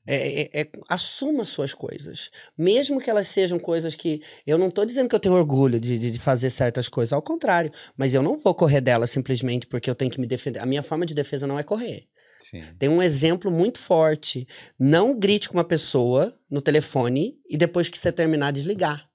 [0.07, 2.31] É, é- é- assuma suas coisas.
[2.57, 4.23] Mesmo que elas sejam coisas que.
[4.47, 7.23] Eu não tô dizendo que eu tenho orgulho de, de, de fazer certas coisas, ao
[7.23, 7.71] contrário.
[7.97, 10.61] Mas eu não vou correr delas simplesmente porque eu tenho que me defender.
[10.61, 12.07] A minha forma de defesa não é correr.
[12.41, 12.61] Sim.
[12.79, 14.47] Tem um exemplo muito forte.
[14.79, 19.09] Não grite com uma pessoa no telefone e depois que você terminar, desligar.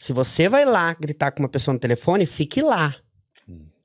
[0.00, 2.96] Se você vai lá gritar com uma pessoa no telefone, fique lá.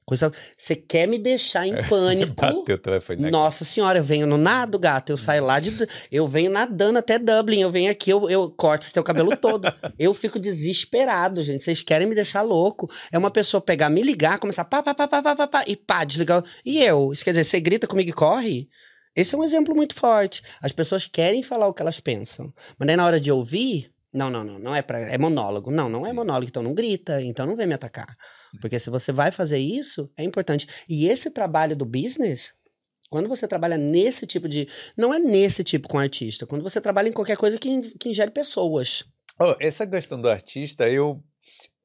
[0.08, 2.36] Coisa, você quer me deixar em pânico.
[2.36, 5.12] Bateu o telefone na Nossa senhora, eu venho no nado, gato.
[5.12, 5.72] Eu saio lá de.
[6.12, 7.62] Eu venho nadando até Dublin.
[7.62, 9.68] Eu venho aqui, eu, eu corto esse teu cabelo todo.
[9.97, 11.64] eu fico desesperado, gente.
[11.64, 12.89] Vocês querem me deixar louco.
[13.12, 15.76] É uma pessoa pegar, me ligar, começar pá, pá, pá, pá, pá, pá, pá, e
[15.76, 16.43] pá, desligar.
[16.64, 17.12] E eu?
[17.12, 18.70] Isso quer dizer, você grita comigo e corre?
[19.16, 20.43] Esse é um exemplo muito forte.
[20.62, 22.53] As pessoas querem falar o que elas pensam.
[22.78, 23.91] Mas daí na hora de ouvir.
[24.14, 25.72] Não, não, não, não é para é monólogo.
[25.72, 28.08] Não, não é monólogo, então não grita, então não vem me atacar.
[28.60, 30.68] Porque se você vai fazer isso, é importante.
[30.89, 32.53] E esse trabalho do business,
[33.10, 34.68] quando você trabalha nesse tipo de.
[34.97, 36.45] Não é nesse tipo com artista.
[36.45, 39.03] Quando você trabalha em qualquer coisa que, que ingere pessoas.
[39.39, 41.22] Oh, essa questão do artista, eu,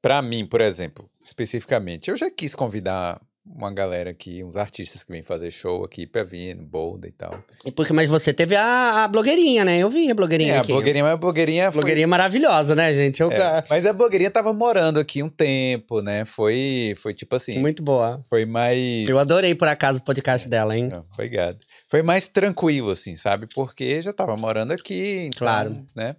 [0.00, 3.20] pra mim, por exemplo, especificamente, eu já quis convidar
[3.52, 7.12] uma galera aqui, uns artistas que vêm fazer show aqui pra vir no Bolda e
[7.12, 7.42] tal.
[7.64, 9.78] E porque, mas você teve a, a blogueirinha, né?
[9.78, 10.72] Eu vi a blogueirinha É, a aqui.
[10.72, 11.80] blogueirinha, mas a blogueirinha foi...
[11.80, 13.20] Blogueirinha maravilhosa, né, gente?
[13.20, 16.24] Eu, É, mas a blogueirinha tava morando aqui um tempo, né?
[16.24, 18.22] Foi, foi tipo assim, Muito boa.
[18.28, 19.08] foi mais...
[19.08, 20.88] Eu adorei, por acaso, o podcast dela, hein?
[20.90, 21.58] Não, obrigado.
[21.88, 23.46] Foi mais tranquilo, assim, sabe?
[23.54, 25.84] Porque já tava morando aqui, então, Claro.
[25.96, 26.16] né?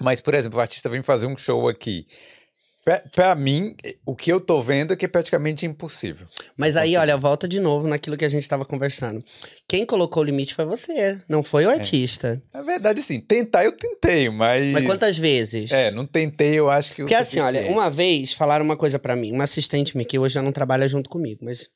[0.00, 2.06] Mas, por exemplo, o artista vem fazer um show aqui.
[2.84, 6.26] Pra, pra mim, o que eu tô vendo é que é praticamente impossível.
[6.56, 9.24] Mas aí, olha, volta de novo naquilo que a gente tava conversando.
[9.68, 11.74] Quem colocou o limite foi você, não foi o É.
[11.74, 12.42] artista.
[12.52, 14.72] Na verdade, assim, tentar eu tentei, mas.
[14.72, 15.70] Mas quantas vezes?
[15.70, 17.02] É, não tentei, eu acho que.
[17.02, 20.34] Porque assim, olha, uma vez falaram uma coisa pra mim, uma assistente minha que hoje
[20.34, 21.68] já não trabalha junto comigo, mas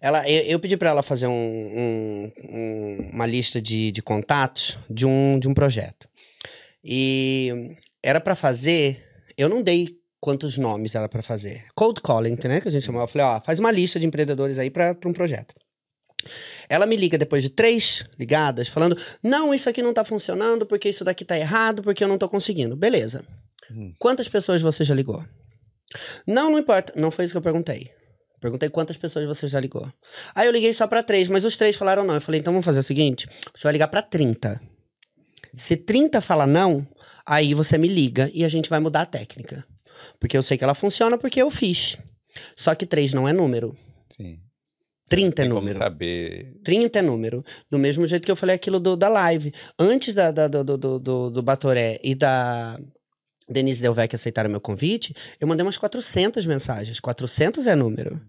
[0.00, 4.78] ela, eu, eu pedi pra ela fazer um- um- um- uma lista de, de contatos
[4.88, 6.08] de um, de um projeto.
[6.82, 8.98] E era pra fazer,
[9.36, 9.88] eu não dei
[10.20, 11.64] quantos nomes era pra fazer.
[11.74, 13.04] Cold calling, né, que a gente chamava.
[13.04, 15.54] Eu falei, ó, faz uma lista de empreendedores aí pra pra um projeto.
[16.68, 20.88] Ela me liga depois de três ligadas, falando: Não, isso aqui não tá funcionando, porque
[20.88, 22.76] isso daqui tá errado, porque eu não tô conseguindo.
[22.76, 23.24] Beleza.
[23.70, 23.92] Hum.
[23.98, 25.24] Quantas pessoas você já ligou?
[26.26, 26.92] Não, não importa.
[26.96, 27.90] Não foi isso que eu perguntei.
[28.40, 29.86] Perguntei quantas pessoas você já ligou.
[30.34, 32.14] Aí eu liguei só pra três, mas os três falaram não.
[32.14, 34.60] Eu falei, então vamos fazer o seguinte: você vai ligar pra 30.
[35.56, 36.86] Se 30 fala não,
[37.26, 39.64] aí você me liga e a gente vai mudar a técnica.
[40.18, 41.96] Porque eu sei que ela funciona porque eu fiz.
[42.56, 43.76] Só que 3 não é número.
[44.16, 44.38] Sim.
[45.08, 45.78] 30 é Tem como número.
[45.78, 46.54] saber.
[46.62, 47.44] 30 é número.
[47.68, 49.52] Do mesmo jeito que eu falei aquilo do, da live.
[49.78, 52.78] Antes da, da- do, do, do, do, do Batoré e da
[53.48, 57.00] Denise Delvecq aceitaram meu convite, eu mandei umas 400 mensagens.
[57.00, 58.20] 400 é número.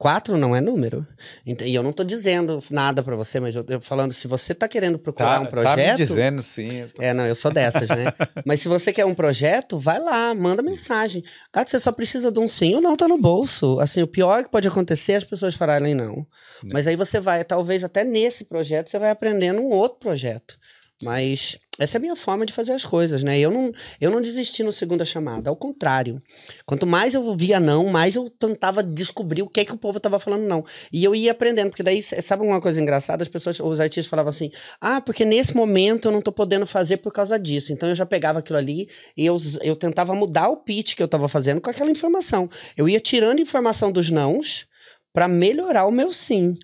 [0.00, 1.06] Quatro não é número.
[1.44, 4.66] E eu não tô dizendo nada pra você, mas eu, eu falando, se você tá
[4.66, 5.98] querendo procurar um Tá projeto.
[5.98, 6.86] me dizendo, sim.
[6.94, 8.06] tô- É, não, eu sou dessas, né?
[8.46, 11.22] Mas se você quer um projeto, vai lá, manda mensagem.
[11.52, 13.78] Gato, você só precisa de um sim ou não, tá no bolso.
[13.78, 16.26] Assim, o pior que pode acontecer é as pessoas falarem não.
[16.72, 20.56] Mas aí você vai, talvez até nesse projeto, você vai aprendendo um outro projeto.
[21.02, 23.38] Mas essa é a minha forma de fazer as coisas, né?
[23.38, 26.22] Eu não, eu não desisti no segunda chamada, ao contrário.
[26.66, 29.98] Quanto mais eu via não, mais eu tentava descobrir o que é que o povo
[29.98, 30.62] tava falando não.
[30.92, 33.22] E eu ia aprendendo, porque daí, sabe uma coisa engraçada?
[33.22, 36.98] As pessoas, os artistas falavam assim: ah, porque nesse momento eu não tô podendo fazer
[36.98, 37.72] por causa disso.
[37.72, 38.86] Então eu já pegava aquilo ali
[39.16, 42.46] e eu, eu tentava mudar o pitch que eu tava fazendo com aquela informação.
[42.76, 44.66] Eu ia tirando informação dos nãos
[45.14, 46.54] para melhorar o meu sim.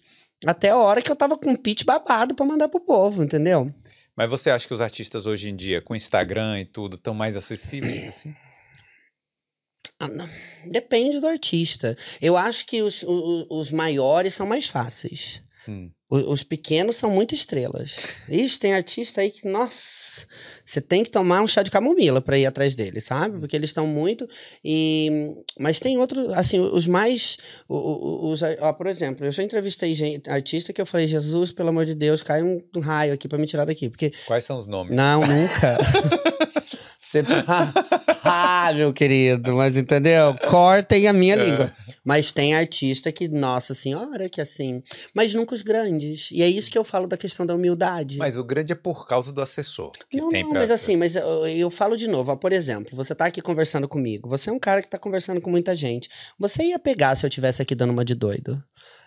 [0.44, 3.72] Até a hora que eu tava com um pitch babado para mandar pro povo, entendeu?
[4.16, 7.36] Mas você acha que os artistas hoje em dia, com Instagram e tudo, estão mais
[7.36, 8.34] acessíveis assim?
[10.00, 10.08] Ah.
[10.70, 11.96] Depende do artista.
[12.20, 15.42] Eu acho que os, o- o- os maiores são mais fáceis.
[15.68, 15.90] Hum.
[16.10, 17.96] O- Os pequenos são muito estrelas.
[18.28, 19.76] Ixi, tem artista aí que, nossa,
[20.64, 23.38] você tem que tomar um chá de camomila pra ir atrás deles, sabe?
[23.38, 24.28] Porque eles estão muito.
[24.64, 25.30] E...
[25.58, 27.36] Mas tem outros, assim, os mais.
[27.68, 31.84] Os, ó, por exemplo, eu já entrevistei gente, artista que eu falei, Jesus, pelo amor
[31.84, 33.88] de Deus, cai um, raio aqui pra me tirar daqui.
[33.88, 34.96] Porque Quais são os nomes?
[34.96, 35.78] não, nunca.
[37.24, 37.72] Você tá.
[38.24, 40.34] Ah, meu querido, mas entendeu?
[40.48, 41.44] Cortem a minha É.
[41.44, 41.72] língua.
[42.04, 44.82] Mas tem artista que, nossa senhora, que assim.
[45.12, 46.28] Mas nunca os grandes.
[46.30, 48.16] E é isso que eu falo da questão da humildade.
[48.18, 49.90] Mas o grande é por causa do assessor.
[50.12, 52.30] Não, não, pra- mas assim, mas eu, eu falo de novo.
[52.32, 54.28] Ó, por exemplo, você tá aqui conversando comigo.
[54.28, 56.08] Você é um cara que tá conversando com muita gente.
[56.38, 58.62] Você ia pegar se eu tivesse aqui dando uma de doido.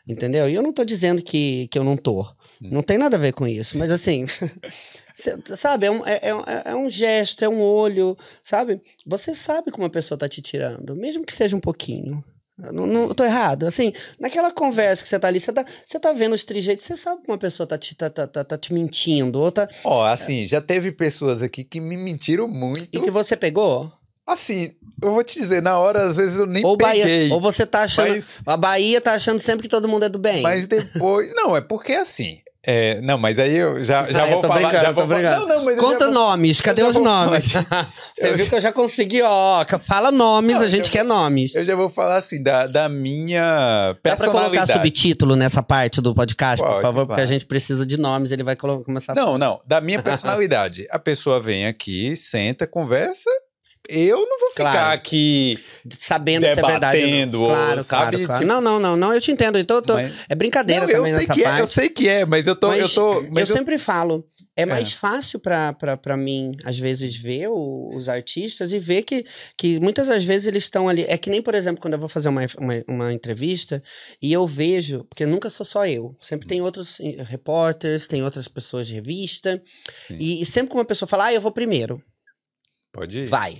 [0.07, 0.49] Entendeu?
[0.49, 2.25] E eu não tô dizendo que, que eu não tô.
[2.61, 3.77] Não tem nada a ver com isso.
[3.77, 4.25] Mas assim,
[5.55, 8.81] sabe, é um, é, é- é um gesto, é um olho, sabe?
[9.05, 12.23] Você sabe como a pessoa tá te tirando, mesmo que seja um pouquinho.
[12.61, 13.65] Eu Não, não, eu tô errado.
[13.65, 16.97] Assim, naquela conversa que você tá ali, você tá, você tá vendo os trejeitos, você
[16.97, 19.67] sabe como a pessoa tá te, tá, tá, tá, tá te mentindo, tá.
[19.85, 22.89] Ó, assim, já teve pessoas aqui que me mentiram muito.
[22.97, 23.89] E que você pegou?
[24.33, 24.71] Assim,
[25.01, 27.31] eu vou te dizer, na hora, às vezes eu nem Ou, Bahia, peguei.
[27.31, 28.09] ou você tá achando.
[28.09, 30.41] mas, A Bahia tá achando sempre que todo mundo é do bem.
[30.41, 31.31] mas depois...
[31.35, 32.39] Não, é porque assim...
[32.67, 34.69] é, não, mas aí eu já, já Ah, eu vou tô falar...
[34.71, 35.39] já eu vou falar-.
[35.39, 37.49] Não, não, mas eu Conta vou- nomes, cadê eu os vou nomes?
[37.51, 37.89] falar.
[38.19, 39.65] Você Eu- viu que eu já consegui, ó.
[39.79, 41.55] Fala nomes, Não, a gente eu quer nomes.
[41.55, 44.73] Eu já vou falar assim, da, da minha Dá pra colocar personalidade.
[44.73, 47.07] subtítulo nessa parte do podcast, por Pode, favor?
[47.07, 50.85] Porque a gente precisa de nomes, ele vai começar a Não, não, da minha personalidade.
[50.91, 53.29] A pessoa vem aqui, senta, conversa.
[53.91, 54.93] Eu não vou ficar Claro.
[54.93, 55.57] aqui.
[55.97, 56.99] sabendo se é verdade.
[57.03, 57.45] ou não.
[57.47, 58.45] Claro, sabe, claro, claro.
[58.45, 59.57] Não, não, não, não, eu te entendo.
[59.57, 61.57] Então, eu tô- Mas- é brincadeira Não, eu também sei nessa que parte.
[61.59, 62.67] é, eu sei que é, mas eu tô.
[62.67, 64.23] Mas eu tô mas eu eu- sempre falo,
[64.55, 64.91] é mais É.
[64.91, 69.25] fácil pra, pra, pra mim, às vezes, ver o- os artistas e ver que,
[69.57, 71.05] que muitas das vezes eles estão ali.
[71.07, 73.81] É que nem, por exemplo, quando eu vou fazer uma, uma, uma entrevista
[74.21, 78.47] e eu vejo, porque nunca sou só eu, sempre tem outros eh, repórteres, tem outras
[78.47, 79.59] pessoas de revista,
[80.11, 81.99] e, e sempre que uma pessoa fala, ah, eu vou primeiro,
[82.91, 83.25] Pode ir.
[83.27, 83.57] vai.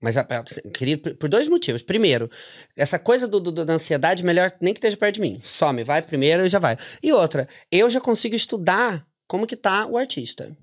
[0.00, 1.82] Mas, a- a- querido, por- dois motivos.
[1.82, 2.30] Primeiro,
[2.76, 5.38] essa coisa do, do- da ansiedade, melhor nem que esteja perto de mim.
[5.42, 6.76] Some, vai primeiro e já vai.
[7.02, 10.56] E outra, eu já consigo estudar como que tá o artista.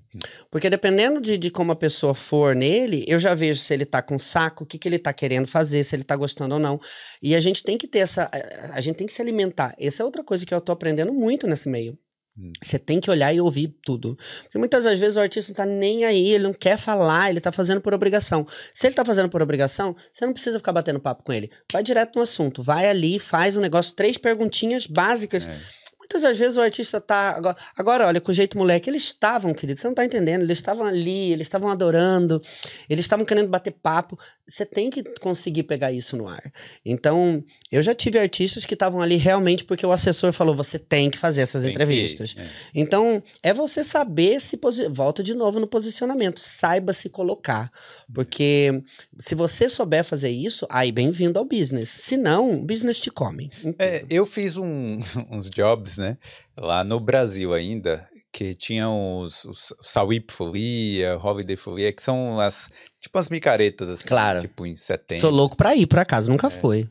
[0.50, 4.02] Porque dependendo de, de como a pessoa for nele, eu já vejo se ele tá
[4.02, 6.78] com saco, o que, que ele tá querendo fazer, se ele tá gostando ou não.
[7.22, 8.24] E a gente tem que ter essa.
[8.24, 9.74] a- A gente tem que se alimentar.
[9.78, 11.96] Essa é outra coisa que eu tô aprendendo muito nesse meio.
[12.38, 12.52] Hum.
[12.62, 14.16] Você tem que olhar e ouvir tudo.
[14.42, 17.40] Porque muitas das vezes o artista não tá nem aí, ele não quer falar, ele
[17.40, 18.46] tá fazendo por obrigação.
[18.72, 21.50] Se ele tá fazendo por obrigação, você não precisa ficar batendo papo com ele.
[21.72, 25.46] Vai direto no assunto, vai ali, faz um negócio, três perguntinhas básicas.
[25.46, 25.88] É.
[25.98, 27.36] Muitas das vezes o artista tá.
[27.36, 30.56] Agora, agora, olha, com o jeito moleque, eles estavam, querido, você não tá entendendo, eles
[30.56, 32.40] estavam ali, eles estavam adorando,
[32.88, 34.18] eles estavam querendo bater papo.
[34.48, 36.42] Você tem que conseguir pegar isso no ar.
[36.84, 41.10] Então, eu já tive artistas que estavam ali realmente porque o assessor falou: você tem
[41.10, 42.34] que fazer essas Tem que entrevistas.
[42.38, 42.46] é.
[42.74, 44.88] Então, é você saber se posi...
[44.88, 47.70] volta de novo no posicionamento, saiba se colocar,
[48.12, 48.82] porque
[49.18, 51.90] se você souber fazer isso, aí bem-vindo ao business.
[51.90, 53.50] Se não, o business te come.
[53.78, 54.98] É, eu fiz um-
[55.30, 56.16] uns jobs, né?
[56.58, 58.08] Lá no Brasil ainda,
[58.38, 62.70] que tinham os, os Sawip Folia, Holiday Folia, que são as,
[63.00, 64.40] tipo as micaretas, assim, Claro.
[64.42, 65.22] tipo em setembro.
[65.22, 66.30] Sou louco pra ir, por acaso, É.
[66.30, 66.88] nunca foi.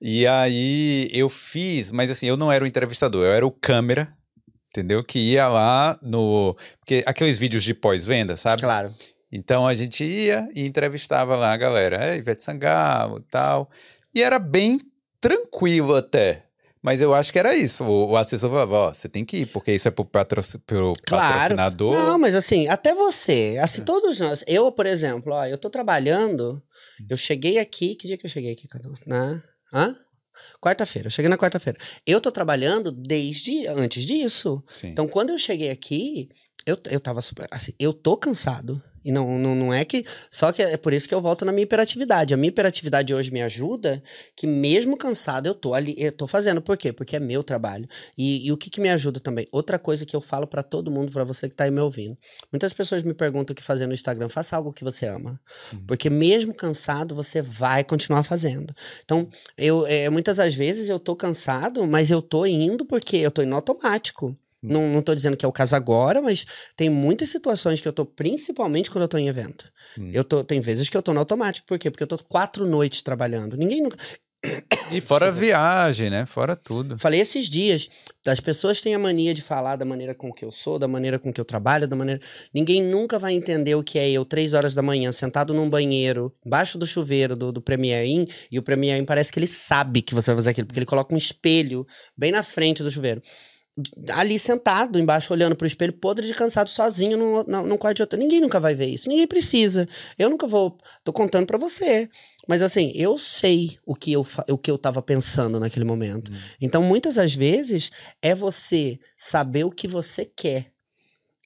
[0.00, 4.12] E aí eu fiz, mas assim, eu não era o entrevistador, eu era o câmera,
[4.70, 5.02] entendeu?
[5.02, 6.56] Que ia lá no.
[6.78, 8.62] Porque aqueles vídeos de pós-venda, sabe?
[8.62, 8.94] Claro.
[9.32, 13.68] Então a gente ia e entrevistava lá a galera, é, Ivete Sangalo e tal.
[14.14, 14.78] E era bem
[15.20, 16.44] tranquilo até.
[16.84, 17.82] Mas eu acho que era isso.
[17.82, 20.92] O, o assessor falava, ó, você tem que ir, porque isso é pro, patroci pro
[21.06, 21.32] Claro.
[21.32, 21.94] patrocinador.
[21.94, 23.84] Não, mas assim, até você, assim, É.
[23.86, 24.44] todos nós.
[24.46, 26.62] Eu, por exemplo, ó, eu tô trabalhando,
[27.08, 28.94] eu cheguei aqui, que dia que eu cheguei aqui, Cadu?
[29.06, 29.42] Na...
[29.72, 29.96] Hã?
[30.60, 31.78] Quarta-feira, eu cheguei na quarta-feira.
[32.06, 34.62] Eu tô trabalhando desde antes disso.
[34.70, 34.88] Sim.
[34.88, 36.28] Então, quando eu cheguei aqui,
[36.66, 37.46] eu, eu tava super.
[37.50, 38.82] Assim, eu tô cansado.
[39.04, 40.04] E não, não, não é que.
[40.30, 42.32] Só que é por isso que eu volto na minha hiperatividade.
[42.32, 44.02] A minha hiperatividade hoje me ajuda,
[44.34, 46.62] que mesmo cansado, eu tô ali, eu tô fazendo.
[46.62, 46.92] Por quê?
[46.92, 47.88] Porque é meu trabalho.
[48.16, 49.46] E, e o que, que me ajuda também?
[49.52, 52.16] Outra coisa que eu falo para todo mundo, para você que tá aí me ouvindo.
[52.50, 54.28] Muitas pessoas me perguntam o que fazer no Instagram.
[54.28, 55.40] Faça algo que você ama.
[55.72, 55.84] Uhum.
[55.86, 58.74] Porque mesmo cansado, você vai continuar fazendo.
[59.04, 59.28] Então,
[59.58, 63.42] eu é, muitas das vezes eu tô cansado, mas eu tô indo porque eu tô
[63.42, 64.36] indo automático.
[64.72, 66.44] Não, não tô dizendo que é o caso agora, mas
[66.76, 69.70] tem muitas situações que eu tô, principalmente quando eu tô em evento.
[69.98, 70.10] Hum.
[70.12, 71.66] Eu tô, tem vezes que eu tô no automático.
[71.66, 71.90] Por quê?
[71.90, 73.56] Porque eu tô quatro noites trabalhando.
[73.56, 73.96] Ninguém nunca.
[74.90, 76.26] E fora a viagem, né?
[76.26, 76.98] Fora tudo.
[76.98, 77.88] Falei esses dias,
[78.26, 81.18] as pessoas têm a mania de falar da maneira com que eu sou, da maneira
[81.18, 82.20] com que eu trabalho, da maneira.
[82.52, 86.32] Ninguém nunca vai entender o que é eu, três horas da manhã, sentado num banheiro,
[86.44, 90.02] embaixo do chuveiro do, do Premiere In, e o Premiere In parece que ele sabe
[90.02, 91.86] que você vai fazer aquilo, porque ele coloca um espelho
[92.16, 93.22] bem na frente do chuveiro.
[94.12, 98.02] Ali sentado, embaixo, olhando pro espelho, podre de cansado, sozinho num, num, num quarto de
[98.04, 98.18] hotel.
[98.18, 99.08] Ninguém nunca vai ver isso.
[99.08, 99.88] Ninguém precisa.
[100.16, 100.78] Eu nunca vou.
[101.02, 102.08] Tô contando pra você.
[102.46, 106.30] Mas assim, eu sei o que eu, o que eu tava pensando naquele momento.
[106.30, 106.36] Hum.
[106.60, 107.90] Então, muitas das vezes,
[108.22, 110.70] é você saber o que você quer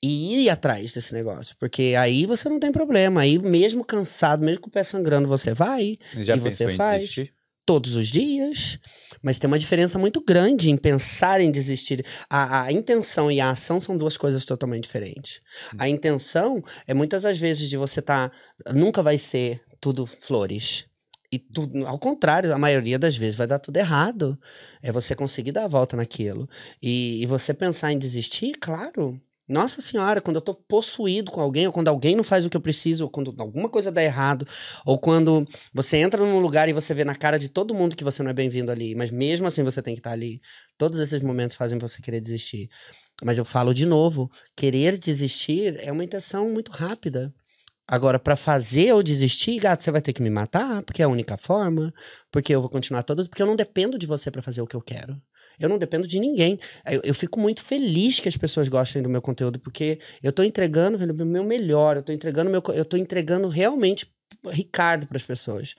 [0.02, 1.56] e ir atrás desse negócio.
[1.58, 3.22] Porque aí você não tem problema.
[3.22, 7.00] Aí, mesmo cansado, mesmo com o pé sangrando, você vai Já E você faz?
[7.00, 7.37] desistir?
[7.68, 8.78] Todos os dias.
[9.22, 12.02] Mas tem uma diferença muito grande em pensar em desistir.
[12.30, 15.42] A, a intenção e a ação são duas coisas totalmente diferentes.
[15.76, 18.32] A intenção é muitas das vezes de você tá.
[18.74, 20.86] Nunca vai ser tudo flores.
[21.30, 24.38] E tudo, ao contrário, a maioria das vezes vai dar tudo errado.
[24.82, 26.48] É você conseguir dar a volta naquilo.
[26.82, 29.20] E, e você pensar em desistir, claro.
[29.48, 32.56] Nossa senhora, quando eu tô possuído com alguém, ou quando alguém não faz o que
[32.56, 34.46] eu preciso, ou quando alguma coisa dá errado,
[34.84, 38.04] ou quando você entra num lugar e você vê na cara de todo mundo que
[38.04, 40.38] você não é bem-vindo ali, mas mesmo assim você tem que estar ali.
[40.76, 42.68] Todos esses momentos fazem você querer desistir.
[43.24, 47.32] Mas eu falo de novo, querer desistir é uma intenção muito rápida.
[47.86, 51.08] Agora, pra fazer eu desistir, gato, você vai ter que me matar, porque é a
[51.08, 51.90] única forma,
[52.30, 54.76] porque eu vou continuar todas, porque eu não dependo de você pra fazer o que
[54.76, 55.18] eu quero.
[55.58, 56.58] Eu não dependo de ninguém.
[56.86, 60.42] Eu, eu fico muito feliz que as pessoas gostem do meu conteúdo, porque eu tô
[60.42, 64.06] entregando o meu melhor, eu tô entregando meu, eu tô entregando realmente
[64.46, 65.74] Ricardo pras pessoas.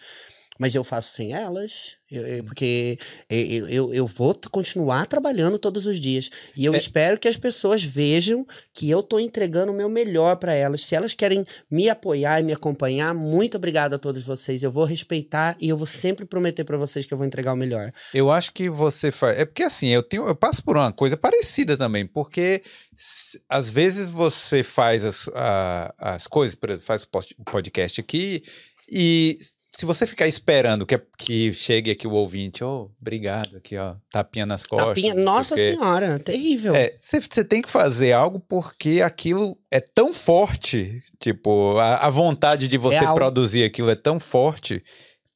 [0.59, 2.97] Mas eu faço sem elas, eu- eu- porque
[3.29, 6.29] eu, eu, eu vou continuar trabalhando todos os dias.
[6.53, 6.77] E eu É.
[6.77, 10.81] espero que as pessoas vejam que eu tô entregando o meu melhor para elas.
[10.81, 14.61] Se elas querem me apoiar e me acompanhar, muito obrigado a todos vocês.
[14.61, 17.57] Eu vou respeitar e eu vou sempre prometer para vocês que eu vou entregar o
[17.57, 17.89] melhor.
[18.13, 19.37] Eu acho que você faz.
[19.39, 22.61] É porque assim, eu tenho, eu passo por uma coisa parecida também, porque
[22.93, 28.43] s- às vezes você faz as, a- as coisas, faz o podcast aqui
[28.91, 29.37] e
[29.71, 34.45] se você ficar esperando que, que chegue aqui o ouvinte, ô, obrigado aqui, ó, tapinha
[34.45, 34.89] nas costas.
[34.89, 35.63] Tapinha, nossa o quê.
[35.75, 36.75] senhora, terrível.
[36.75, 42.67] É, você tem que fazer algo porque aquilo é tão forte, tipo, a, a vontade
[42.67, 43.13] de você Real.
[43.13, 44.83] produzir aquilo é tão forte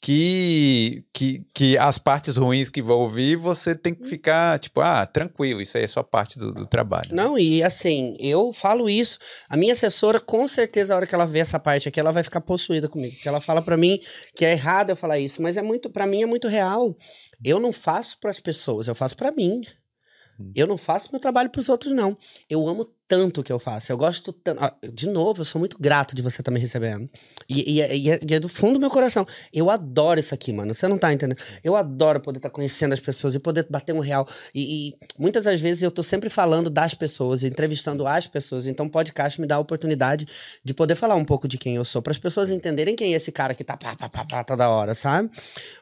[0.03, 5.05] que, que, que as partes ruins que vão ouvir, você tem que ficar, tipo, ah,
[5.05, 7.15] tranquilo, isso aí é só parte do, do trabalho.
[7.15, 9.17] Não, e assim, eu falo isso.
[9.47, 12.21] A minha assessora, com certeza, a hora que ela vê essa parte aqui, ela vai
[12.21, 13.13] ficar possuída comigo.
[13.13, 13.97] Porque ela fala pra mim
[14.35, 16.93] que é errado eu falar isso, mas é muito, para mim é muito real.
[17.41, 19.61] Eu não faço pras pessoas, eu faço pra mim.
[20.39, 20.51] Hum.
[20.55, 22.17] Eu não faço meu trabalho pros outros, não.
[22.49, 23.91] Eu amo tanto o que eu faço.
[23.91, 24.59] Eu gosto tanto.
[24.91, 27.07] De novo, eu sou muito grato de você estar me recebendo.
[27.47, 29.25] E, e é- e é, e é do fundo do meu coração.
[29.53, 30.73] Eu adoro isso aqui, mano.
[30.73, 31.37] Você não tá entendendo.
[31.63, 34.27] Eu adoro poder estar conhecendo as pessoas e poder bater um real.
[34.55, 38.65] E, muitas das vezes eu tô sempre falando das pessoas, entrevistando as pessoas.
[38.65, 40.25] Então, podcast me dá a oportunidade
[40.63, 43.17] de poder falar um pouco de quem eu sou, para as pessoas entenderem quem é
[43.17, 45.29] esse cara que tá pá, pá, pá, pá toda hora, sabe?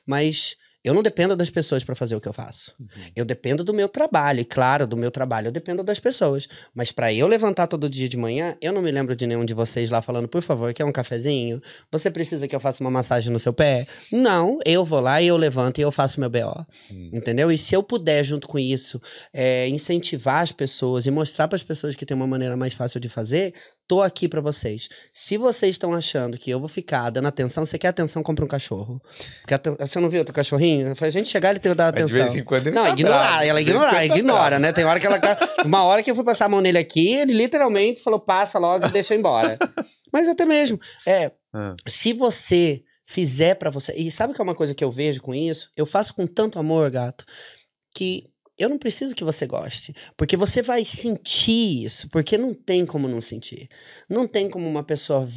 [0.06, 0.58] Mas.
[0.84, 2.74] Eu não dependo das pessoas para fazer o que eu faço.
[3.16, 6.48] Eu dependo do meu trabalho, e claro, do meu trabalho eu dependo das pessoas.
[6.74, 9.54] Mas para eu levantar todo dia de manhã, eu não me lembro de nenhum de
[9.54, 11.62] vocês lá falando, por favor, quer um cafezinho?
[11.92, 13.86] Você precisa que eu faça uma massagem no seu pé?
[14.12, 16.66] Não, eu vou lá e eu levanto e eu faço meu BO.
[16.92, 17.12] Hum.
[17.14, 17.52] Entendeu?
[17.52, 19.00] E se eu puder, junto com isso,
[19.32, 23.00] é, incentivar as pessoas e mostrar para as pessoas que tem uma maneira mais fácil
[23.00, 23.54] de fazer,
[23.92, 24.88] tô aqui para vocês.
[25.12, 28.48] Se vocês estão achando que eu vou ficar dando atenção, você quer atenção, compra um
[28.48, 29.02] cachorro.
[29.52, 30.96] Aten- você não viu o teu cachorrinho?
[30.96, 32.32] Foi a gente chegar e ele dado Mas de atenção.
[32.32, 34.62] vez em quando ele Não, tá ignorar, bravo, ela de tá ignora, bravo.
[34.62, 34.72] né?
[34.72, 35.20] Tem hora que ela.
[35.20, 38.58] tá- Uma hora que eu fui passar a mão nele aqui, ele literalmente falou: passa
[38.58, 39.60] logo e deixa eu embora.
[40.14, 40.80] Mas até mesmo.
[41.06, 41.76] É, Ah.
[41.86, 43.92] se você fizer pra você.
[43.98, 45.70] E sabe que é uma coisa que eu vejo com isso?
[45.76, 47.26] Eu faço com tanto amor, gato,
[47.94, 48.31] que
[48.62, 53.08] eu não preciso que você goste, porque você vai sentir isso, porque não tem como
[53.08, 53.68] não sentir.
[54.10, 55.28] Não tem como uma pessoa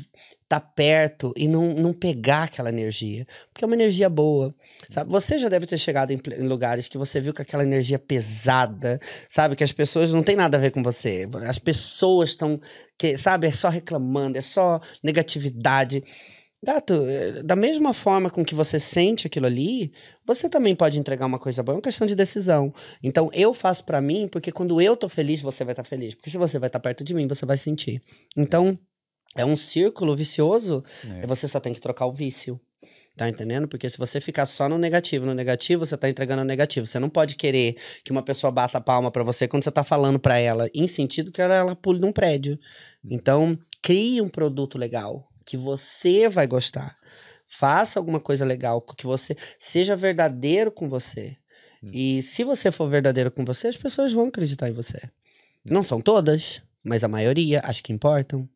[0.45, 4.55] estar tá perto e não, não pegar aquela energia, porque é uma energia boa.
[4.91, 5.11] Sabe?
[5.11, 8.99] Você já deve ter chegado em, em lugares que você viu com aquela energia pesada,
[9.31, 9.57] sabe?
[9.57, 11.29] Que as pessoas não tem nada a ver com você.
[11.49, 12.61] As pessoas estão,
[13.19, 13.47] sabe?
[13.47, 16.03] É só reclamando, é só negatividade.
[16.65, 19.93] Gato, eh, da mesma forma com que você sente aquilo ali,
[20.27, 21.75] você também pode entregar uma coisa boa.
[21.75, 22.73] É uma questão de decisão.
[23.03, 26.15] Então, eu faço para mim, porque quando eu tô feliz, você vai estar tá feliz.
[26.15, 28.03] Porque se você vai estar tá perto de mim, você vai sentir.
[28.37, 28.79] Então,
[29.37, 30.83] é um círculo vicioso,
[31.23, 31.27] é.
[31.27, 32.61] você só tem que trocar o vício.
[33.17, 33.69] Tá entendendo?
[33.69, 36.85] Porque se você ficar só no negativo, no negativo, você tá entregando o negativo.
[36.85, 39.85] Você não pode querer que uma pessoa bata a palma para você quando você tá
[39.85, 42.59] falando para ela em sentido que ela, ela pule num prédio.
[43.05, 43.09] Hum.
[43.13, 46.97] Então, crie um produto legal que você vai gostar.
[47.47, 51.37] Faça alguma coisa legal, que você seja verdadeiro com você.
[51.83, 51.91] Hum.
[51.93, 55.01] E se você for verdadeiro com você, as pessoas vão acreditar em você.
[55.65, 58.49] Não são todas, mas a maioria, acho que importam.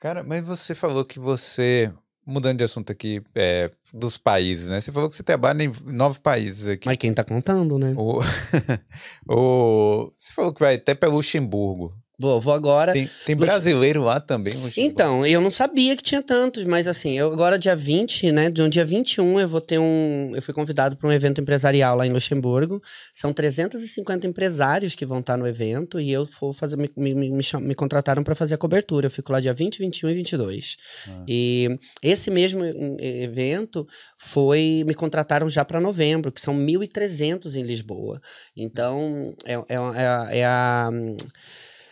[0.00, 1.90] Cara, mas você falou que você,
[2.24, 4.80] mudando de assunto aqui, é, dos países, né?
[4.80, 6.86] Você falou que você trabalha em nove países aqui.
[6.86, 7.94] Mas quem tá contando, né?
[7.96, 8.20] O...
[9.28, 10.12] o...
[10.14, 11.92] Você falou que vai até para Luxemburgo.
[12.18, 12.94] Vou, vou agora.
[12.94, 14.54] Tem, tem brasileiro lá também?
[14.74, 18.50] Então, eu não sabia que tinha tantos, mas assim, eu agora dia 20, né?
[18.50, 20.32] De um dia 21 eu vou ter um.
[20.34, 22.82] Eu fui convidado para um evento empresarial lá em Luxemburgo.
[23.12, 26.76] São 350 empresários que vão estar no evento e eu vou fazer.
[26.76, 27.30] Me, me, me,
[27.60, 29.06] me contrataram para fazer a cobertura.
[29.06, 30.76] Eu fico lá dia 20, 21 e 22.
[31.08, 31.24] Ah.
[31.28, 32.64] E esse mesmo
[32.98, 33.86] evento
[34.16, 34.84] foi.
[34.86, 38.22] Me contrataram já para novembro, que são 1.300 em Lisboa.
[38.56, 40.90] Então, é, é, é, é a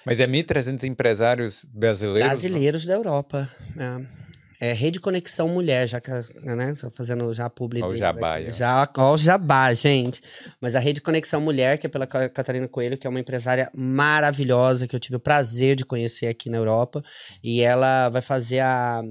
[0.06, 2.28] mas é 1.300 empresários brasileiros?
[2.28, 3.48] Brasileiros da Europa.
[3.78, 4.24] É.
[4.60, 6.10] É Rede Conexão Mulher, já que,
[6.42, 10.20] né, fazendo já publi Olha o jabá, Já, ó o jabá, gente.
[10.60, 14.86] Mas a Rede Conexão Mulher, que é pela Catarina Coelho, que é uma empresária maravilhosa,
[14.86, 17.02] que eu tive o prazer de conhecer aqui na Europa.
[17.42, 19.02] E ela vai fazer a,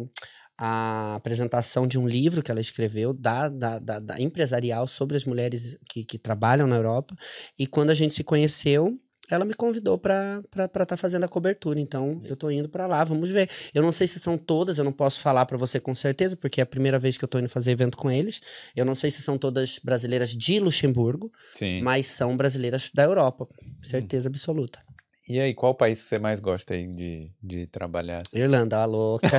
[0.57, 5.25] a apresentação de um livro que ela escreveu da, da, da, da empresarial sobre as
[5.25, 7.15] mulheres que, que trabalham na Europa.
[7.59, 8.97] E quando a gente se conheceu,
[9.29, 11.79] ela me convidou para estar tá fazendo a cobertura.
[11.79, 13.49] Então, eu tô indo para lá, vamos ver.
[13.73, 16.59] Eu não sei se são todas, eu não posso falar para você com certeza, porque
[16.59, 18.41] é a primeira vez que eu tô indo fazer evento com eles.
[18.75, 21.81] Eu não sei se são todas brasileiras de Luxemburgo, Sim.
[21.81, 23.47] mas são brasileiras da Europa,
[23.81, 24.79] certeza absoluta.
[25.27, 28.23] E aí, qual país que você mais gosta aí de, de trabalhar?
[28.27, 28.39] Assim?
[28.39, 29.29] Irlanda, a louca.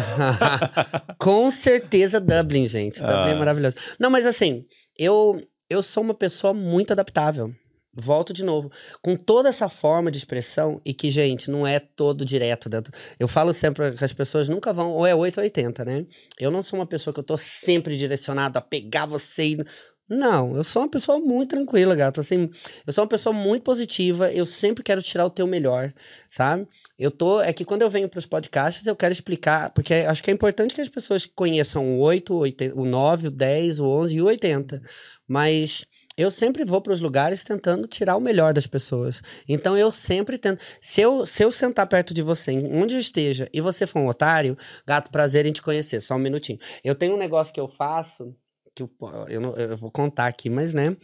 [1.21, 3.01] com certeza Dublin, gente.
[3.01, 3.29] Dublin é ah.
[3.29, 3.77] é maravilhoso.
[4.01, 4.65] Não, mas assim,
[4.99, 7.55] eu, eu sou uma pessoa muito adaptável.
[7.97, 8.71] Volto de novo.
[9.01, 12.69] Com toda essa forma de expressão, e que, gente, não é todo direto.
[12.69, 12.93] Dentro.
[13.19, 16.07] Eu falo sempre que as pessoas nunca vão, ou é 8 ou 80, né?
[16.39, 19.59] Eu não sou uma pessoa que eu tô sempre direcionado a pegar você e.
[20.07, 22.21] Não, eu sou uma pessoa muito tranquila, gato.
[22.21, 22.51] Assim,
[22.87, 24.31] eu sou uma pessoa muito positiva.
[24.31, 25.93] Eu sempre quero tirar o teu melhor,
[26.29, 26.69] sabe?
[26.99, 27.41] Eu tô.
[27.41, 30.35] É que quando eu venho para os podcasts, eu quero explicar, porque acho que é
[30.35, 34.15] importante que as pessoas conheçam o 8, o, 8, o 9, o 10, o 11
[34.15, 34.83] e o 80.
[35.27, 39.21] Mas eu sempre vou para os lugares tentando tirar o melhor das pessoas.
[39.49, 40.61] Então eu sempre tento.
[40.81, 44.07] Se eu, se eu sentar perto de você, onde eu esteja, e você for um
[44.07, 46.01] otário, gato, prazer em te conhecer.
[46.01, 46.59] Só um minutinho.
[46.85, 48.35] Eu tenho um negócio que eu faço,
[48.75, 48.91] que eu,
[49.29, 50.97] eu, não, eu vou contar aqui, mas né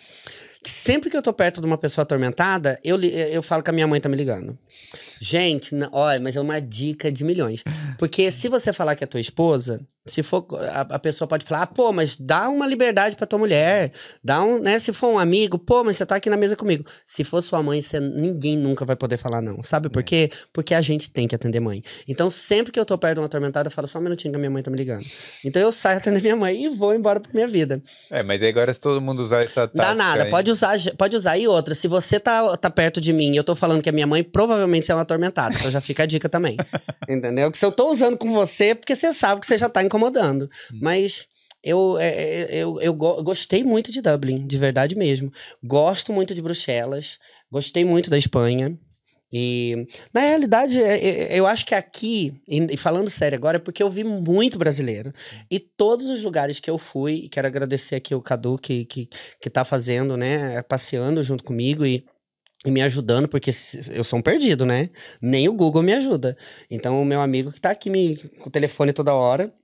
[0.62, 3.72] que sempre que eu tô perto de uma pessoa atormentada, eu, eu falo que a
[3.72, 4.58] minha mãe tá me ligando.
[5.18, 7.64] Gente, olha, mas é uma dica de milhões.
[7.98, 10.46] Porque se você falar que é tua esposa, se for.
[10.72, 13.92] A, a pessoa pode falar, ah, pô, mas dá uma liberdade pra tua mulher.
[14.22, 14.78] Dá um, né?
[14.78, 16.84] Se for um amigo, pô, mas você tá aqui na mesa comigo.
[17.06, 19.62] Se for sua mãe, você, ninguém nunca vai poder falar não.
[19.62, 20.02] Sabe por é.
[20.02, 20.30] quê?
[20.52, 21.82] Porque a gente tem que atender mãe.
[22.06, 24.36] Então, sempre que eu tô perto de uma atormentada, eu falo só um minutinho que
[24.36, 25.04] a minha mãe tá me ligando.
[25.44, 27.59] Então eu saio atender minha mãe e vou embora pra minha vida.
[28.10, 29.78] É, mas agora se todo mundo usar essa tática...
[29.78, 31.38] Dá nada, pode pode usar, pode usar.
[31.38, 33.92] E outra, se você tá, tá perto de mim e eu tô falando que é
[33.92, 35.54] minha mãe, provavelmente você é uma atormentada.
[35.54, 36.56] Então já fica a dica também.
[37.08, 37.50] Entendeu?
[37.50, 39.82] Que se eu tô usando com você, é porque você sabe que você já tá
[39.82, 40.48] incomodando.
[40.72, 40.78] Hum.
[40.82, 41.26] Mas
[41.62, 45.32] eu, é, eu, eu, eu, gostei muito de Dublin, de verdade mesmo.
[45.62, 47.18] Gosto muito de Bruxelas.
[47.50, 48.78] Gostei muito da Espanha.
[49.32, 53.82] E, na realidade, é, é, eu acho que aqui, e falando sério agora, é porque
[53.82, 55.12] eu vi muito brasileiro.
[55.50, 59.08] E todos os lugares que eu fui, quero agradecer aqui o Cadu, que, que,
[59.40, 62.04] que tá fazendo, né, passeando junto comigo e
[62.66, 63.50] e me ajudando, porque
[63.94, 64.90] eu sou um perdido, né?
[65.22, 66.36] Nem o Google me ajuda.
[66.70, 69.59] Então, o meu amigo que tá aqui me, com o telefone toda hora, É.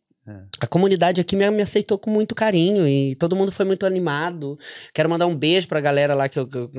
[0.61, 4.59] A comunidade aqui me, me aceitou com muito carinho e todo mundo foi muito animado.
[4.93, 6.71] Quero mandar um beijo pra galera lá que eu, que eu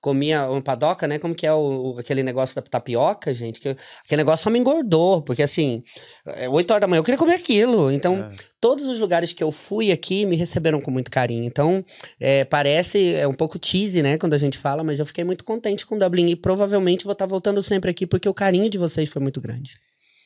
[0.00, 1.18] comia uma padoca, né?
[1.18, 3.60] Como que é o, o- aquele negócio da tapioca, gente?
[3.60, 5.82] Que, eu- aquele negócio só me engordou, porque assim,
[6.26, 7.90] é 8 horas da manhã eu queria comer aquilo.
[7.90, 8.28] Então, É.
[8.60, 11.44] todos os lugares que eu fui aqui me receberam com muito carinho.
[11.44, 11.84] Então,
[12.20, 15.44] é, parece é um pouco cheesy, né, quando a gente fala, mas eu fiquei muito
[15.44, 19.08] contente com Dublin e provavelmente vou estar voltando sempre aqui porque o carinho de vocês
[19.08, 19.72] foi muito grande.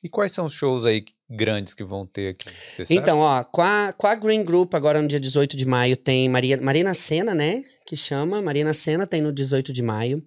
[0.03, 2.49] E quais são os shows aí grandes que vão ter aqui?
[2.91, 6.29] Então, ó, com a, com a Green Group, agora no dia 18 de maio, tem
[6.29, 7.63] Maria, Marina Sena, né?
[7.87, 8.41] Que chama.
[8.41, 10.23] Marina Sena tem no 18 de maio.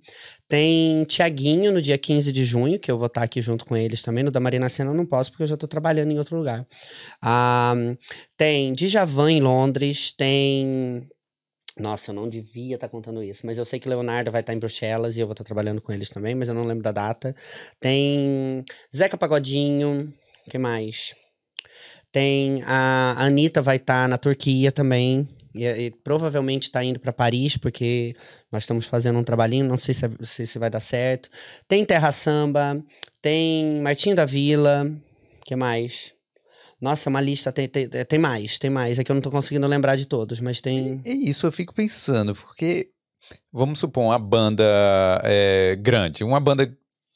[0.48, 4.02] Tem Tiaguinho no dia 15 de junho, que eu vou estar aqui junto com eles
[4.02, 4.24] também.
[4.24, 6.66] No da Marina Sena eu não posso, porque eu já tô trabalhando em outro lugar.
[8.36, 11.08] Tem Djavan em Londres, tem.
[11.80, 14.58] Nossa, eu não devia estar contando isso, mas eu sei que Leonardo vai estar em
[14.58, 17.36] Bruxelas e eu vou estar trabalhando com eles também, mas eu não lembro da data.
[17.80, 18.66] Tem
[18.96, 20.12] Zeca Pagodinho,
[20.50, 21.14] que mais?
[22.12, 25.28] Tem a Anitta vai estar na Turquia também.
[25.54, 28.16] E, e provavelmente está indo para Paris, porque
[28.52, 31.30] nós estamos fazendo um trabalhinho, não sei se, é- se, se vai dar certo.
[31.68, 32.84] Tem Terra Samba,
[33.22, 34.90] tem Martinho da Vila,
[35.46, 36.14] que mais?
[36.80, 39.00] Nossa, uma lista, tem, tem, tem mais, tem mais.
[39.00, 41.02] É que eu não tô conseguindo lembrar de todos, mas tem.
[41.04, 42.90] É isso, eu fico pensando, porque
[43.52, 44.64] vamos supor uma banda
[45.24, 46.72] é, grande, uma banda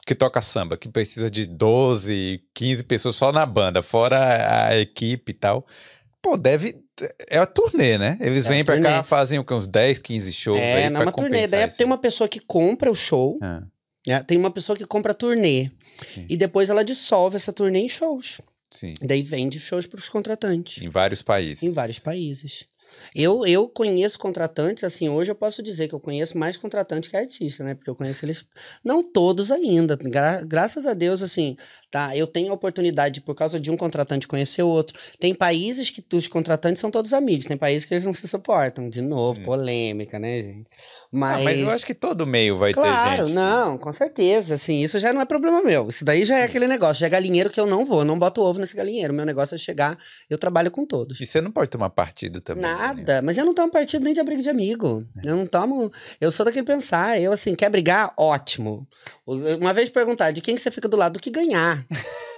[0.06, 5.32] que toca samba, que precisa de 12, 15 pessoas só na banda, fora a equipe
[5.32, 5.66] e tal.
[6.22, 6.80] Pô, deve.
[7.30, 8.18] É a turnê, né?
[8.22, 11.48] Eles É vêm pra cá, fazem uns 10, 15 shows é, não é uma turnê.
[11.48, 13.64] Daí tem uma pessoa que compra o show, Ah,
[14.06, 14.22] né?
[14.24, 15.72] tem uma pessoa que compra a turnê.
[16.14, 16.26] Sim.
[16.30, 18.40] E depois ela dissolve essa turnê em shows.
[18.70, 20.82] sim, E daí vende shows para os contratantes.
[20.84, 21.64] em vários países.
[21.64, 22.66] Em vários países.
[23.16, 27.18] Eu, eu conheço contratantes, assim, hoje eu posso dizer que eu conheço mais contratantes que
[27.18, 27.74] artista, né?
[27.76, 28.46] Porque eu conheço eles,
[28.84, 29.96] não todos ainda.
[29.98, 31.56] Gra- graças a Deus, assim,
[31.90, 32.16] tá?
[32.16, 34.98] Eu tenho a oportunidade, por causa de um contratante, conhecer outro.
[35.20, 38.90] Tem países que os contratantes são todos amigos, tem países que eles não se suportam.
[38.90, 39.44] De novo, Hum.
[39.44, 40.68] polêmica, né, gente?
[40.72, 41.44] Ah, Mas.
[41.44, 43.36] mas eu acho que todo meio vai Claro, ter gente.
[43.36, 45.90] não, com certeza, assim, isso já não é problema meu.
[45.90, 48.18] Isso daí já é aquele negócio, já é galinheiro que eu não vou, eu não
[48.18, 49.14] boto ovo nesse galinheiro.
[49.14, 49.98] Meu negócio é chegar,
[50.30, 51.20] eu trabalho com todos.
[51.20, 52.64] E você não pode tomar partido também.
[52.64, 52.72] né?
[52.82, 55.06] Nada, mas eu não tomo partido nem de briga de amigo.
[55.24, 55.92] Eu não tomo.
[56.20, 57.20] Eu sou daquele pensar.
[57.22, 58.14] Eu, assim, quer brigar?
[58.18, 58.88] Ótimo.
[59.26, 61.86] Uma vez perguntar de quem que você fica do lado do que ganhar.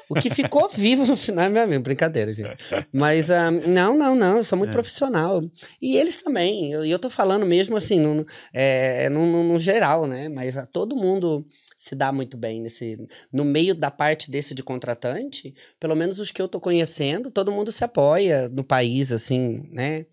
[0.09, 1.81] O que ficou vivo no final é meu amigo.
[1.83, 2.57] Brincadeira, gente.
[2.91, 4.37] Mas, ah, não, não, não.
[4.37, 4.73] Eu sou muito É.
[4.73, 5.41] profissional.
[5.81, 6.69] E eles também.
[6.69, 10.27] E eu, eu tô falando mesmo, assim, no, é, no, no- no geral, né?
[10.29, 11.45] Mas ah, todo mundo
[11.77, 12.97] se dá muito bem nesse.
[13.31, 17.51] No meio da parte desse de contratante, pelo menos os que eu tô conhecendo, todo
[17.51, 20.05] mundo se apoia no país, assim, né?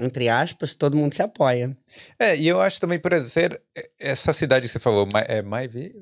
[0.00, 1.76] Entre aspas, todo mundo se apoia.
[2.18, 3.62] É, e eu acho também, por exemplo, ser-
[3.98, 5.92] essa cidade que você falou, é Maive?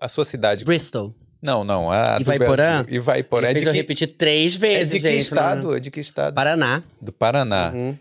[0.00, 0.64] A sua cidade.
[0.64, 1.14] Bristol.
[1.40, 1.90] Não, não.
[1.90, 2.84] A Ivaiporã?
[2.88, 3.46] Ivaiporã.
[3.48, 5.22] É de fez eu que, repetir três é vezes, de que gente.
[5.22, 5.68] estado?
[5.68, 6.34] no- É de que estado?
[6.34, 6.82] Paraná.
[7.00, 7.72] Do Paraná.
[7.74, 7.98] Uhum.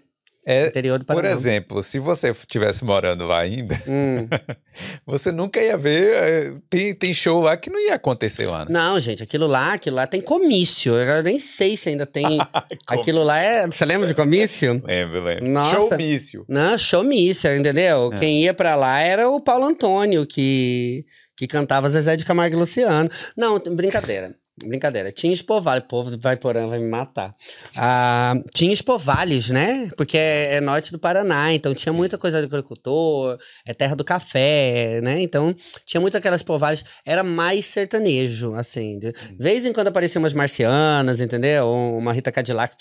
[0.49, 1.33] É, Interior do por Paraná.
[1.33, 4.27] exemplo, se você estivesse morando lá ainda, Hum.
[5.05, 6.13] você nunca ia ver.
[6.15, 8.67] é, Tem, tem show lá que não ia acontecer lá, né?
[8.69, 10.93] Não, gente, aquilo lá, aquilo lá tem comício.
[10.95, 12.37] Eu nem sei se ainda tem.
[12.87, 13.67] aquilo lá é.
[13.67, 14.81] Você lembra de comício?
[14.85, 15.45] Lembro, lembro.
[15.49, 15.75] Nossa.
[15.75, 16.45] Showmício.
[16.47, 18.11] Não, showmício, entendeu?
[18.13, 18.19] É.
[18.19, 21.03] Quem ia pra lá era o Paulo Antônio, que,
[21.35, 23.09] que cantava Zezé de Camargo e Luciano.
[23.35, 24.33] Não, brincadeira.
[24.65, 25.11] Brincadeira.
[25.11, 27.35] Tinha Espovale, o povo do Vaiporã vai me matar.
[27.75, 29.89] Ah, tinha Espovales, né?
[29.95, 34.03] Porque é, é norte do Paraná, então tinha muita coisa de agricultor, é terra do
[34.03, 35.21] café, né?
[35.21, 35.55] Então
[35.85, 36.83] tinha muito aquelas Espovales.
[37.05, 38.97] Era mais sertanejo, assim.
[38.97, 41.69] De vez em quando apareciam umas marcianas, entendeu?
[41.69, 42.75] Uma Rita Cadillac.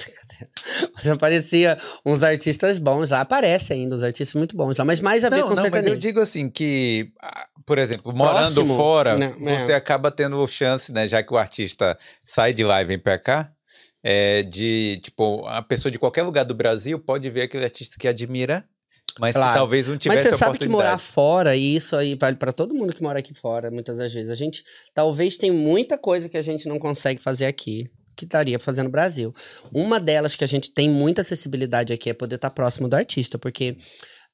[0.97, 3.21] Mas aparecia uns artistas bons lá.
[3.21, 5.63] Aparece ainda os artistas muito bons lá, mas mais a ver Não, com não, mas
[5.65, 5.95] sertanejo.
[5.95, 7.11] eu digo assim que,
[7.67, 9.59] por exemplo, morando Próximo, fora, né, é.
[9.59, 11.09] você acaba tendo chance, né?
[11.09, 13.53] Já que o artista sai de lá e vem pra cá,
[14.03, 18.07] é, de, tipo, a pessoa de qualquer lugar do Brasil pode ver aquele artista que
[18.07, 18.65] admira,
[19.19, 19.53] mas Claro.
[19.53, 22.53] que talvez não Mas tivesse você sabe que morar fora, e isso aí vale para
[22.53, 24.31] todo mundo que mora aqui fora, muitas das vezes.
[24.31, 24.63] A gente
[24.95, 28.93] talvez tem muita coisa que a gente não consegue fazer aqui, que estaria fazendo no
[28.93, 29.35] Brasil.
[29.73, 33.39] Uma delas que a gente tem muita acessibilidade aqui é poder estar próximo do artista,
[33.39, 33.77] porque.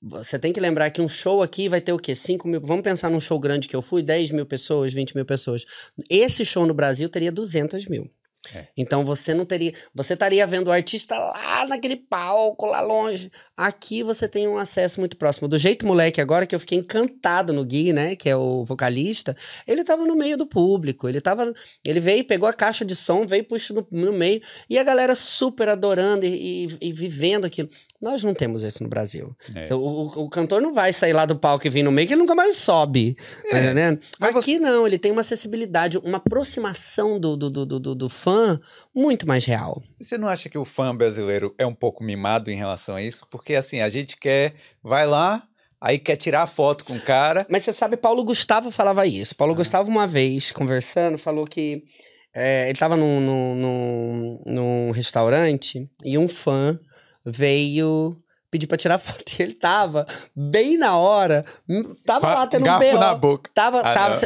[0.04, 2.12] Você tem que lembrar que um show aqui vai ter o quê?
[2.12, 2.60] 5 mil.
[2.60, 5.64] Vamos pensar num show grande que eu fui, 10 mil pessoas, 20 mil pessoas.
[6.10, 8.10] Esse show no Brasil teria 200 mil.
[8.54, 8.66] É.
[8.76, 9.72] Então você não teria.
[9.94, 13.30] Você estaria vendo o artista lá naquele palco, lá longe.
[13.56, 15.46] Aqui você tem um acesso muito próximo.
[15.46, 18.16] Do jeito moleque agora, que eu fiquei encantado no Gui, né?
[18.16, 19.36] Que é o vocalista.
[19.66, 21.08] Ele tava no meio do público.
[21.08, 21.52] Ele tava.
[21.84, 24.40] Ele veio, pegou a caixa de som, veio puxando no, no meio.
[24.68, 27.68] E a galera super adorando e, e- e vivendo aquilo.
[28.02, 29.36] Nós não temos isso no Brasil.
[29.54, 29.72] É.
[29.72, 32.14] O, o- o cantor não vai sair lá do palco e vir no meio, que
[32.14, 33.14] ele nunca mais sobe.
[33.50, 34.00] Tá entendendo?
[34.18, 38.31] Mas Aqui não, ele tem uma acessibilidade, uma aproximação do, do, do, do- do fã
[38.32, 38.60] fã
[38.94, 39.82] muito mais real.
[40.00, 43.26] Você não acha que o fã brasileiro é um pouco mimado em relação a isso?
[43.30, 45.42] Porque assim, a gente quer, vai lá,
[45.80, 47.46] aí quer tirar foto com o cara.
[47.48, 49.36] Mas você sabe, Paulo Gustavo falava isso.
[49.36, 49.56] Paulo ah.
[49.56, 51.84] Gustavo, uma vez, conversando, falou que
[52.34, 56.78] é, ele estava num, num, num, restaurante e um fã
[57.24, 58.16] veio
[58.50, 59.30] pedir pra tirar foto.
[59.38, 61.44] E ele tava bem na hora.
[62.06, 62.98] Tava lá tendo um BO.
[62.98, 63.50] na boca.
[63.54, 64.16] Tava, ah, tava,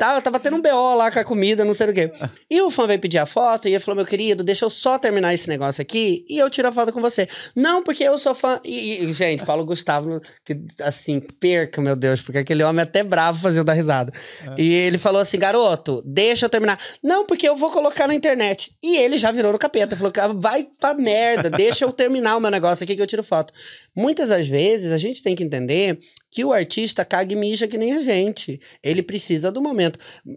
[0.00, 2.10] tava, tava tendo um BO lá com a comida, não sei o quê.
[2.50, 4.98] E o fã veio pedir a foto e ele falou: Meu querido, deixa eu só
[4.98, 7.28] terminar esse negócio aqui e eu tiro a foto com você.
[7.54, 8.58] Não, porque eu sou fã.
[8.64, 13.02] E, e gente, Paulo Gustavo, que assim, perca, meu Deus, porque aquele homem é até
[13.02, 14.10] bravo fazendo dar risada.
[14.46, 14.60] É.
[14.60, 16.80] E ele falou assim: Garoto, deixa eu terminar.
[17.02, 18.74] Não, porque eu vou colocar na internet.
[18.82, 19.96] E ele já virou no capeta.
[19.96, 23.52] Falou: Vai pra merda, deixa eu terminar o meu negócio aqui que eu tiro foto.
[23.94, 25.98] Muitas das vezes a gente tem que entender
[26.30, 28.60] que o artista caga e mija que nem a gente.
[28.82, 29.89] Ele precisa do momento.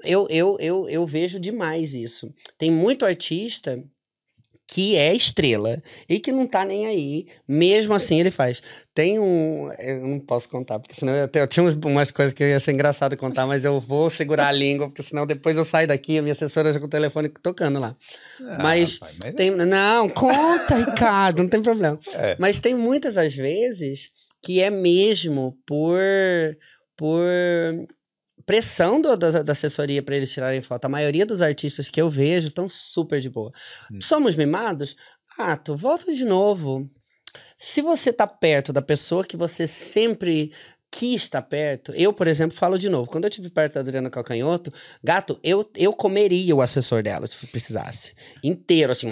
[0.03, 2.33] Eu, eu, eu, eu vejo demais isso.
[2.57, 3.83] Tem muito artista
[4.73, 7.27] que é estrela e que não tá nem aí.
[7.47, 8.61] Mesmo assim, ele faz.
[8.93, 9.71] Tem um.
[9.77, 13.15] Eu não posso contar, porque senão eu, eu tinha umas coisas que ia ser engraçado
[13.15, 16.33] contar, mas eu vou segurar a língua, porque senão depois eu saio daqui, a minha
[16.33, 17.95] assessora já com o telefone tocando lá.
[18.41, 19.33] Ah, mas, rapaz, mas...
[19.35, 21.99] Tem, não, conta, Ricardo, não tem problema.
[22.13, 22.35] É.
[22.39, 24.11] Mas tem muitas às vezes
[24.41, 25.99] que é mesmo por.
[26.97, 27.21] por
[28.45, 30.85] pressão do, da, da, assessoria para eles tirarem foto.
[30.85, 33.51] A maioria dos artistas que eu vejo estão super de boa.
[33.91, 33.99] Hum.
[34.01, 34.95] Somos mimados?
[35.37, 36.89] Ah, tu volta de novo.
[37.57, 40.51] Se você tá perto da pessoa que você sempre
[40.91, 43.09] quis estar perto, eu, por exemplo, falo de novo.
[43.09, 44.71] Quando eu estive perto da Adriana Calcanhoto,
[45.03, 48.13] gato, eu, eu comeria o assessor dela se precisasse.
[48.43, 49.09] Inteiro, assim.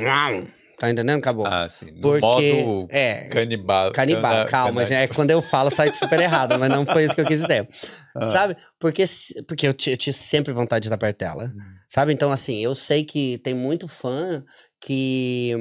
[0.81, 1.19] Tá entendendo?
[1.19, 1.45] Acabou.
[1.45, 1.91] Ah, sim.
[1.91, 3.91] No Porque, modo é, canibal.
[3.91, 4.83] Canibal, cana, calma.
[4.83, 4.95] Cana...
[4.95, 7.67] É, quando eu falo, sai super errado, mas não foi isso que eu quis dizer.
[8.15, 8.27] Ah.
[8.27, 8.55] Sabe?
[8.79, 9.05] Porque,
[9.47, 11.45] porque eu, eu tive sempre vontade de estar perto dela.
[11.45, 11.59] Hum.
[11.89, 12.13] Sabe?
[12.13, 14.43] Então, assim, eu sei que tem muito fã
[14.79, 15.55] que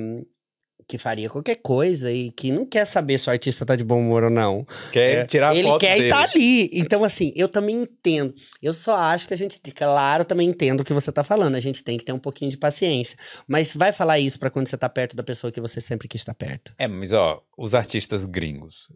[0.91, 4.01] que faria qualquer coisa e que não quer saber se o artista tá de bom
[4.01, 4.67] humor ou não.
[4.91, 6.07] Quer é, tirar Ele foto quer dele.
[6.07, 6.69] estar tá ali.
[6.73, 8.35] Então, assim, eu também entendo.
[8.61, 11.55] Eu só acho que a gente, claro, também entendo o que você tá falando.
[11.55, 13.17] A gente tem que ter um pouquinho de paciência.
[13.47, 16.23] Mas vai falar isso para quando você tá perto da pessoa que você sempre quis
[16.23, 16.75] estar perto.
[16.77, 18.89] É, mas ó, os artistas gringos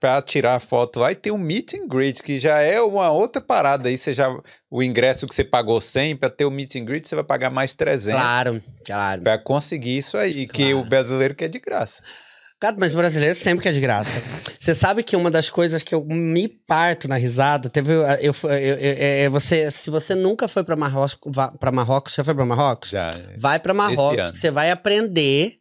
[0.00, 3.40] para tirar foto lá e tem um meet and greet, que já é uma outra
[3.40, 3.96] parada aí.
[3.96, 4.28] Você já,
[4.70, 7.50] o ingresso que você pagou 100, para ter o meet and greet, você vai pagar
[7.50, 8.20] mais 300.
[8.20, 9.22] Claro, claro.
[9.22, 10.52] Para conseguir isso aí, claro.
[10.52, 12.02] que o brasileiro quer de graça.
[12.60, 14.10] Cara, mas o brasileiro sempre quer de graça.
[14.58, 17.92] Você sabe que uma das coisas que eu me parto na risada, teve.
[17.92, 21.18] Eu, eu, eu, é, você, se você nunca foi para Marrocos,
[21.60, 22.88] para Marrocos, já foi para Marrocos?
[22.88, 23.10] Já.
[23.36, 25.56] Vai para Marrocos, você vai aprender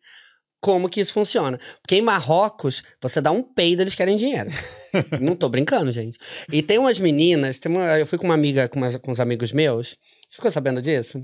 [0.63, 1.59] como que isso funciona.
[1.81, 4.49] Porque em Marrocos, você dá um peido, eles querem dinheiro.
[5.19, 6.17] Não tô brincando, gente.
[6.49, 9.19] E tem umas meninas, tem uma, eu fui com uma amiga, com, umas, com uns
[9.19, 9.97] amigos meus.
[10.29, 11.17] Você ficou sabendo disso?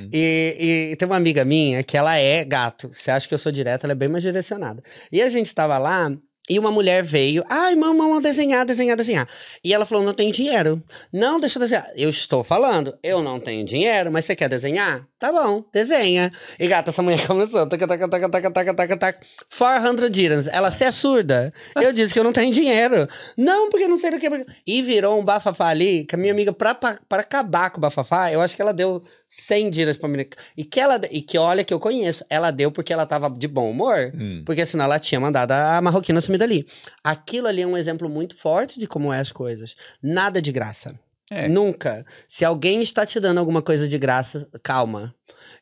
[0.00, 0.08] Hum.
[0.10, 2.90] E, e, tem uma amiga minha que ela é gato.
[2.90, 4.82] Você acha que eu sou direta, ela é bem mais direcionada.
[5.12, 6.10] E a gente tava lá
[6.48, 9.28] e uma mulher veio, ai, mamãe, desenhar, desenhar, desenhar.
[9.64, 10.82] E ela falou: não tem dinheiro.
[11.12, 11.90] Não, deixa eu desenhar.
[11.96, 15.06] Eu estou falando, eu não tenho dinheiro, mas você quer desenhar?
[15.18, 16.30] Tá bom, desenha.
[16.58, 19.20] E gata, essa mulher começou, taca, taca, taca, taca, taca, taca, taca,
[19.56, 20.46] 400 dirhams.
[20.46, 21.52] Ela, você é surda?
[21.74, 23.08] Eu disse que eu não tenho dinheiro.
[23.36, 24.28] Não, porque não sei do que.
[24.66, 27.80] E virou um bafafá ali, que a minha amiga, pra, pra, pra acabar com o
[27.80, 30.28] bafafá, eu acho que ela deu 100 dirhams pra menina.
[30.56, 33.48] E que ela, e que olha que eu conheço, ela deu porque ela tava de
[33.48, 34.42] bom humor, hum.
[34.44, 36.66] porque senão ela tinha mandado a marroquina sumir dali.
[37.02, 39.74] Aquilo ali é um exemplo muito forte de como é as coisas.
[40.02, 40.98] Nada de graça.
[41.30, 41.48] É.
[41.48, 42.04] Nunca.
[42.28, 45.14] Se alguém está te dando alguma coisa de graça, calma.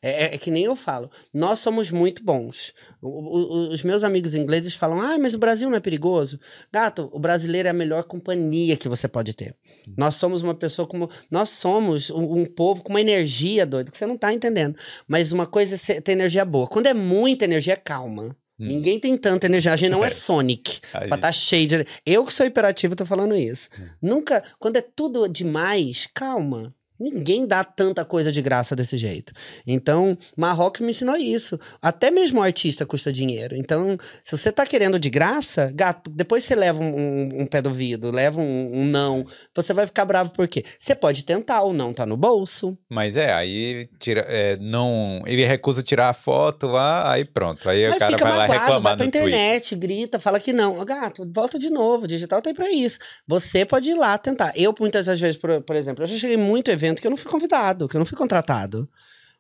[0.05, 1.11] É, é, é que nem eu falo.
[1.33, 2.75] Nós somos muito bons.
[3.01, 6.39] O, o, os meus amigos ingleses falam: ah, mas o Brasil não é perigoso.
[6.71, 9.57] Gato, o brasileiro é a melhor companhia que você pode ter.
[9.89, 9.95] Hum.
[9.97, 11.09] Nós somos uma pessoa como.
[11.31, 14.77] Nós somos um, um povo com uma energia doida, que você não está entendendo.
[15.09, 16.67] Mas uma coisa é ter energia boa.
[16.67, 18.37] Quando é muita energia, calma.
[18.61, 18.67] Hum.
[18.67, 19.73] Ninguém tem tanta energia.
[19.73, 20.81] A gente não é, é Sonic.
[20.93, 21.87] Pra estar tá cheio de.
[22.05, 23.71] Eu que sou hiperativo tô falando isso.
[23.81, 23.87] Hum.
[24.03, 24.45] Nunca.
[24.59, 26.75] Quando é tudo demais, calma.
[26.99, 29.33] Ninguém dá tanta coisa de graça desse jeito.
[29.67, 31.59] Então, Marrocos me ensinou isso.
[31.83, 33.57] Até mesmo o artista custa dinheiro.
[33.57, 37.61] Então, se você tá querendo de graça, gato, depois você leva um, um, um pé
[37.61, 39.27] do vidro, leva um, um, não.
[39.57, 40.63] Você vai ficar bravo por quê?
[40.79, 42.79] Você pode tentar, ou não tá no bolso.
[42.89, 47.69] Mas é, aí tira, é, não, ele recusa tirar a foto lá, aí pronto.
[47.69, 50.85] Aí o cara vai magoado, lá reclamar vai pra internet, grita, fala que não.
[50.85, 52.99] Gato, volta de novo, o digital tá aí pra isso.
[53.27, 54.53] Você pode ir lá tentar.
[54.55, 57.11] Eu, muitas das vezes, por, por exemplo, eu já cheguei muito evento evento que eu
[57.11, 58.89] não fui convidado, que eu não fui contratado.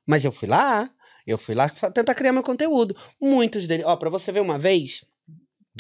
[0.07, 0.89] Mas eu fui lá,
[1.27, 2.95] eu fui lá tentar criar meu conteúdo.
[3.21, 3.87] Muitos deles.
[3.87, 5.05] Ó, pra você ver uma vez,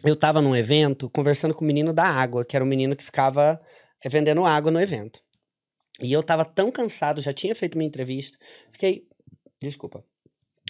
[0.02, 3.04] eu tava num evento conversando com o menino da água, que era um menino que
[3.04, 3.60] ficava
[4.02, 5.20] eh, vendendo água no evento.
[6.00, 8.36] E eu tava tão cansado, já tinha feito minha entrevista.
[8.72, 9.06] Fiquei.
[9.62, 10.04] Desculpa.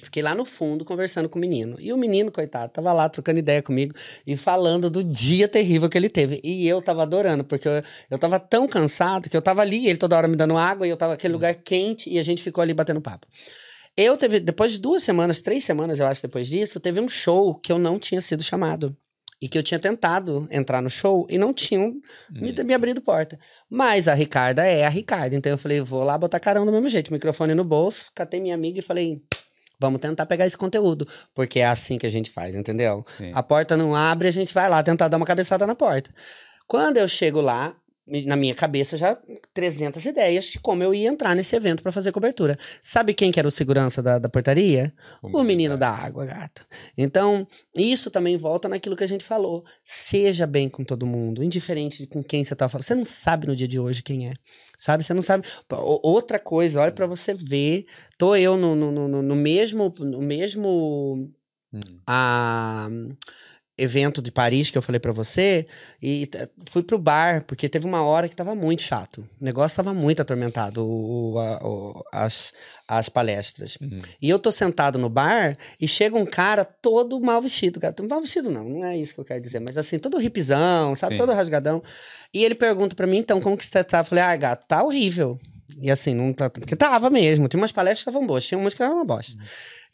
[0.04, 1.76] Fiquei lá no fundo conversando com o menino.
[1.80, 3.94] E o menino, coitado, tava lá trocando ideia comigo
[4.26, 6.40] e falando do dia terrível que ele teve.
[6.44, 9.98] E eu tava adorando, porque eu, eu tava tão cansado que eu tava ali, ele
[9.98, 12.62] toda hora me dando água, e eu tava naquele lugar quente e a gente ficou
[12.62, 13.26] ali batendo papo.
[13.96, 17.54] Eu teve, depois de duas semanas, três semanas, eu acho, depois disso, teve um show
[17.54, 18.96] que eu não tinha sido chamado.
[19.40, 22.00] E que eu tinha tentado entrar no show e não tinham
[22.30, 22.64] me, Hum.
[22.64, 23.38] me abrido porta.
[23.68, 25.36] Mas a Ricarda é a Ricarda.
[25.36, 27.12] Então eu falei, vou lá botar carão do mesmo jeito.
[27.12, 29.22] Microfone no bolso, catei minha amiga e falei,
[29.84, 31.06] vamos tentar pegar esse conteúdo.
[31.34, 33.04] Porque é assim que a gente faz, entendeu?
[33.18, 33.30] Sim.
[33.34, 36.10] A porta não abre, a gente vai lá tentar dar uma cabeçada na porta.
[36.66, 37.76] Quando eu chego lá,
[38.06, 39.18] na minha cabeça já
[39.54, 42.56] 300 ideias de como eu ia entrar nesse evento pra fazer cobertura.
[42.82, 44.92] Sabe quem que era o segurança da, da portaria?
[45.22, 46.66] O menino da água, gata.
[46.98, 49.64] Então, isso também volta naquilo que a gente falou.
[49.86, 52.84] Seja bem com todo mundo, indiferente de com quem você tá falando.
[52.84, 54.34] Você não sabe no dia de hoje quem é.
[54.78, 55.02] Sabe?
[55.02, 55.46] Você não sabe.
[55.72, 57.86] O- Outra coisa, olha pra você ver.
[58.18, 59.92] Tô eu no, no, no, no- no mesmo.
[59.98, 61.30] No mesmo
[61.72, 61.80] Hum.
[62.06, 62.88] a
[63.76, 65.66] evento de Paris que eu falei pra você
[66.00, 66.28] e
[66.70, 69.28] fui pro bar porque teve uma hora que tava muito chato.
[69.40, 72.52] O negócio tava muito atormentado, o, o- a- o- as,
[72.86, 73.76] as palestras.
[73.80, 74.00] Uhum.
[74.22, 77.94] E eu tô sentado no bar e chega um cara todo mal vestido, cara.
[78.08, 81.14] Mal vestido não, não é isso que eu quero dizer, mas assim, todo hipzão, sabe?
[81.14, 81.20] Sim.
[81.20, 81.82] Todo rasgadão.
[82.32, 83.98] E ele pergunta pra mim, então, como que você tá?
[83.98, 85.38] Eu falei, ah, gato, tá horrível.
[85.82, 86.48] E assim, não tá.
[86.50, 87.48] Porque tava mesmo.
[87.48, 89.32] Tinha umas palestras que estavam boas, tinha umas que estavam uma bosta.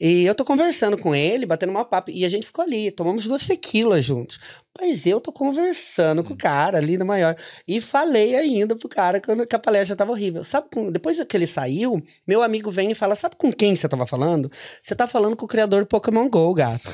[0.01, 2.11] E eu tô conversando com ele, batendo uma papo.
[2.11, 4.39] E a gente ficou ali, tomamos duas tequilas juntos.
[4.81, 7.37] Mas eu tô conversando com o cara ali no maior.
[7.67, 10.43] E falei ainda pro cara que a palestra tava horrível.
[10.45, 13.89] Sabe, com, depois que ele saiu, meu amigo vem e fala: Sabe com quem você
[13.89, 14.51] tava falando?
[14.81, 16.91] Você tá falando com o criador do Pokémon GO, gato.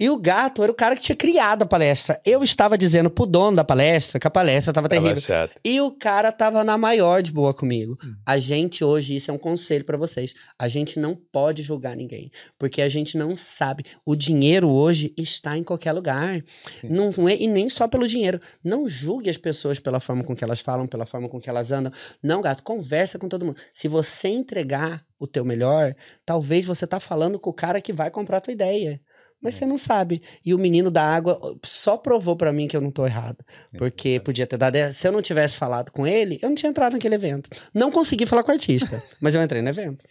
[0.00, 2.20] E o gato era o cara que tinha criado a palestra.
[2.24, 5.20] Eu estava dizendo pro dono da palestra que a palestra tava Tava terrível.
[5.22, 5.54] chato.
[5.64, 7.98] E o cara tava na maior de boa comigo.
[8.24, 10.32] A gente hoje, isso é um conselho pra vocês.
[10.56, 13.84] A gente não pode julgar ninguém, porque a gente não sabe.
[14.04, 16.40] O dinheiro hoje está em qualquer lugar.
[16.84, 18.38] Não é, e nem só pelo dinheiro.
[18.62, 21.70] Não julgue as pessoas pela forma com que elas falam, pela forma com que elas
[21.70, 21.92] andam.
[22.22, 23.60] Não, gato, conversa com todo mundo.
[23.72, 25.94] Se você entregar o teu melhor,
[26.24, 29.00] talvez você tá falando com o cara que vai comprar a tua ideia.
[29.40, 30.20] Mas você não sabe.
[30.44, 33.44] E o menino da água só provou pra mim que eu não tô errado.
[33.76, 34.76] Porque podia ter dado.
[34.92, 37.48] Se eu não tivesse falado com ele, eu não tinha entrado naquele evento.
[37.72, 40.04] Não consegui falar com o artista, mas eu entrei no evento.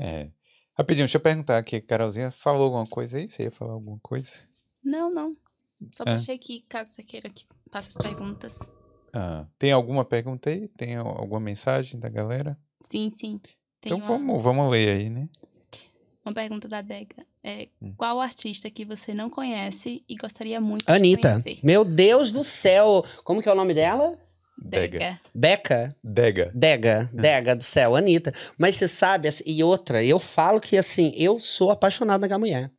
[0.00, 0.28] É.
[0.74, 3.28] Rapidinho, deixa eu perguntar aqui, Carolzinha, falou alguma coisa aí?
[3.28, 4.30] Você ia falar alguma coisa?
[4.82, 5.36] Não, não.
[5.92, 6.16] Só É.
[6.16, 8.58] puxei aqui, caso você queira que passe as perguntas.
[9.12, 10.68] Ah, tem alguma pergunta aí?
[10.68, 12.58] Tem al- alguma mensagem da galera?
[12.86, 13.38] Sim, sim.
[13.80, 15.28] Tem então uma, vamos, vamos ler aí, né?
[16.24, 17.26] uma pergunta da Dega.
[17.42, 17.92] É, Hum.
[17.96, 21.30] Qual artista que você não conhece e gostaria muito de Anitta.
[21.42, 21.58] conhecer?
[21.64, 23.04] Meu Deus do céu.
[23.24, 24.16] Como que é o nome dela?
[24.58, 25.18] Dega.
[25.34, 25.96] Beca?
[26.02, 26.50] Dega.
[26.54, 27.10] Dega.
[27.12, 28.32] Dega do céu, Anitta.
[28.56, 32.70] Mas você sabe, assim, e outra, eu falo que assim, eu sou apaixonado naquela mulher.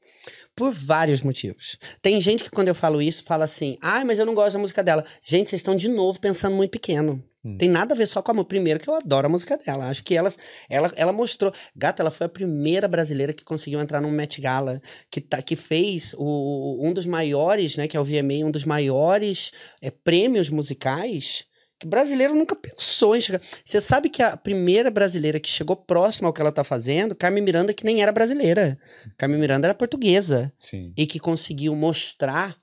[0.56, 1.78] Por vários motivos.
[2.02, 4.60] Tem gente que quando eu falo isso, fala assim, ai, mas eu não gosto da
[4.60, 5.04] música dela.
[5.22, 7.24] Gente, vocês estão de novo pensando muito pequeno.
[7.44, 7.58] Hum.
[7.58, 8.50] Tem nada a ver só com a música.
[8.50, 9.90] Primeiro que eu adoro a música dela.
[9.90, 10.32] Acho que ela,
[10.70, 11.52] ela, ela mostrou.
[11.76, 15.56] Gata, ela foi a primeira brasileira que conseguiu entrar num Met Gala, que, tá, que
[15.56, 17.88] fez o, um dos maiores, né?
[17.88, 19.52] Que é o VMA, um dos maiores
[19.82, 21.46] é, prêmios musicais.
[21.84, 23.42] Que brasileiro nunca pensou em chegar.
[23.66, 27.44] Você sabe que a primeira brasileira que chegou próxima ao que ela tá fazendo, Carmen
[27.44, 28.80] Miranda, que nem era brasileira.
[29.18, 30.94] Carmen Miranda era portuguesa Sim.
[30.96, 32.56] e que conseguiu mostrar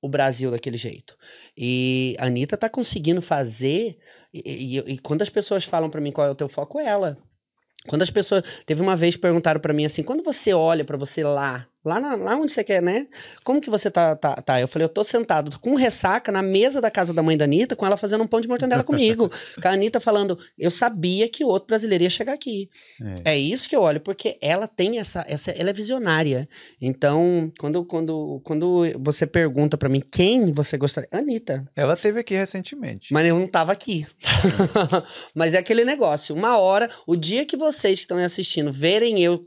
[0.00, 1.16] o Brasil daquele jeito.
[1.56, 3.98] E a Anitta tá conseguindo fazer.
[4.32, 6.84] E, e- e quando as pessoas falam pra mim qual é o teu foco, é
[6.86, 7.18] ela.
[7.88, 8.44] Quando as pessoas.
[8.64, 12.16] Teve uma vez perguntaram pra mim assim: quando você olha pra você lá, lá, na-
[12.16, 13.06] lá onde você quer, né?
[13.44, 14.60] Como que você tá, tá, tá?
[14.60, 17.74] Eu falei: eu tô sentado com ressaca na mesa da casa da mãe da Anitta,
[17.76, 19.30] com ela fazendo um pão de mortandela comigo.
[19.60, 22.68] com a Anitta falando: eu sabia que outro brasileiro ia chegar aqui.
[23.24, 23.32] É.
[23.32, 26.48] É isso que eu olho, porque ela tem essa, essa ela é visionária.
[26.80, 31.64] Então, quando, quando, quando você pergunta pra mim quem você gostaria, Anitta.
[31.74, 33.12] Ela teve aqui recentemente.
[33.12, 34.06] Mas eu não tava aqui.
[35.34, 36.34] Mas é aquele negócio.
[36.34, 39.44] Uma hora, o dia que vocês que estão aí assistindo verem eu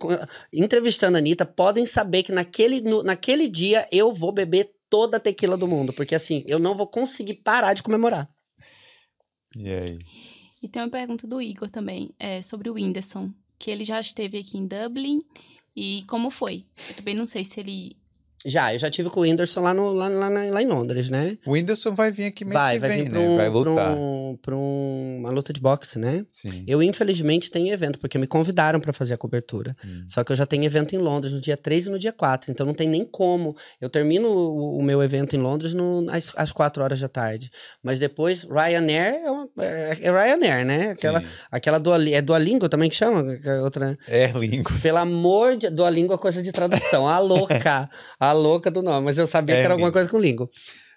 [0.54, 5.20] entrevistando a Anitta, podem saber que naquele, no- naquele dia eu vou beber toda a
[5.20, 5.94] tequila do mundo.
[5.94, 8.30] Porque assim, eu não vou conseguir parar de comemorar.
[9.56, 10.00] E aí?
[10.64, 14.38] E tem uma pergunta do Igor também, é, sobre o Whindersson, que ele já esteve
[14.38, 15.20] aqui em Dublin
[15.76, 16.66] e como foi?
[16.90, 17.98] Eu também não sei se ele
[18.46, 21.38] Já, eu já tive com o Whindersson lá, no, lá, lá, lá em Londres, né?
[21.46, 23.10] O Whindersson vai vir aqui mês vai, que vai vir né?
[23.12, 26.26] pra, um, vai pra um- pra um- uma luta de boxe, né?
[26.32, 26.64] Sim.
[26.68, 29.76] Eu, infelizmente, tenho evento, porque me convidaram pra fazer a cobertura.
[29.86, 30.06] Hum.
[30.10, 32.50] Só que eu já tenho evento em Londres no dia 3 e no dia 4,
[32.52, 33.56] então não tem nem como.
[33.80, 37.52] Eu termino o, o meu evento em Londres no, às, às 4 horas da tarde.
[37.84, 40.90] Mas depois, Ryanair é, uma, é, é Ryanair, né?
[40.92, 41.28] Aquela, Sim.
[41.52, 43.24] aquela Duali, é Duolingo também que chama?
[43.44, 43.96] É Outra...
[44.08, 44.72] É língua.
[44.82, 47.08] Pelo amor de Duolingo é coisa de tradução.
[47.08, 47.90] A louca.
[48.20, 49.06] a louca do nome.
[49.06, 50.00] Mas eu sabia É que era alguma língua.
[50.02, 50.50] coisa com língua.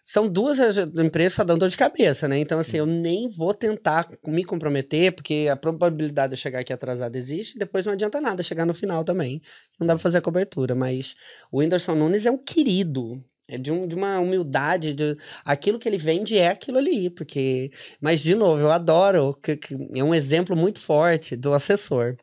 [0.07, 2.39] São duas as- empresas que dão dor de cabeça, né?
[2.39, 6.75] Então, assim, eu nem vou tentar me comprometer, porque a probabilidade de eu chegar aqui
[6.75, 9.41] atrasado existe, depois não adianta nada chegar no final também.
[9.81, 10.75] Não dá pra fazer a cobertura.
[10.75, 11.15] Mas
[11.51, 13.23] o Whindersson Nunes é um querido.
[13.49, 14.93] É de, um- de uma humildade.
[14.93, 17.09] De, aquilo que ele vende é aquilo ali.
[17.09, 17.71] Porque.
[18.01, 19.35] Mas, de novo, eu adoro.
[19.43, 22.15] Que, que é um exemplo muito forte do assessor.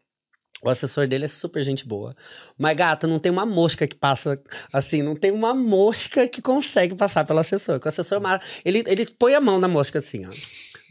[0.64, 2.16] O assessor dele é super gente boa.
[2.58, 4.40] Mas, gata, não tem uma mosca que passa
[4.72, 7.80] assim, não tem uma mosca que consegue passar pelo assessor.
[7.80, 10.30] Que o assessor, é ele, ele põe a mão na mosca assim, ó.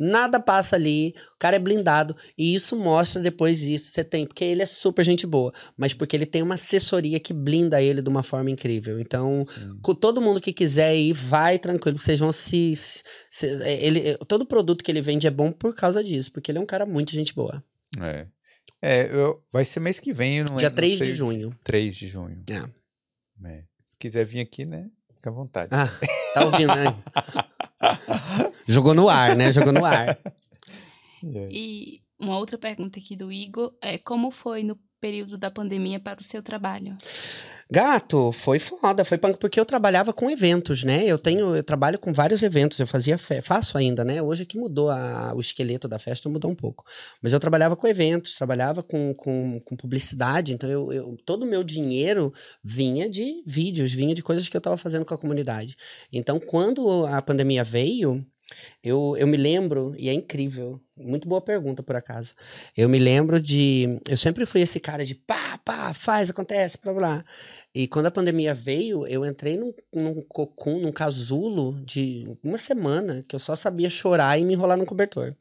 [0.02, 2.16] Nada passa ali, o cara é blindado.
[2.36, 3.92] E isso mostra depois isso.
[3.92, 7.34] Você tem, porque ele é super gente boa, mas porque ele tem uma assessoria que
[7.34, 8.98] blinda ele de uma forma incrível.
[8.98, 9.46] Então,
[9.82, 12.74] com todo mundo que quiser ir, vai tranquilo, vocês vão se.
[13.30, 16.58] se- é, ele, todo produto que ele vende é bom por causa disso, porque ele
[16.58, 17.62] é um cara muito gente boa.
[18.00, 18.26] É.
[18.82, 21.54] É, eu- vai ser mês que vem, eu não Dia não 3 de sei- junho.
[21.62, 22.42] 3 de junho.
[22.48, 23.48] É.
[23.48, 23.64] É.
[23.88, 24.90] Se quiser vir aqui, né?
[25.14, 25.70] Fica à vontade.
[25.74, 25.86] Ah,
[26.34, 26.84] tá ouvindo, né?
[28.66, 29.52] Jogou no ar, né?
[29.52, 30.18] Jogou no ar.
[31.22, 31.48] É.
[31.52, 36.20] E uma outra pergunta aqui do Igor é como foi no período da pandemia para
[36.20, 36.96] o seu trabalho?
[37.72, 41.04] Gato, foi foda, foi punk, porque eu trabalhava com eventos, né?
[41.06, 44.20] Eu tenho, eu trabalho com vários eventos, eu fazia, faço ainda, né?
[44.20, 46.84] Hoje é que mudou a- o esqueleto da festa, mudou um pouco.
[47.22, 51.46] Mas eu trabalhava com eventos, trabalhava com, com, com publicidade, então eu, eu- todo o
[51.46, 52.32] meu dinheiro
[52.62, 55.76] vinha de vídeos, vinha de coisas que eu tava fazendo com a comunidade.
[56.12, 58.26] Então, quando a pandemia veio,
[58.82, 62.34] eu, eu me lembro, e é incrível, muito boa pergunta por acaso.
[62.76, 64.00] Eu me lembro de.
[64.08, 67.24] Eu sempre fui esse cara de pá, pá, faz, acontece, blá blá.
[67.74, 73.22] E quando a pandemia veio, eu entrei num, num cocum, num casulo de uma semana
[73.26, 75.34] que eu só sabia chorar e me enrolar no cobertor.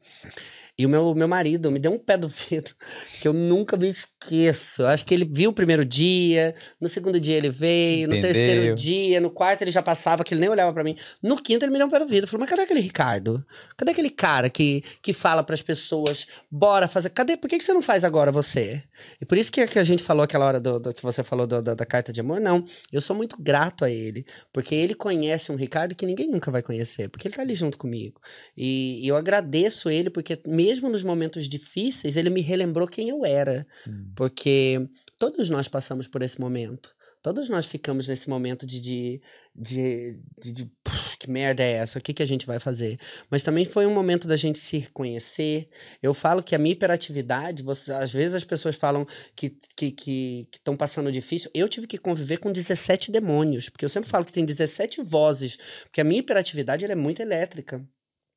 [0.78, 2.74] E o meu, meu marido me deu um pé do vidro
[3.20, 4.84] que eu nunca me esqueço.
[4.84, 8.32] Acho que ele viu o primeiro dia, no segundo dia ele veio, no Entendeu.
[8.34, 10.96] terceiro dia, no quarto ele já passava, que ele nem olhava pra mim.
[11.22, 12.26] No quinto ele me deu um pé do vidro.
[12.28, 13.44] Falou, mas cadê aquele Ricardo?
[13.76, 17.10] Cadê aquele cara que, que fala pras pessoas, bora fazer?
[17.10, 17.36] Cadê?
[17.36, 18.82] Por que, que você não faz agora você?
[19.20, 21.46] E por isso que, que a gente falou aquela hora do, do que você falou
[21.46, 22.40] do- da, da carta de amor.
[22.40, 26.50] Não, eu sou muito grato a ele, porque ele conhece um Ricardo que ninguém nunca
[26.50, 28.20] vai conhecer, porque ele tá ali junto comigo.
[28.56, 33.24] E, e eu agradeço ele, porque mesmo nos momentos difíceis, ele me relembrou quem eu
[33.24, 33.66] era.
[33.88, 34.09] Hum.
[34.14, 34.88] Porque
[35.18, 36.94] todos nós passamos por esse momento.
[37.22, 39.20] Todos nós ficamos nesse momento de, de,
[39.54, 41.98] de, de- de, "Puf, que merda é essa?
[41.98, 42.98] O que, que a gente vai fazer?
[43.30, 45.68] Mas também foi um momento da gente se reconhecer.
[46.02, 49.04] Eu falo que a minha hiperatividade, você- às vezes as pessoas falam
[49.36, 51.50] que estão que, que, estão passando difícil.
[51.54, 55.58] Eu tive que conviver com 17 demônios, porque eu sempre falo que tem 17 vozes,
[55.84, 57.86] porque a minha hiperatividade é muito elétrica.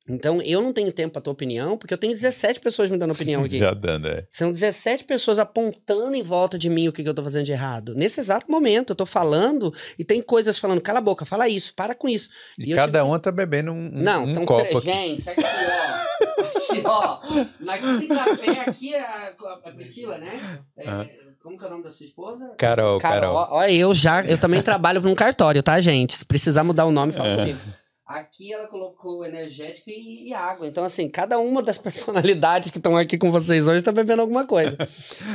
[0.06, 3.12] Então, eu não tenho tempo para tua opinião, porque eu tenho 17 pessoas me dando
[3.12, 3.58] opinião aqui.
[3.58, 4.26] Já dando, é.
[4.30, 7.52] São 17 pessoas apontando em volta de mim o que, que eu tô fazendo de
[7.52, 7.94] errado.
[7.94, 11.72] Nesse exato momento, eu tô falando e tem coisas falando, cala a boca, fala isso,
[11.74, 12.28] para com isso.
[12.58, 14.86] E, E cada um tá bebendo um, um, Não, um então, copo aqui.
[14.86, 16.70] gente, aqui, ó.
[16.70, 17.98] Aqui, ó.
[17.98, 19.32] Tem café, aqui a,
[19.64, 20.60] a Priscila, né?
[20.76, 21.06] É, Ah.
[21.42, 22.54] Como que é o nome da sua esposa?
[22.56, 23.34] Carol, Carol.
[23.36, 26.16] Ó, ó, eu já, eu também trabalho num cartório, tá, gente?
[26.16, 27.36] Se precisar mudar o nome, fala É.
[27.36, 27.58] comigo.
[28.06, 30.66] Aqui ela colocou energético e, e água.
[30.68, 34.46] Então, assim, cada uma das personalidades que estão aqui com vocês hoje está bebendo alguma
[34.46, 34.76] coisa.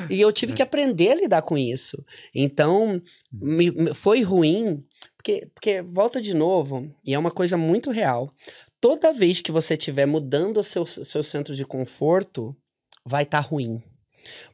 [0.09, 2.03] e eu tive que aprender a lidar com isso.
[2.33, 3.01] Então,
[3.31, 4.85] me- me- foi ruim,
[5.17, 8.31] porque, porque, volta de novo, e é uma coisa muito real.
[8.79, 12.55] Toda vez que você estiver mudando o seu, seu centro de conforto,
[13.03, 13.81] vai estar ruim.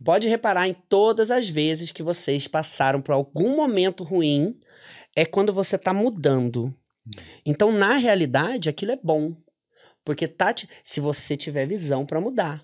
[0.03, 4.57] Pode reparar em todas as vezes que vocês passaram por algum momento ruim,
[5.15, 6.73] é quando você está mudando.
[7.45, 9.35] Então, na realidade, aquilo é bom.
[10.03, 10.53] Porque tá,
[10.83, 12.61] se você tiver visão para mudar.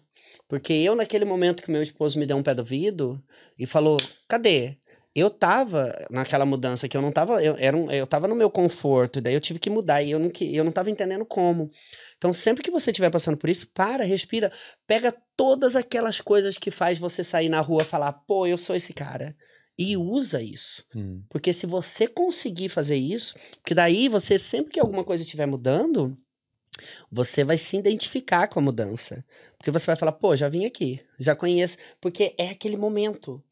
[0.47, 3.21] Porque eu, naquele momento que meu esposo me deu um pé do vidro
[3.57, 3.97] e falou:
[4.27, 4.77] cadê?
[5.13, 7.43] Eu tava naquela mudança que eu não tava.
[7.43, 10.19] Eu, era um, eu tava no meu conforto, daí eu tive que mudar e eu
[10.19, 11.69] não, eu não tava entendendo como.
[12.17, 14.51] Então, sempre que você estiver passando por isso, para, respira,
[14.87, 18.93] pega todas aquelas coisas que faz você sair na rua falar: pô, eu sou esse
[18.93, 19.35] cara.
[19.77, 20.83] E usa isso.
[20.95, 21.23] Hum.
[21.29, 26.17] Porque se você conseguir fazer isso, porque daí você, sempre que alguma coisa estiver mudando,
[27.11, 29.25] você vai se identificar com a mudança.
[29.57, 31.77] Porque você vai falar, pô, já vim aqui, já conheço.
[31.99, 33.43] Porque é aquele momento.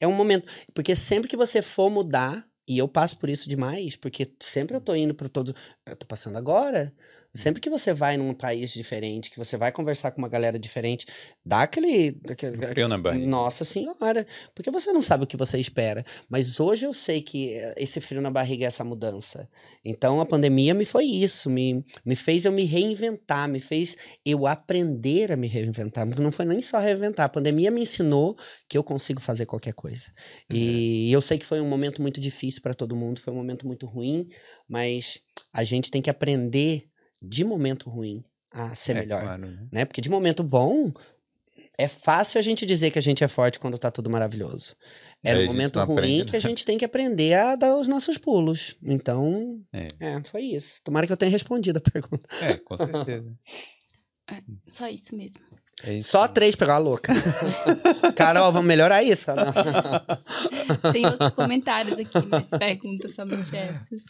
[0.00, 0.46] É um momento.
[0.74, 4.80] Porque sempre que você for mudar, E eu passo por isso demais, porque sempre eu
[4.80, 5.54] tô indo para todo.
[5.86, 6.92] Eu tô passando agora.
[7.34, 11.06] Sempre que você vai num país diferente, que você vai conversar com uma galera diferente,
[11.44, 12.18] dá aquele.
[12.28, 13.26] aquele Frio na barriga.
[13.26, 16.04] Nossa senhora, porque você não sabe o que você espera.
[16.28, 19.48] Mas hoje eu sei que eh, esse frio na barriga é essa mudança.
[19.84, 23.94] Então a pandemia me foi isso, me, me fez eu me reinventar, me fez
[24.24, 26.06] eu aprender a me reinventar.
[26.18, 28.36] Não foi nem só reinventar, a pandemia me ensinou
[28.68, 30.10] que eu consigo fazer qualquer coisa.
[30.50, 33.66] E eu sei que foi um momento muito difícil para todo mundo, foi um momento
[33.66, 34.28] muito ruim,
[34.66, 35.20] mas
[35.52, 36.88] a gente tem que aprender
[37.22, 39.66] de momento ruim a ser É, melhor claro, né?
[39.70, 39.84] né?
[39.84, 40.92] Porque de momento bom,
[41.76, 44.74] é fácil a gente dizer que a gente é forte quando tá tudo maravilhoso.
[45.22, 47.88] É no gente momento ruim aprende, que a gente tem que aprender a dar os
[47.88, 48.76] nossos pulos.
[48.82, 49.88] Então, É.
[49.98, 50.80] é, foi isso.
[50.84, 52.26] Tomara que eu tenha respondido a pergunta.
[52.40, 53.32] É, com certeza.
[54.68, 55.40] Só isso mesmo.
[55.84, 56.10] É isso.
[56.10, 57.12] Só três pegou a louca.
[58.16, 59.26] Carol, vamos melhorar isso?
[60.92, 64.02] Tem outros comentários aqui, mas perguntas somente essas.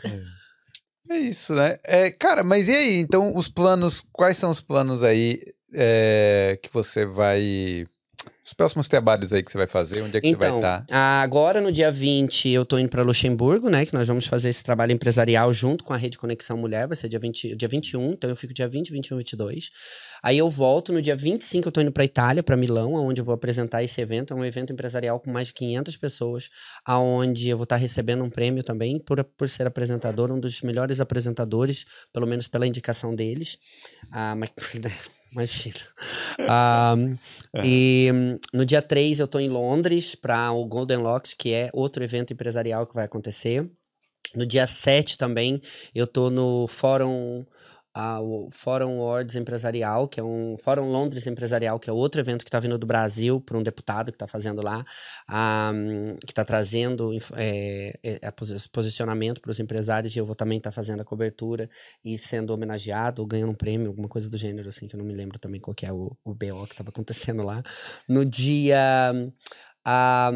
[1.10, 1.76] É isso, né?
[1.84, 2.98] É, cara, mas e aí?
[2.98, 5.40] Então, os planos, quais são os planos aí
[5.74, 7.86] é, que você vai.
[8.44, 10.00] Os próximos trabalhos aí que você vai fazer?
[10.02, 10.86] Onde é que Então, você vai estar?
[11.22, 13.84] agora no dia 20 eu tô indo para Luxemburgo, né?
[13.84, 17.10] Que nós vamos fazer esse trabalho empresarial junto com a Rede Conexão Mulher, vai ser
[17.10, 19.68] dia, 20, dia 21, então eu fico dia 20, 21, 22.
[20.22, 23.24] Aí eu volto no dia 25, eu tô indo para Itália, para Milão, onde eu
[23.24, 24.32] vou apresentar esse evento.
[24.32, 26.48] É um evento empresarial com mais de 500 pessoas,
[26.84, 31.00] aonde eu vou estar recebendo um prêmio também por, por ser apresentador, um dos melhores
[31.00, 33.58] apresentadores, pelo menos pela indicação deles.
[34.10, 34.50] Ah, mas,
[35.32, 35.80] imagina.
[36.48, 36.94] Ah,
[37.62, 41.70] e hum, no dia 3 eu tô em Londres para o Golden Locks, que é
[41.72, 43.70] outro evento empresarial que vai acontecer.
[44.34, 45.60] No dia 7 também
[45.94, 47.46] eu tô no Fórum
[47.94, 52.44] ah, o Fórum Worlds Empresarial, que é um Fórum Londres Empresarial, que é outro evento
[52.44, 54.84] que está vindo do Brasil por um deputado que está fazendo lá,
[55.28, 60.26] ah, hum, que está trazendo é, é, é, posi- posicionamento para os empresários e eu
[60.26, 61.68] vou também estar fazendo a cobertura
[62.04, 65.04] e sendo homenageado ou ganhando um prêmio, alguma coisa do gênero, assim, que eu não
[65.06, 67.62] me lembro também qual que é o, o BO que estava acontecendo lá.
[68.08, 68.78] No dia.
[69.90, 70.30] Ah,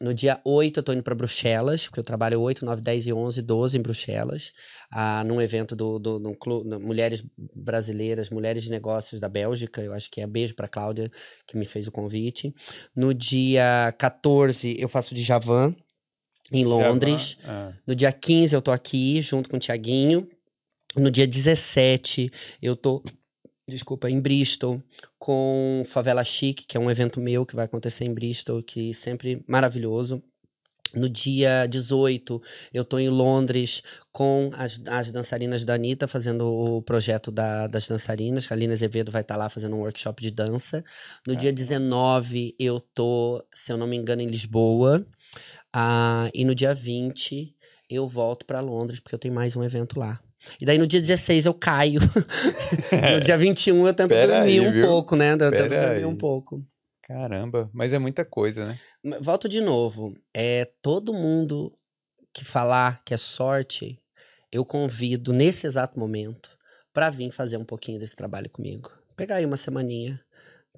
[0.00, 3.12] no dia 8 eu tô indo para Bruxelas, porque eu trabalho 8, 9, 10 e
[3.12, 4.52] 11, 12 em Bruxelas,
[4.90, 7.22] ah, num evento do, do, do clube, no Mulheres
[7.54, 11.10] Brasileiras, Mulheres de Negócios da Bélgica, eu acho que é beijo para Cláudia,
[11.46, 12.54] que me fez o convite.
[12.94, 15.76] No dia 14 eu faço de Javan,
[16.50, 17.36] em Londres.
[17.44, 20.26] Ah, No dia 15 eu tô aqui junto com o Tiaguinho.
[20.96, 22.30] No dia 17
[22.62, 23.02] eu tô,
[23.68, 24.82] desculpa, em Bristol
[25.18, 29.44] com Favela Chic, que é um evento meu que vai acontecer em Bristol, que sempre
[29.48, 30.22] maravilhoso.
[30.94, 32.40] No dia 18,
[32.72, 33.82] eu tô em Londres
[34.12, 38.46] com as, as dançarinas da Anitta, fazendo o projeto da- das dançarinas.
[38.46, 40.82] que A Aline Azevedo vai estar lá fazendo um workshop de dança.
[41.26, 45.04] No dia 19, eu tô, se eu não me engano, em Lisboa.
[45.74, 47.54] Ah, e no dia 20,
[47.90, 50.18] eu volto para Londres, porque eu tenho mais um evento lá.
[50.60, 52.00] E daí no dia 16 eu caio.
[53.12, 54.86] no dia 21 eu tento Pera dormir aí, um viu?
[54.86, 55.32] pouco, né?
[55.32, 56.04] Eu tento Pera dormir aí.
[56.04, 56.64] um pouco.
[57.02, 58.78] caramba, mas é muita coisa, né?
[59.20, 60.16] Volto de novo.
[60.34, 61.72] É todo mundo
[62.34, 63.96] que falar que é sorte,
[64.52, 66.56] eu convido nesse exato momento
[66.92, 68.90] para vir fazer um pouquinho desse trabalho comigo.
[69.16, 70.20] Pegar aí uma semaninha,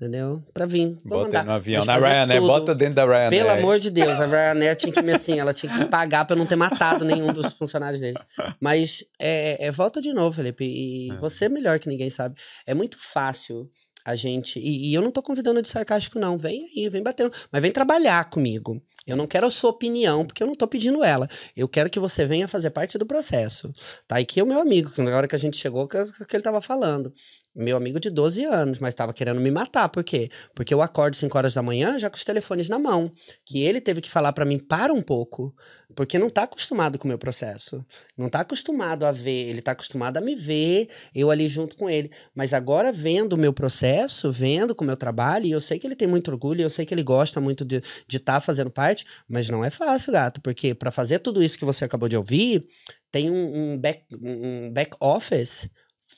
[0.00, 0.42] entendeu?
[0.54, 0.96] Para vir.
[1.04, 1.84] Bota no avião.
[1.84, 2.48] Na Ryanair, tudo.
[2.50, 3.30] bota dentro da Ryanair.
[3.30, 6.34] Pelo amor de Deus, a Ryanair tinha que me assim, ela tinha que pagar pra
[6.34, 8.22] eu não ter matado nenhum dos funcionários deles.
[8.60, 10.64] Mas é, é- volta de novo, Felipe.
[10.64, 11.16] E É.
[11.16, 12.36] você é melhor que ninguém sabe.
[12.66, 13.68] É muito fácil
[14.04, 14.58] a gente.
[14.58, 16.38] E, e eu não tô convidando de sarcástico, não.
[16.38, 17.30] Vem aí, vem bater.
[17.52, 18.80] Mas vem trabalhar comigo.
[19.06, 21.28] Eu não quero a sua opinião, porque eu não tô pedindo ela.
[21.56, 23.70] Eu quero que você venha fazer parte do processo.
[24.06, 24.18] Tá?
[24.20, 26.36] E que é o meu amigo, que na hora que a gente chegou, que, que
[26.36, 27.12] ele tava falando.
[27.58, 29.88] Meu amigo de 12 anos, mas tava querendo me matar.
[29.88, 30.30] Por quê?
[30.54, 33.10] Porque eu acordo 5 horas da manhã já com os telefones na mão.
[33.44, 35.52] Que ele teve que falar pra mim, para um pouco.
[35.96, 37.84] Porque não tá acostumado com o meu processo.
[38.16, 39.48] Não tá acostumado a ver.
[39.48, 42.12] Ele tá acostumado a me ver, eu ali junto com ele.
[42.32, 45.86] Mas agora, vendo o meu processo, vendo com o meu trabalho, e eu sei que
[45.88, 49.48] ele tem muito orgulho, eu sei que ele gosta muito de estar fazendo parte, mas
[49.48, 50.40] não é fácil, gato.
[50.40, 52.64] Porque pra fazer tudo isso que você acabou de ouvir,
[53.10, 55.68] tem um, um back, um back office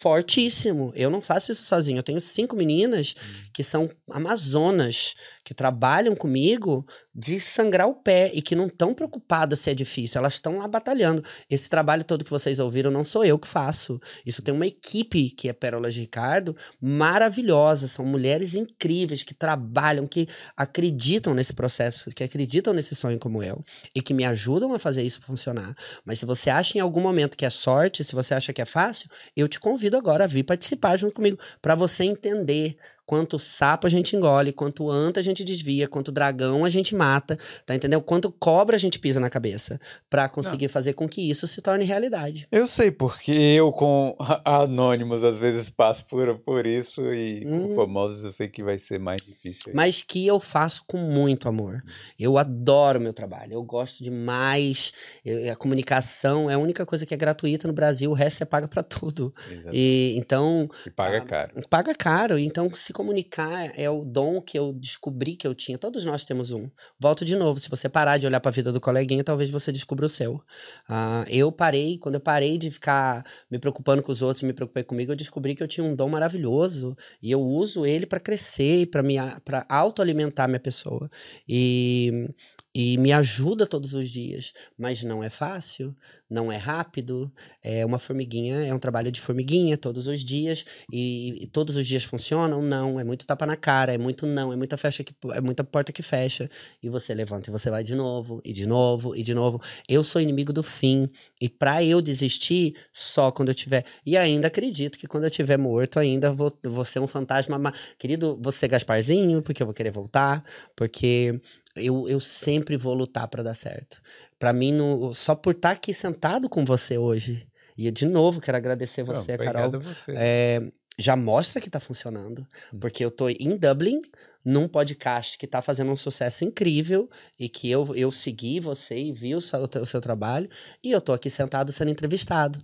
[0.01, 0.90] fortíssimo.
[0.94, 1.98] Eu não faço isso sozinho.
[1.98, 3.14] Eu tenho cinco meninas
[3.52, 5.14] que são amazonas,
[5.44, 10.18] que trabalham comigo de sangrar o pé e que não estão preocupadas se é difícil.
[10.18, 11.22] Elas estão lá batalhando.
[11.51, 14.01] Esse trabalho todo que vocês ouviram não sou eu que faço.
[14.24, 17.86] Isso tem uma equipe que é Pérolas de Ricardo maravilhosa.
[17.86, 23.62] São mulheres incríveis que trabalham, que acreditam nesse processo, que acreditam nesse sonho como eu
[23.94, 25.74] e que me ajudam a fazer isso funcionar.
[26.06, 28.64] Mas se você acha em algum momento que é sorte, se você acha que é
[28.64, 32.77] fácil, eu te convido agora a vir participar junto comigo para você entender
[33.11, 37.37] quanto sapo a gente engole, quanto anta a gente desvia, quanto dragão a gente mata,
[37.66, 38.01] tá entendendo?
[38.03, 40.73] Quanto cobra a gente pisa na cabeça para conseguir Não.
[40.73, 42.47] fazer com que isso se torne realidade.
[42.53, 44.16] Eu sei, porque eu com
[44.47, 47.70] anônimos às vezes passo por, por isso e hum.
[47.70, 49.65] com famosos eu sei que vai ser mais difícil.
[49.66, 49.74] Aí.
[49.74, 51.82] Mas que eu faço com muito amor.
[52.16, 54.93] Eu adoro meu trabalho, eu gosto demais.
[55.24, 58.47] Eu, a comunicação é a única coisa que é gratuita no Brasil, o resto você
[58.47, 59.35] paga para tudo.
[59.51, 59.77] Exatamente.
[59.77, 60.70] E então.
[60.87, 61.69] E paga a, caro.
[61.69, 62.39] Paga caro.
[62.39, 65.78] Então, se comunicar é o dom que eu descobri que eu tinha.
[65.78, 66.68] Todos nós temos um.
[66.98, 67.59] Volto de novo.
[67.59, 70.35] Se você parar de olhar para a vida do coleguinha, talvez você descubra o seu.
[70.35, 74.82] Uh, eu parei, quando eu parei de ficar me preocupando com os outros, me preocupei
[74.85, 78.86] comigo, eu descobri que eu tinha um dom maravilhoso e eu uso ele para crescer,
[78.86, 79.16] para me
[79.47, 81.10] para autoalimentar minha pessoa.
[81.48, 82.28] E
[82.74, 85.94] e me ajuda todos os dias, mas não é fácil,
[86.28, 87.30] não é rápido,
[87.62, 91.84] é uma formiguinha, é um trabalho de formiguinha todos os dias e, e, todos os
[91.84, 92.62] dias funcionam?
[92.62, 95.64] Não, é muito tapa na cara, é muito não, é muita fecha que é muita
[95.64, 96.48] porta que fecha
[96.80, 99.60] e você levanta e você vai de novo e de novo e de novo.
[99.88, 101.09] Eu sou inimigo do fim
[101.40, 105.59] e para eu desistir só quando eu tiver e ainda acredito que quando eu tiver
[105.59, 110.44] morto ainda vou, vou ser um fantasma, querido, você Gasparzinho, porque eu vou querer voltar,
[110.76, 111.40] porque
[111.76, 114.01] eu, eu sempre vou lutar para dar certo.
[114.38, 118.40] Para mim, no, só por estar tá aqui sentado com você hoje, e de novo
[118.40, 119.80] quero agradecer você, Não, Carol.
[119.80, 120.12] Você.
[120.16, 120.62] É,
[120.98, 122.47] já mostra que tá funcionando.
[122.72, 122.78] Hum.
[122.78, 124.01] Porque eu tô em Dublin,
[124.44, 129.12] num podcast que tá fazendo um sucesso incrível e que eu, eu segui você e
[129.12, 130.48] vi o seu, o seu trabalho,
[130.82, 132.62] e eu tô aqui sentado sendo entrevistado.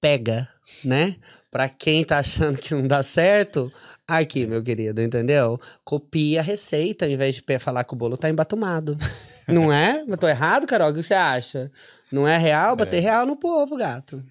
[0.00, 0.48] Pega,
[0.84, 1.16] né?
[1.50, 3.72] Pra quem tá achando que não dá certo,
[4.08, 5.60] Aqui, meu querido, entendeu?
[5.84, 8.96] Copia a receita em vez de falar que o bolo tá embatumado.
[9.46, 10.02] não é?
[10.08, 10.88] Eu tô errado, Carol?
[10.88, 11.70] O que você acha?
[12.10, 12.74] Não é real?
[12.74, 13.00] Bater é.
[13.00, 14.24] real no povo, gato.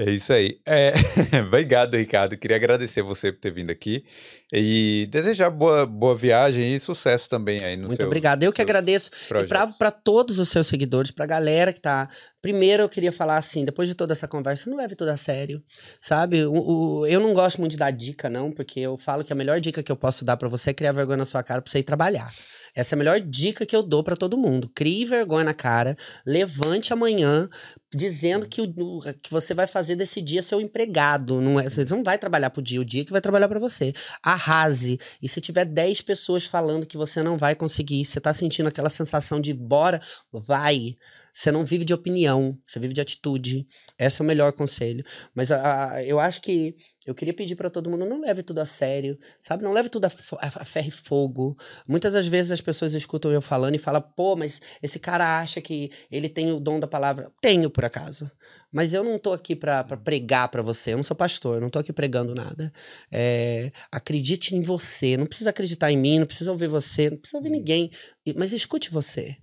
[0.00, 0.58] É isso aí.
[0.64, 0.94] É...
[1.46, 2.34] Obrigado, Ricardo.
[2.34, 4.02] Queria agradecer você por ter vindo aqui
[4.50, 8.42] e desejar boa, boa viagem e sucesso também aí no Muito seu, obrigado.
[8.42, 9.10] Eu que agradeço.
[9.28, 9.70] Projeto.
[9.70, 12.08] E para todos os seus seguidores, para a galera que tá.
[12.40, 15.62] Primeiro, eu queria falar assim: depois de toda essa conversa, não leve tudo a sério,
[16.00, 16.46] sabe?
[16.46, 16.52] O,
[17.00, 19.60] o, eu não gosto muito de dar dica, não, porque eu falo que a melhor
[19.60, 21.80] dica que eu posso dar para você é criar vergonha na sua cara para você
[21.80, 22.32] ir trabalhar.
[22.74, 24.70] Essa é a melhor dica que eu dou para todo mundo.
[24.74, 27.48] Crie vergonha na cara, levante amanhã
[27.92, 31.40] dizendo que, o, que você vai fazer desse dia seu empregado.
[31.40, 33.92] Não é, você não vai trabalhar pro dia, o dia que vai trabalhar para você.
[34.22, 34.98] Arrase.
[35.20, 38.90] E se tiver 10 pessoas falando que você não vai conseguir, você tá sentindo aquela
[38.90, 40.00] sensação de bora,
[40.32, 40.96] vai.
[41.34, 43.66] Você não vive de opinião, você vive de atitude.
[43.98, 45.04] Esse é o melhor conselho.
[45.34, 46.74] Mas a, eu acho que
[47.06, 49.64] eu queria pedir para todo mundo, não leve tudo a sério, sabe?
[49.64, 51.56] Não leve tudo a, a, a, ferro e fogo.
[51.88, 55.60] Muitas das vezes as pessoas escutam eu falando e falam, pô, mas esse cara acha
[55.60, 57.32] que ele tem o dom da palavra.
[57.40, 58.30] Tenho, por acaso.
[58.72, 61.70] Mas eu não tô aqui para pregar para você, eu não sou pastor, eu não
[61.70, 62.72] tô aqui pregando nada.
[63.10, 67.38] É, acredite em você, não precisa acreditar em mim, não precisa ouvir você, não precisa
[67.38, 67.56] ouvir uhum.
[67.56, 67.90] ninguém,
[68.36, 69.36] mas escute você.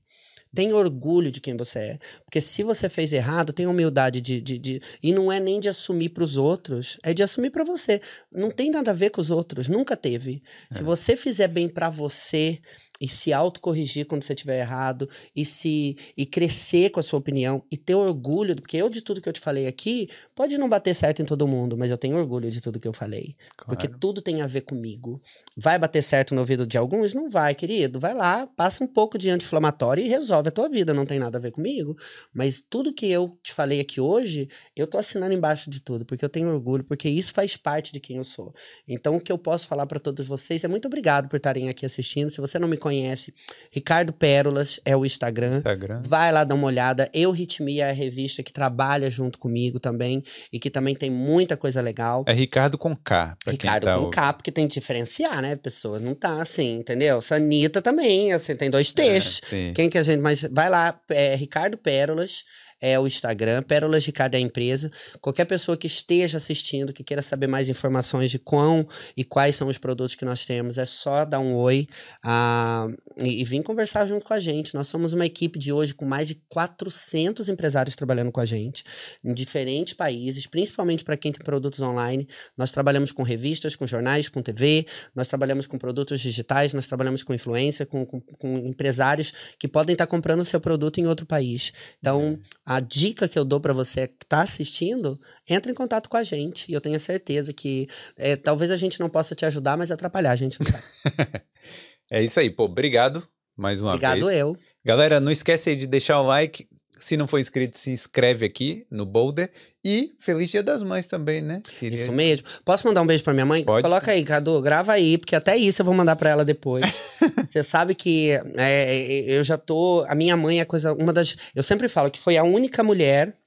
[0.54, 2.00] Tenha orgulho de quem você é.
[2.24, 4.42] Porque se você fez errado, tenha humildade de.
[4.42, 4.82] de, de...
[5.02, 8.02] E não é nem de assumir para os outros, é de assumir para você.
[8.32, 10.42] Não tem nada a ver com os outros, nunca teve.
[10.72, 10.76] É.
[10.76, 12.60] Se você fizer bem para você,
[13.00, 17.64] e se autocorrigir quando você estiver errado e se e crescer com a sua opinião
[17.72, 20.96] e ter orgulho, porque eu de tudo que eu te falei aqui, pode não bater
[20.96, 23.68] certo em todo mundo, mas eu tenho orgulho de tudo que eu falei, claro.
[23.68, 25.22] porque tudo tem a ver comigo.
[25.56, 27.14] Vai bater certo no ouvido de alguns?
[27.14, 28.00] Não vai, querido.
[28.00, 31.38] Vai lá, passa um pouco de anti-inflamatório e resolve a tua vida, não tem nada
[31.38, 31.96] a ver comigo,
[32.34, 36.24] mas tudo que eu te falei aqui hoje, eu tô assinando embaixo de tudo, porque
[36.24, 38.54] eu tenho orgulho, porque isso faz parte de quem eu sou.
[38.88, 41.86] Então o que eu posso falar para todos vocês é muito obrigado por estarem aqui
[41.86, 42.30] assistindo.
[42.30, 43.34] Se você não me conhece,
[43.70, 45.58] Ricardo Pérolas é o Instagram.
[45.58, 46.02] Instagram.
[46.04, 47.10] Vai lá dar uma olhada.
[47.14, 51.58] Eu Ritmia é a revista que trabalha junto comigo também e que também tem muita
[51.58, 52.24] coisa legal.
[52.26, 53.38] É Ricardo com K.
[53.46, 56.02] Ricardo tá com K, porque tem que diferenciar, né, pessoas?
[56.02, 57.20] Não tá assim, entendeu?
[57.20, 59.42] Sanita também, assim, tem dois T's.
[59.52, 60.42] É, Quem que a gente mais.
[60.44, 62.44] Vai lá, é Ricardo Pérolas
[62.80, 64.92] é o Instagram, Pérolas de Cada Empresa.
[65.20, 69.68] Qualquer pessoa que esteja assistindo, que queira saber mais informações de quão e quais são
[69.68, 71.88] os produtos que nós temos, é só dar um oi
[72.24, 74.76] uh, e, e vir conversar junto com a gente.
[74.76, 78.84] Nós somos uma equipe de hoje com mais de 400 empresários trabalhando com a gente,
[79.24, 82.28] em diferentes países, principalmente para quem tem produtos online.
[82.56, 84.86] Nós trabalhamos com revistas, com jornais, com TV,
[85.16, 89.94] nós trabalhamos com produtos digitais, nós trabalhamos com influência, com, com, com empresários que podem
[89.94, 91.72] estar comprando o seu produto em outro país.
[92.00, 95.18] Então, a dica que eu dou para você que está assistindo,
[95.50, 96.70] entra em contato com a gente.
[96.70, 97.88] E eu tenho certeza que
[98.18, 100.82] é, talvez a gente não possa te ajudar, mas atrapalhar a gente não vai.
[102.12, 102.66] é isso aí, pô.
[102.66, 103.26] Obrigado
[103.56, 104.26] mais uma Obrigado vez.
[104.26, 104.58] Obrigado eu.
[104.84, 106.68] Galera, não esquece aí de deixar o like,
[107.00, 109.52] Se não for inscrito, se inscreve aqui no Boulder.
[109.84, 111.62] E feliz Dia das Mães também, né?
[111.80, 112.04] Queria...
[112.04, 112.46] Isso mesmo.
[112.66, 113.64] Posso mandar um beijo pra minha mãe?
[113.64, 113.84] Pode.
[113.84, 116.86] Coloca aí, Cadu, grava aí, porque até isso eu vou mandar pra ela depois.
[117.48, 120.06] Você sabe que é, eu já tô.
[120.08, 120.94] A minha mãe é coisa.
[120.94, 121.36] Uma das.
[121.56, 123.38] Eu sempre falo que foi a única mulher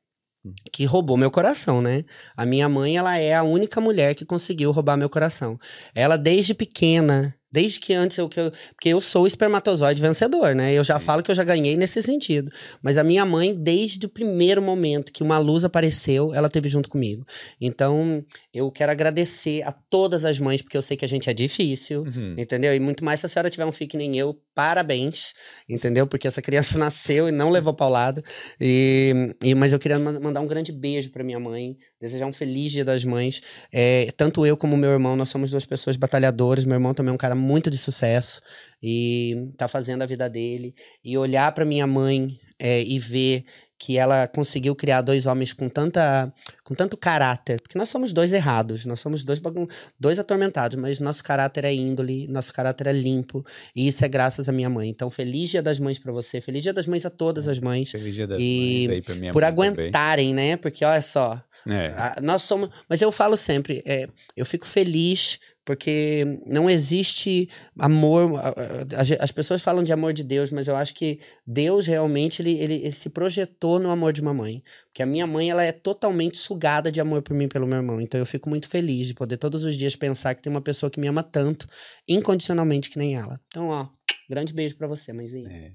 [0.45, 0.53] hum.
[0.73, 2.05] que roubou meu coração, né?
[2.37, 5.59] A minha mãe, ela é a única mulher que conseguiu roubar meu coração.
[5.95, 8.53] Ela, desde pequena, Desde que antes eu, que eu.
[8.75, 10.73] Porque eu sou o espermatozoide vencedor, né?
[10.73, 11.05] Eu já Sim.
[11.05, 12.51] falo que eu já ganhei nesse sentido.
[12.83, 16.89] Mas a minha mãe, desde o primeiro momento que uma luz apareceu, ela teve junto
[16.89, 17.27] comigo.
[17.61, 18.25] Então,
[18.55, 22.03] eu quero agradecer a todas as mães, porque eu sei que a gente é difícil,
[22.03, 22.35] uhum.
[22.39, 22.75] entendeu?
[22.75, 25.33] E muito mais se a senhora tiver um filho que nem eu, parabéns,
[25.69, 26.07] entendeu?
[26.07, 28.23] Porque essa criança nasceu e não levou paulada.
[28.61, 32.71] E, e, mas eu queria mandar um grande beijo para minha mãe, desejar um feliz
[32.71, 33.41] Dia das Mães.
[33.73, 36.65] É, tanto eu como meu irmão, nós somos duas pessoas batalhadoras.
[36.65, 38.41] Meu irmão também é um cara muito de sucesso
[38.83, 40.75] e tá fazendo a vida dele.
[41.05, 43.45] E olhar para minha mãe é, e ver
[43.81, 46.31] que ela conseguiu criar dois homens com tanta
[46.62, 49.41] com tanto caráter, porque nós somos dois errados, nós somos dois
[49.99, 53.43] dois atormentados, mas nosso caráter é índole, nosso caráter é limpo,
[53.75, 54.91] e isso é graças à minha mãe.
[54.91, 57.91] Então, feliz Dia das Mães para você, feliz Dia das Mães a todas as mães.
[57.91, 60.51] Feliz Dia das e Mães aí pra minha por aguentarem, também.
[60.51, 60.57] né?
[60.59, 61.87] Porque olha só, é.
[61.97, 64.07] a, nós somos, mas eu falo sempre, é,
[64.37, 65.39] eu fico feliz
[65.71, 67.49] porque não existe
[67.79, 68.33] amor.
[69.21, 72.75] As pessoas falam de amor de Deus, mas eu acho que Deus realmente ele, ele,
[72.75, 74.65] ele, se projetou no amor de uma mãe.
[74.87, 78.01] Porque a minha mãe ela é totalmente sugada de amor por mim pelo meu irmão.
[78.01, 80.91] Então eu fico muito feliz de poder todos os dias pensar que tem uma pessoa
[80.91, 81.69] que me ama tanto,
[82.09, 83.41] incondicionalmente que nem ela.
[83.47, 83.89] Então, ó,
[84.29, 85.49] grande beijo para você, mãezinha.
[85.49, 85.71] É.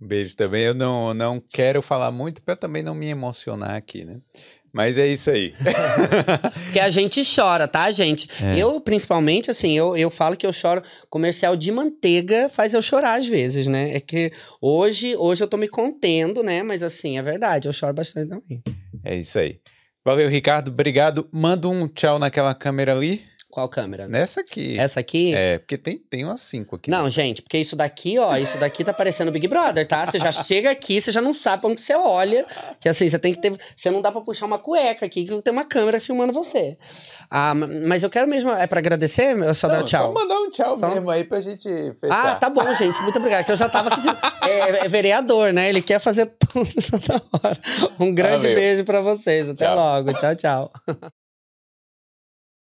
[0.00, 0.64] Beijo também.
[0.64, 4.20] Eu não, não quero falar muito para também não me emocionar aqui, né?
[4.72, 5.54] Mas é isso aí.
[6.64, 8.28] Porque a gente chora, tá, gente?
[8.42, 8.58] É.
[8.58, 10.82] Eu, principalmente, assim, eu, eu falo que eu choro.
[11.08, 13.94] Comercial de manteiga faz eu chorar às vezes, né?
[13.94, 16.64] É que hoje, hoje eu tô me contendo, né?
[16.64, 18.60] Mas assim, é verdade, eu choro bastante também.
[19.04, 19.60] É isso aí.
[20.04, 20.72] Valeu, Ricardo.
[20.72, 21.28] Obrigado.
[21.32, 23.22] Manda um tchau naquela câmera ali.
[23.54, 24.08] Qual câmera?
[24.08, 24.76] Nessa aqui.
[24.76, 25.32] Essa aqui?
[25.32, 26.90] É, porque tem, tem umas cinco aqui.
[26.90, 30.06] Não, gente, porque isso daqui, ó, isso daqui tá parecendo Big Brother, tá?
[30.06, 32.44] Você já chega aqui, você já não sabe pra onde você olha.
[32.80, 33.56] Que assim, você tem que ter.
[33.76, 36.76] Você não dá pra puxar uma cueca aqui, que tem uma câmera filmando você.
[37.30, 38.50] Ah, mas eu quero mesmo.
[38.50, 40.06] É pra agradecer ou só não, dar tchau?
[40.06, 40.88] Só mandar um tchau só...
[40.88, 41.68] mesmo aí pra gente
[42.00, 42.32] fechar.
[42.32, 43.00] Ah, tá bom, gente.
[43.02, 43.44] Muito obrigado.
[43.44, 44.00] Que eu já tava aqui.
[44.00, 44.08] De...
[44.44, 45.68] É, é, vereador, né?
[45.68, 47.58] Ele quer fazer tudo toda hora.
[48.00, 49.48] Um grande beijo pra vocês.
[49.48, 49.76] Até tchau.
[49.76, 50.12] logo.
[50.12, 50.72] Tchau, tchau.